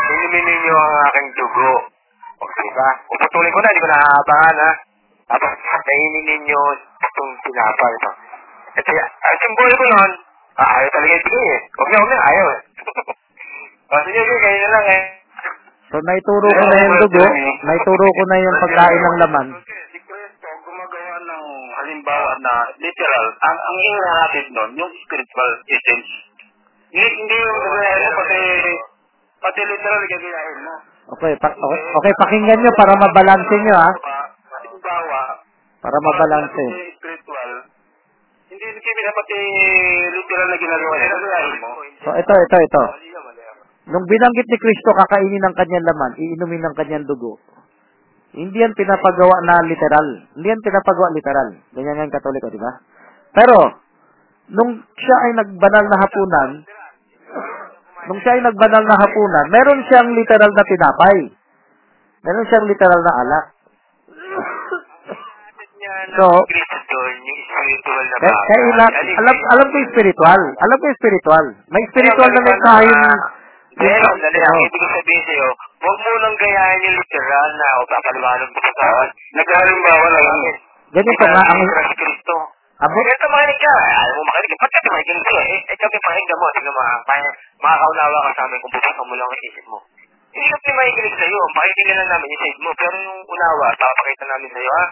Inumin 0.09 0.43
ninyo 0.47 0.76
ang 0.76 0.97
aking 1.11 1.30
dugo. 1.38 1.71
O, 2.39 2.43
diba? 2.47 2.89
Uputulin 3.11 3.51
ko 3.51 3.59
na, 3.59 3.69
hindi 3.69 3.84
ko 3.84 3.89
nahahabangan 3.91 4.55
ha. 4.63 4.71
Tapos, 5.30 5.51
kainin 5.59 6.26
ninyo 6.26 6.61
itong 7.03 7.31
tinapay 7.45 7.91
ito. 7.93 8.11
Ito, 8.80 8.91
ang 8.95 9.38
simbolo 9.43 9.73
ko 9.76 9.85
nun, 9.85 10.11
ah, 10.57 10.69
ayaw 10.80 10.89
talaga 10.95 11.13
ibigay 11.19 11.47
eh. 11.53 11.59
Huwag 11.77 11.89
na, 11.91 11.97
huwag 11.99 12.11
na, 12.11 12.19
ayaw 12.31 12.45
eh. 12.47 12.59
o, 13.91 13.93
sige, 14.07 14.19
sige, 14.23 14.38
kayo 14.39 14.57
na 14.63 14.69
lang 14.73 14.88
eh. 14.88 15.03
So 15.89 15.97
naituro 16.05 16.45
ko 16.53 16.63
na 16.69 16.77
yung 16.85 16.97
dugo, 17.01 17.26
naituro 17.65 18.05
ko 18.13 18.23
na 18.30 18.38
yung 18.38 18.57
pagkain 18.61 19.01
ng 19.01 19.17
laman. 19.26 19.47
Halimbawa 22.10 22.34
na 22.41 22.53
literal, 22.81 23.26
ang 23.38 23.57
ang 23.61 23.77
ihahatid 23.77 24.45
nun, 24.49 24.69
yung 24.81 24.91
spiritual 25.06 25.52
essence. 25.69 26.10
Hindi, 26.90 27.06
hindi 27.06 27.36
yung 27.38 27.60
gagayahin 27.61 28.02
mo, 28.02 28.11
pati, 28.18 28.40
pati 29.45 29.60
literal 29.61 30.02
gagayahin 30.10 30.60
mo. 30.65 30.73
Okay, 31.10 31.34
pa, 31.41 31.49
okay, 31.53 31.80
okay, 32.02 32.14
pakinggan 32.22 32.60
nyo 32.61 32.72
para 32.77 32.94
mabalanse 32.98 33.56
nyo, 33.61 33.76
ha? 33.77 33.91
Halimbawa, 33.94 35.22
Para 35.81 35.98
mabalanse. 36.02 36.65
spiritual, 36.98 37.49
hindi 38.49 38.65
hindi 38.65 39.02
dapat 39.06 39.26
eh, 39.30 40.06
literal 40.10 40.48
na 40.49 40.57
ginagawa. 40.57 40.95
So, 42.02 42.10
ito, 42.18 42.34
ito, 42.34 42.57
ito. 42.57 42.84
Nung 43.90 44.06
binanggit 44.06 44.48
ni 44.49 44.57
Kristo, 44.61 44.90
kakainin 44.94 45.41
ng 45.49 45.56
kanyang 45.57 45.86
laman, 45.86 46.14
iinumin 46.14 46.61
ng 46.61 46.76
kanyang 46.77 47.06
dugo. 47.10 47.41
Hindi 48.30 48.57
yan 48.61 48.77
pinapagawa 48.77 49.41
na 49.41 49.65
literal. 49.65 50.07
Hindi 50.38 50.47
yan 50.53 50.61
pinapagawa 50.61 51.10
literal. 51.18 51.49
Ganyan 51.73 51.93
nga 51.97 52.06
yung 52.06 52.14
katoliko, 52.14 52.47
di 52.53 52.61
ba? 52.61 52.77
Pero, 53.34 53.57
nung 54.53 54.72
siya 54.97 55.18
ay 55.26 55.31
nagbanal 55.34 55.85
na 55.89 55.97
hapunan, 55.97 56.49
nung 58.06 58.19
siya 58.22 58.38
ay 58.38 58.41
nagbanal 58.45 58.84
na 58.85 58.97
hapunan, 59.01 59.45
meron 59.49 59.81
siyang 59.89 60.14
literal 60.14 60.51
na 60.53 60.64
tinapay. 60.65 61.18
Meron 62.22 62.45
siyang 62.49 62.69
literal 62.69 63.01
na 63.01 63.14
alak. 63.26 63.45
So- 66.14 66.45
spiritual 66.45 68.03
na 68.06 68.18
Kaya, 68.19 68.35
kaya 68.45 68.61
ila- 68.69 68.95
alam, 69.26 69.38
alam 69.57 69.65
ko 69.72 69.77
spiritual. 69.89 70.41
Alam 70.60 70.77
ko 70.77 70.85
spiritual. 70.95 71.45
May 71.73 71.84
spiritual 71.89 72.30
na 72.30 72.41
mengkahin. 72.45 72.99
Pero, 73.80 74.07
dali 74.19 74.39
ang 74.43 74.60
ibig 74.60 74.84
sabihin 74.84 75.23
sa'yo, 75.23 75.49
huwag 75.80 75.97
mo 75.99 76.11
nang 76.19 76.35
gayahin 76.39 76.85
yung 76.85 76.97
literal 76.99 77.49
na 77.56 77.68
o 77.80 77.81
papaliwanag 77.88 78.49
mo 78.51 78.60
sa 78.60 78.73
tao. 78.80 78.99
Naghalimbawa 79.35 80.06
lang 80.11 80.27
yun. 80.27 80.57
Ganito 80.89 81.26
nga, 81.30 81.41
ang, 81.45 81.61
Kristo. 81.95 82.35
abo, 82.81 82.97
Ganito 82.97 83.26
makinig 83.30 83.60
ka. 83.61 83.73
Ayaw 83.77 84.14
mo 84.18 84.22
makinig. 84.26 84.60
Ba't 84.60 84.72
ka 84.73 84.89
makinig 84.89 85.26
ka? 85.26 85.39
Eh, 85.39 85.60
eh, 85.69 85.77
kami 85.77 85.97
pakinggan 86.01 86.38
mo. 86.41 86.45
Tingnan 86.56 86.73
mo. 86.73 86.81
ah, 86.81 86.99
Makakaunawa 87.61 88.18
ka 88.26 88.31
sa 88.34 88.43
amin 88.49 88.57
kung 88.60 88.73
bubuksan 88.73 89.06
mo 89.06 89.14
lang 89.14 89.30
ang 89.30 89.43
isip 89.47 89.65
mo. 89.69 89.80
Hindi 90.30 90.45
kami 90.49 90.72
makikinig 90.77 91.15
sa'yo. 91.18 91.39
Pakinggan 91.53 91.97
lang 92.01 92.10
namin 92.10 92.31
yung 92.34 92.41
side 92.41 92.60
mo. 92.65 92.72
Pero 92.73 92.95
yung 92.99 93.19
unawa, 93.30 93.65
papakita 93.77 94.26
namin 94.30 94.49
sa'yo, 94.49 94.72
ha? 94.73 94.85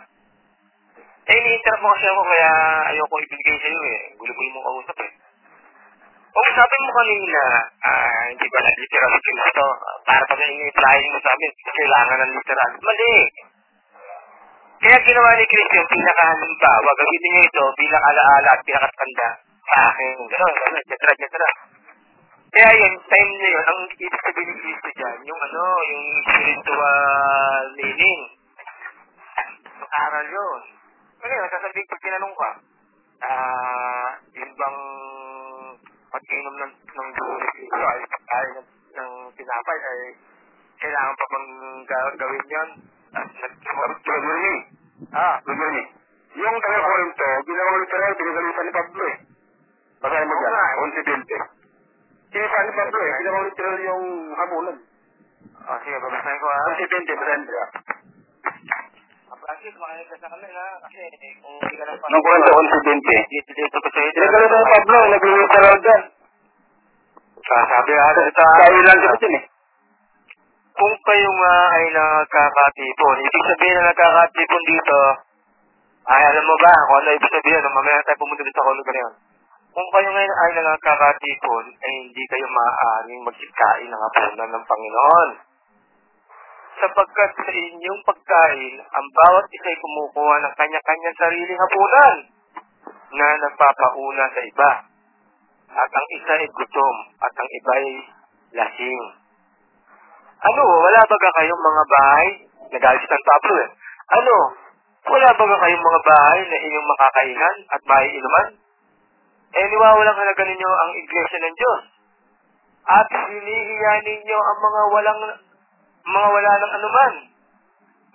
Eh, 1.28 1.36
ini-interrupt 1.44 1.84
mo 1.84 1.92
kasi 1.92 2.06
ako 2.08 2.22
kaya 2.24 2.52
ayoko 2.94 3.16
ibigay 3.20 3.58
sa'yo 3.60 3.80
eh. 3.84 4.00
Gulo-gulo 4.16 4.50
mo 4.56 4.60
kausap 4.64 4.98
eh. 5.04 5.12
Kung 6.38 6.54
sabi 6.54 6.78
mo 6.86 6.92
kanina, 6.94 7.44
ah, 7.82 8.22
hindi 8.30 8.46
ba 8.46 8.60
na 8.62 8.70
literal 8.78 9.10
si 9.10 9.20
Kristo, 9.26 9.66
para 10.06 10.22
pag 10.22 10.38
i-flying 10.38 11.10
mo 11.10 11.18
sa 11.18 11.34
amin, 11.34 11.52
kailangan 11.66 12.18
ng 12.22 12.34
literal. 12.38 12.72
Mali! 12.78 13.16
Kaya 14.78 14.98
ginawa 15.02 15.34
ni 15.34 15.46
Kristo 15.50 15.74
yung 15.82 15.90
pinakahalimbawa, 15.90 16.90
gamitin 16.94 17.32
niyo 17.34 17.42
ito 17.42 17.64
bilang 17.82 18.06
alaala 18.06 18.50
at 18.54 18.62
pinakatanda 18.62 19.28
sa 19.66 19.78
akin. 19.90 20.14
Gano'n, 20.30 20.54
gano'n, 20.54 20.78
et 20.78 20.88
cetera, 20.94 21.10
et 21.10 21.22
cetera. 21.26 21.50
Kaya 22.54 22.70
yun, 22.86 22.94
time 23.02 23.32
na 23.34 23.48
yun, 23.58 23.66
ang 23.66 23.80
ibig 23.98 24.14
sabihin 24.22 24.48
ni 24.54 24.62
Kristo 24.62 24.90
dyan, 24.94 25.18
yung 25.26 25.42
ano, 25.42 25.64
yung 25.90 26.04
spiritual 26.22 27.66
meaning. 27.82 28.22
Aral 29.90 30.28
yun. 30.30 30.62
Ano 31.18 31.32
yun, 31.34 31.50
sasabihin 31.50 31.90
pag 31.90 32.02
tinanong 32.06 32.36
ka, 32.38 32.50
ah, 33.26 34.10
yun 34.38 34.52
bang 34.54 34.80
pag-inom 36.18 36.56
ng, 36.58 36.74
ng 36.74 37.08
ni 37.14 37.48
Kristo 37.54 37.78
ay, 37.78 38.00
ay 38.10 38.46
ng, 38.98 39.12
tinapay 39.38 39.80
ay 39.80 40.00
kailangan 40.78 41.14
pa 41.14 41.26
bang 41.30 41.48
ga- 41.86 42.16
gawin 42.18 42.46
yun? 42.50 42.70
Ah, 43.14 43.26
nag- 43.26 43.58
Brother 44.02 44.38
me, 44.42 44.56
Ah, 45.14 45.38
brother 45.46 45.70
me. 45.72 45.84
Yung 46.38 46.58
taga 46.58 46.80
Corinto, 46.82 47.30
ginawang 47.46 47.78
literal, 47.82 48.12
pinagalitan 48.14 48.66
ni 48.66 48.74
Pablo 48.74 49.04
eh. 49.06 49.18
Basahin 49.98 50.28
mo 50.30 50.36
dyan, 50.38 50.54
nga. 50.54 50.66
11.20. 50.86 52.34
Sinisa 52.34 52.60
ni 52.62 52.72
Pablo 52.74 53.00
eh, 53.00 53.14
ginawang 53.18 53.46
literal 53.48 53.78
yung 53.82 54.04
habulan. 54.38 54.78
oh, 55.58 55.78
sige, 55.82 55.98
babasahin 55.98 56.42
ko 56.42 56.48
ha. 56.50 56.60
11.20, 56.78 57.18
basahin 57.18 57.42
mo 57.42 57.52
dyan. 59.28 59.40
Francis, 59.44 59.76
makinig 59.76 60.08
ka 60.08 60.16
sa 60.24 60.30
kanila. 60.32 60.64
Kasi 60.88 61.02
kung 61.44 61.56
hindi 61.60 61.76
ka 61.76 61.84
lang 61.84 61.98
Nung 62.00 62.24
Corinto, 62.24 62.52
11.20. 62.56 63.58
dito 63.60 63.78
ko 63.84 63.88
sa'yo. 63.92 64.10
Pinagalitan 64.16 64.60
ni 64.64 64.68
Pablo, 64.72 64.98
nag-literal 65.12 65.76
dyan. 65.84 66.04
Ah, 67.48 67.64
sabi 67.68 67.92
ha, 67.96 68.08
ito 68.12 68.42
ha. 68.44 68.54
Kaya 68.60 68.80
lang 68.84 69.00
kasi 69.04 69.18
dyan 69.24 69.38
eh. 69.40 69.44
Kung 70.78 70.94
kayo 70.94 71.30
nga 71.42 71.56
ay 71.74 71.86
nakakatipon, 71.90 73.18
ibig 73.18 73.46
sabihin 73.50 73.76
na 73.82 73.84
nakakatipon 73.90 74.64
dito, 74.70 75.00
ay 76.06 76.22
alam 76.22 76.46
mo 76.46 76.56
ba 76.62 76.74
kung 76.86 76.98
ano 77.02 77.10
ibig 77.18 77.34
sabihin, 77.34 77.62
nung 77.66 77.76
mamaya 77.76 78.06
tayo 78.06 78.20
pumunta 78.22 78.46
dito 78.46 78.56
sa 78.62 78.68
kulugan 78.68 78.94
na 78.94 79.02
yun. 79.02 79.14
Kung 79.74 79.90
kayo 79.90 80.10
ngayon 80.14 80.36
ay 80.38 80.52
nakakatipon, 80.62 81.66
ay 81.82 81.92
hindi 82.06 82.24
kayo 82.30 82.46
maaaring 82.46 83.22
magkikain 83.26 83.90
ng 83.90 84.02
hapunan 84.06 84.50
ng 84.54 84.66
Panginoon. 84.70 85.30
Sapagkat 86.78 87.32
sa 87.34 87.52
inyong 87.52 88.02
pagkain, 88.06 88.76
ang 88.78 89.08
bawat 89.10 89.46
isa 89.50 89.68
ay 89.74 89.78
kumukuha 89.82 90.36
ng 90.46 90.54
kanya-kanyang 90.54 91.18
sariling 91.18 91.62
hapunan 91.62 92.18
na 93.18 93.28
nagpapauna 93.42 94.26
sa 94.30 94.42
iba. 94.46 94.72
At 95.74 95.90
ang 95.90 96.08
isa 96.14 96.34
ay 96.38 96.48
gutom 96.54 96.96
at 97.18 97.34
ang 97.34 97.50
iba 97.50 97.72
ay 97.82 97.88
lasing. 98.62 99.06
Ano, 100.38 100.64
wala 100.70 101.02
ba 101.02 101.16
ka 101.18 101.30
kayong 101.42 101.64
mga 101.66 101.84
bahay? 101.90 102.28
Nagalit 102.78 103.04
San 103.10 103.24
Pablo 103.26 103.54
eh. 103.58 103.70
Ano, 104.22 104.36
wala 105.10 105.30
ba 105.34 105.44
ka 105.50 105.58
kayong 105.66 105.82
mga 105.82 106.02
bahay 106.06 106.40
na 106.46 106.58
inyong 106.62 106.88
makakainan 106.94 107.56
at 107.74 107.82
maiinuman? 107.90 108.50
Eh, 109.58 109.66
niwawalang 109.66 110.20
halaga 110.20 110.44
ninyo 110.46 110.70
ang 110.70 110.92
iglesia 110.94 111.40
ng 111.42 111.56
Diyos. 111.58 111.82
At 112.88 113.10
hinihiya 113.10 113.94
ninyo 114.06 114.38
ang 114.38 114.60
mga 114.62 114.82
walang, 114.94 115.22
mga 116.08 116.30
wala 116.32 116.52
ng 116.56 116.74
anuman. 116.80 117.14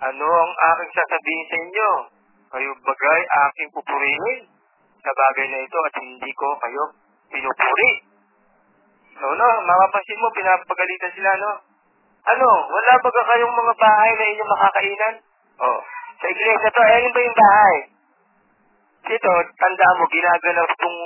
Ano 0.03 0.27
ang 0.27 0.53
aking 0.73 0.91
sasabihin 0.97 1.47
sa 1.47 1.57
inyo? 1.61 1.89
Kayo 2.53 2.69
bagay 2.81 3.21
aking 3.23 3.69
pupurihin 3.73 4.39
sa 5.01 5.11
bagay 5.13 5.45
na 5.49 5.59
ito 5.61 5.77
at 5.77 5.93
hindi 6.01 6.31
ko 6.33 6.47
kayo 6.57 6.83
pinupuri. 7.29 7.93
So, 9.13 9.25
no, 9.29 9.47
mapapansin 9.63 10.19
mo, 10.19 10.27
pinapagalitan 10.33 11.13
sila, 11.13 11.31
no? 11.37 11.51
Ano, 12.23 12.49
wala 12.71 12.93
ba 12.97 13.09
ka 13.13 13.21
kayong 13.29 13.55
mga 13.55 13.73
bahay 13.77 14.11
na 14.15 14.25
inyong 14.31 14.53
makakainan? 14.57 15.15
Oh, 15.61 15.79
sa 16.17 16.25
iglesia 16.31 16.69
to, 16.71 16.81
eh, 16.81 16.97
yun 17.03 17.13
ba 17.13 17.21
yung 17.21 17.39
bahay? 17.39 17.77
Dito, 19.03 19.31
tandaan 19.59 19.99
mo, 19.99 20.05
ginaganap 20.07 20.67
itong 20.71 20.99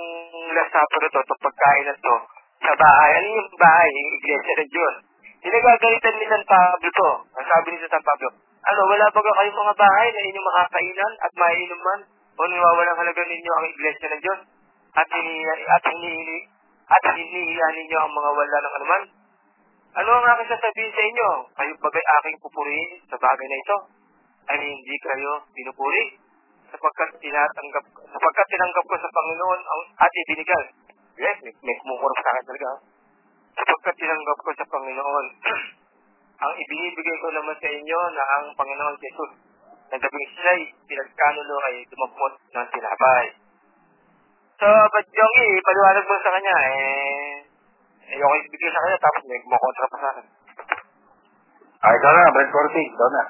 last 0.54 0.72
supper 0.72 1.04
to, 1.10 1.20
itong 1.20 1.44
pagkain 1.44 1.86
na 1.90 1.96
to, 1.98 2.16
sa 2.64 2.74
bahay. 2.78 3.10
Ano 3.18 3.28
yung 3.34 3.52
bahay? 3.58 3.88
Yung 3.90 4.12
iglesia 4.22 4.54
ng 4.56 4.72
Diyos. 4.72 4.96
Pinagagalitan 5.48 6.16
ni 6.20 6.28
San 6.28 6.44
Pablo 6.44 6.92
to. 6.92 7.10
Ang 7.40 7.46
sabi 7.48 7.72
ni 7.72 7.80
San 7.88 8.04
Pablo, 8.04 8.36
ano, 8.68 8.82
wala 8.84 9.08
ba 9.08 9.16
ka 9.16 9.32
kayong 9.32 9.56
mga 9.56 9.74
bahay 9.80 10.08
na 10.12 10.22
inyong 10.28 10.48
makakainan 10.52 11.14
at 11.24 11.32
maiinom 11.40 11.82
man? 11.88 12.00
O 12.36 12.44
niwawalang 12.52 13.00
halaga 13.00 13.24
ninyo 13.24 13.52
ang 13.56 13.66
iglesia 13.72 14.12
ng 14.12 14.22
Diyos? 14.28 14.40
At 14.92 15.08
hinihiya, 15.08 15.54
at 15.72 15.84
hinihiya, 15.88 16.38
at 16.92 17.04
hinihiya 17.16 17.68
ninyo 17.80 17.96
ang 17.96 18.12
mga 18.12 18.30
wala 18.36 18.58
ng 18.60 18.74
anuman? 18.76 19.04
Ano 20.04 20.10
ang 20.20 20.26
aking 20.36 20.52
sasabihin 20.52 20.92
sa 20.92 21.04
inyo? 21.16 21.30
Kayo 21.56 21.72
bagay 21.80 22.04
aking 22.20 22.38
pupurihin 22.44 22.92
sa 23.08 23.16
bagay 23.16 23.48
na 23.48 23.58
ito? 23.64 23.78
Ay 24.52 24.60
hindi 24.68 24.96
kayo 25.00 25.48
pinupuri? 25.56 26.20
Sapagkat 26.76 27.24
tinatanggap, 27.24 27.88
sapagkat 28.04 28.48
tinanggap 28.52 28.84
ko 28.84 28.96
sa 29.00 29.16
Panginoon 29.16 29.62
ang 29.64 29.82
at 29.96 30.12
ibinigay. 30.28 30.66
Yes, 31.24 31.40
may, 31.40 31.56
may 31.64 31.76
kumukurap 31.80 32.20
sa 32.20 32.36
akin 32.36 32.46
talaga. 32.52 32.97
Sapagkat 33.58 33.96
tinanggap 33.98 34.38
ko 34.46 34.50
sa 34.54 34.70
Panginoon 34.70 35.26
ang 36.46 36.54
ibinibigay 36.54 37.18
ko 37.18 37.28
naman 37.34 37.58
sa 37.58 37.70
inyo 37.74 38.00
na 38.14 38.24
ang 38.38 38.46
Panginoon 38.54 38.96
Jesus 39.02 39.32
na 39.90 39.98
gabing 39.98 40.30
siya'y 40.38 40.62
pinagkanulo 40.86 41.56
ay 41.66 41.76
dumapot 41.90 42.34
ng 42.38 42.68
tinapay. 42.70 43.26
So, 44.58 44.68
but 44.68 45.06
Jongi, 45.14 45.48
paliwanag 45.62 46.06
mo 46.06 46.16
sa 46.18 46.34
kanya, 46.34 46.56
eh, 46.66 48.12
ayoko 48.14 48.36
ibigay 48.42 48.70
sa 48.74 48.82
kanya, 48.84 48.98
tapos 49.02 49.22
may 49.30 49.40
kumakontra 49.46 49.86
pa 49.86 49.98
sa 49.98 50.10
akin. 50.18 50.26
Ah, 51.78 51.94
ikaw 51.94 52.12
na, 52.12 52.34
Brad 52.34 52.50
Corti, 52.50 52.84
ikaw 52.90 53.10
na. 53.14 53.24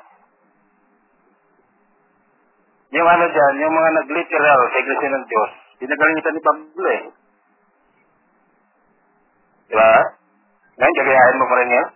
Yung 2.96 3.08
ano 3.12 3.26
dyan, 3.28 3.54
yung 3.60 3.76
mga 3.76 3.90
nag-literal 4.00 4.60
sa 4.72 4.80
Iglesia 4.80 5.10
ng 5.12 5.26
Diyos, 5.28 5.52
pinagalitan 5.84 6.34
ni 6.34 6.42
Pablo 6.42 6.88
eh. 6.88 7.04
Di 9.68 9.76
ba? 10.78 10.86
Ngayon, 10.86 10.98
gagayahin 11.02 11.40
mo 11.42 11.46
pa 11.50 11.56
rin 11.58 11.74
yan? 11.74 11.88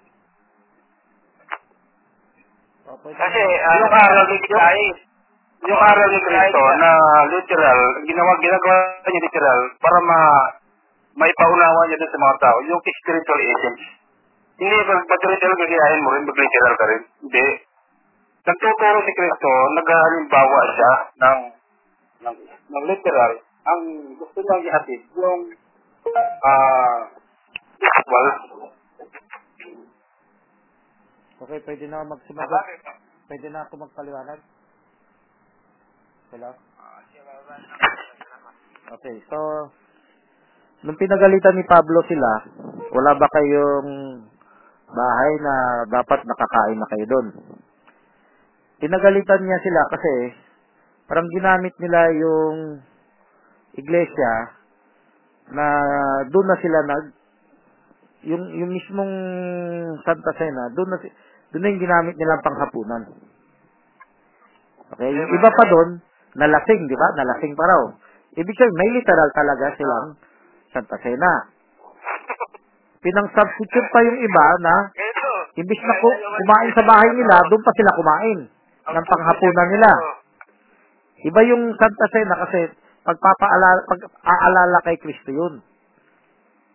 Kasi, 2.91 3.41
uh, 3.45 3.75
Yung 3.77 3.93
aral 3.93 4.25
ni 4.25 4.37
Yung 5.61 5.77
aral 5.77 6.09
ni 6.09 6.19
Kristo 6.25 6.61
na 6.81 6.91
literal, 7.29 7.79
ginawa, 8.09 8.31
ginagawa 8.41 8.77
niya 9.05 9.21
literal 9.21 9.59
para 9.77 9.97
ma 10.01 10.19
maipaunawa 11.13 11.81
niya 11.85 12.01
sa 12.01 12.17
mga 12.17 12.35
tao, 12.41 12.57
yung 12.65 12.81
spiritual 12.81 13.41
essence. 13.45 13.83
Hindi 14.57 14.77
pag 14.89 15.01
pag 15.05 15.21
literal 15.29 15.55
gagayahin 15.61 16.01
mo 16.01 16.09
rin, 16.17 16.23
mag 16.25 16.39
literal 16.41 16.73
ka 16.73 16.85
rin. 16.89 17.01
Hindi. 17.21 17.47
Nagtuturo 18.41 18.99
si 19.05 19.13
Kristo, 19.13 19.51
naghahalimbawa 19.77 20.59
siya 20.73 20.91
ng 21.21 21.39
ng, 22.25 22.37
ng 22.73 22.83
literal, 22.89 23.31
ang 23.69 23.81
gusto 24.17 24.37
nilang 24.41 24.65
ihatid 24.65 25.01
yung 25.13 25.41
ah 26.41 27.20
spiritual. 27.81 28.27
Okay, 31.41 31.59
pwede 31.65 31.85
na 31.89 32.05
ako 32.05 32.13
magsumagot. 32.13 32.65
Pwede 33.25 33.47
na 33.49 33.59
ako 33.65 33.73
magpaliwanag. 33.81 34.39
Hello? 36.29 36.51
Okay, 38.91 39.15
so, 39.25 39.37
nung 40.85 40.99
pinagalitan 41.01 41.57
ni 41.57 41.65
Pablo 41.65 42.05
sila, 42.05 42.31
wala 42.93 43.11
ba 43.17 43.27
kayong 43.33 43.89
bahay 44.91 45.33
na 45.41 45.55
dapat 45.89 46.19
nakakain 46.27 46.77
na 46.77 46.89
kayo 46.93 47.05
doon? 47.09 47.27
Pinagalitan 48.77 49.41
niya 49.41 49.59
sila 49.65 49.81
kasi 49.89 50.13
parang 51.09 51.27
ginamit 51.33 51.73
nila 51.81 52.01
yung 52.13 52.57
iglesia 53.73 54.33
na 55.51 55.65
doon 56.29 56.47
na 56.47 56.57
sila 56.61 56.79
nag 56.85 57.20
yung 58.26 58.43
yung 58.53 58.69
mismong 58.69 59.14
Santa 60.06 60.31
Cena, 60.38 60.69
doon 60.77 60.89
na 60.93 60.98
doon 61.52 61.61
na 61.65 61.69
yung 61.73 61.81
ginamit 61.81 62.15
nilang 62.15 62.45
panghapunan. 62.45 63.03
Okay, 64.91 65.10
yung 65.10 65.30
iba 65.31 65.49
pa 65.49 65.64
doon, 65.72 65.89
nalasing, 66.35 66.81
di 66.85 66.98
ba? 66.99 67.07
Nalasing 67.15 67.56
pa 67.56 67.65
raw. 67.65 67.81
Ibig 68.35 68.56
sabihin, 68.56 68.80
may 68.80 68.89
literal 68.95 69.30
talaga 69.35 69.76
silang 69.76 70.07
Santa 70.72 70.98
Cena. 71.03 71.52
Pinang-substitute 73.02 73.88
pa 73.89 73.99
yung 74.06 74.19
iba 74.22 74.45
na 74.61 74.76
imbis 75.57 75.81
na 75.84 75.95
ku- 75.99 76.22
kumain 76.22 76.72
sa 76.72 76.85
bahay 76.85 77.11
nila, 77.11 77.35
doon 77.49 77.64
pa 77.65 77.73
sila 77.76 77.91
kumain 77.98 78.39
ng 78.88 79.06
panghapunan 79.10 79.69
nila. 79.73 79.91
Iba 81.26 81.41
yung 81.49 81.64
Santa 81.76 82.06
Cena 82.14 82.35
kasi 82.45 82.72
pagpapaalala, 83.03 83.81
pag-aalala 83.89 84.77
kay 84.85 84.95
Kristo 85.02 85.34
yun. 85.34 85.65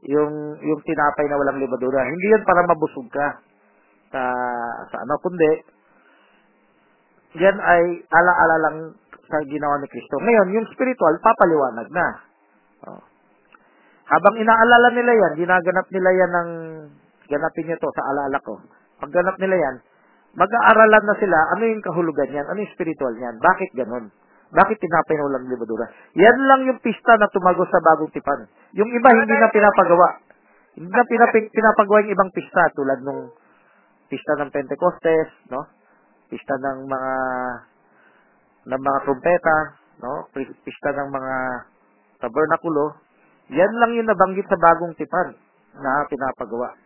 Yung, 0.07 0.33
yung 0.63 0.81
tinapay 0.87 1.27
na 1.27 1.39
walang 1.39 1.59
libadura. 1.59 2.07
Hindi 2.07 2.27
yan 2.31 2.47
para 2.47 2.63
mabusog 2.63 3.11
ka 3.11 3.43
sa, 4.15 4.23
sa 4.87 4.97
ano, 5.03 5.19
kundi 5.19 5.51
yan 7.37 7.57
ay 7.59 8.07
alaala 8.09 8.57
lang 8.63 8.77
sa 9.27 9.43
ginawa 9.43 9.83
ni 9.83 9.89
Kristo. 9.91 10.23
Ngayon, 10.23 10.55
yung 10.55 10.67
spiritual, 10.71 11.19
papaliwanag 11.19 11.89
na. 11.91 12.07
Oh. 12.87 13.03
Habang 14.07 14.39
inaalala 14.39 14.95
nila 14.95 15.13
yan, 15.13 15.33
ginaganap 15.35 15.87
nila 15.91 16.11
yan 16.15 16.31
ng, 16.31 16.51
ganapin 17.27 17.67
nyo 17.67 17.77
to 17.83 17.91
sa 17.91 18.07
alala 18.15 18.39
ko. 18.47 18.63
Pag 19.03 19.11
ganap 19.11 19.37
nila 19.43 19.59
yan, 19.59 19.77
mag-aaralan 20.39 21.05
na 21.11 21.17
sila, 21.19 21.39
ano 21.59 21.63
yung 21.67 21.83
kahulugan 21.83 22.31
yan, 22.31 22.47
ano 22.47 22.59
yung 22.63 22.73
spiritual 22.73 23.13
yan, 23.19 23.35
bakit 23.43 23.75
ganun? 23.75 24.15
Bakit 24.55 24.79
tinapay 24.79 25.19
na 25.19 25.27
walang 25.27 25.51
libadura? 25.51 25.91
Yan 26.15 26.39
lang 26.47 26.71
yung 26.71 26.79
pista 26.79 27.19
na 27.19 27.27
tumagos 27.35 27.67
sa 27.67 27.83
bagong 27.83 28.15
tipan. 28.15 28.47
Yung 28.77 28.91
iba 28.93 29.09
hindi 29.09 29.37
na 29.41 29.49
pinapagawa. 29.49 30.09
Hindi 30.77 30.93
na 30.93 31.05
pinap- 31.09 31.53
pinapagawa 31.53 32.05
yung 32.05 32.13
ibang 32.13 32.31
pista 32.37 32.69
tulad 32.77 33.01
nung 33.01 33.33
pista 34.13 34.37
ng 34.37 34.53
Pentecostes, 34.53 35.33
no? 35.49 35.65
Pista 36.29 36.55
ng 36.61 36.85
mga 36.85 37.13
ng 38.67 38.81
mga 38.83 38.99
trumpeta, 39.09 39.57
no? 40.05 40.29
Pista 40.37 40.93
ng 40.93 41.09
mga 41.09 41.35
tabernakulo. 42.21 43.01
Yan 43.49 43.73
lang 43.81 43.97
yung 43.97 44.11
nabanggit 44.11 44.45
sa 44.51 44.61
bagong 44.61 44.93
tipan 44.99 45.33
na 45.81 46.05
pinapagawa. 46.13 46.77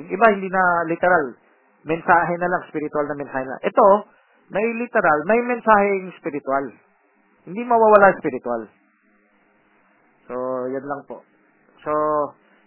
Yung 0.00 0.08
iba 0.08 0.26
hindi 0.32 0.48
na 0.48 0.88
literal. 0.88 1.36
Mensahe 1.82 2.34
na 2.38 2.48
lang, 2.48 2.62
spiritual 2.70 3.10
na 3.10 3.18
mensahe 3.18 3.44
na. 3.44 3.58
Ito, 3.60 3.86
may 4.54 4.64
literal, 4.78 5.18
may 5.26 5.40
mensaheng 5.44 6.14
spiritual. 6.16 6.70
Hindi 7.42 7.62
mawawala 7.66 8.14
spiritual. 8.22 8.70
So, 10.32 10.64
yan 10.72 10.88
lang 10.88 11.04
po. 11.04 11.20
So, 11.84 11.92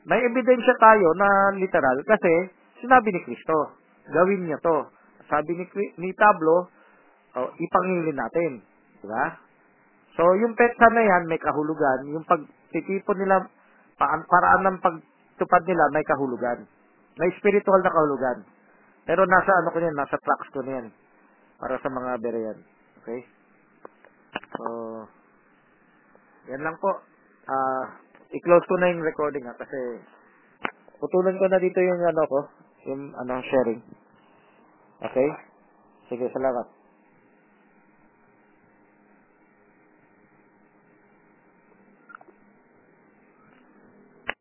may 0.06 0.22
ebidensya 0.22 0.78
tayo 0.78 1.08
na 1.18 1.58
literal 1.58 1.98
kasi 2.06 2.54
sinabi 2.78 3.10
ni 3.10 3.26
Kristo, 3.26 3.74
gawin 4.14 4.46
niyo 4.46 4.62
to. 4.62 4.86
Sabi 5.26 5.58
ni, 5.58 5.66
ni 5.98 6.14
Pablo, 6.14 6.70
oh, 7.34 7.50
ipangilin 7.58 8.14
natin. 8.14 8.62
Di 9.02 9.10
ba? 9.10 9.34
So, 10.14 10.38
yung 10.38 10.54
petsa 10.54 10.94
na 10.94 11.02
yan, 11.02 11.26
may 11.26 11.42
kahulugan. 11.42 12.06
Yung 12.14 12.22
pagtitipon 12.30 13.18
nila, 13.18 13.50
paan, 13.98 14.22
paraan 14.30 14.62
ng 14.70 14.78
pagtupad 14.86 15.66
nila, 15.66 15.90
may 15.90 16.06
kahulugan. 16.06 16.70
May 17.18 17.34
spiritual 17.42 17.82
na 17.82 17.90
kahulugan. 17.90 18.46
Pero 19.10 19.26
nasa 19.26 19.52
ano 19.66 19.74
ko 19.74 19.82
yan, 19.82 19.98
nasa 19.98 20.22
tracks 20.22 20.54
ko 20.54 20.62
yan. 20.62 20.94
Para 21.58 21.82
sa 21.82 21.90
mga 21.90 22.22
Berean. 22.22 22.62
Okay? 23.02 23.26
So, 24.54 24.66
yan 26.54 26.62
lang 26.62 26.78
po. 26.78 27.15
Ah, 27.46 27.86
i-close 28.34 28.66
ko 28.66 28.76
na 28.82 28.90
yung 28.90 29.06
recording 29.06 29.46
ha, 29.46 29.54
kasi 29.54 30.02
putulan 30.98 31.38
ko 31.38 31.46
na 31.46 31.62
dito 31.62 31.78
yung 31.78 32.02
ano 32.02 32.24
ko, 32.26 32.40
yung 32.90 33.14
ano, 33.14 33.38
sharing. 33.46 33.82
Okay? 35.06 35.30
Sige, 36.10 36.26
salamat. 36.34 36.66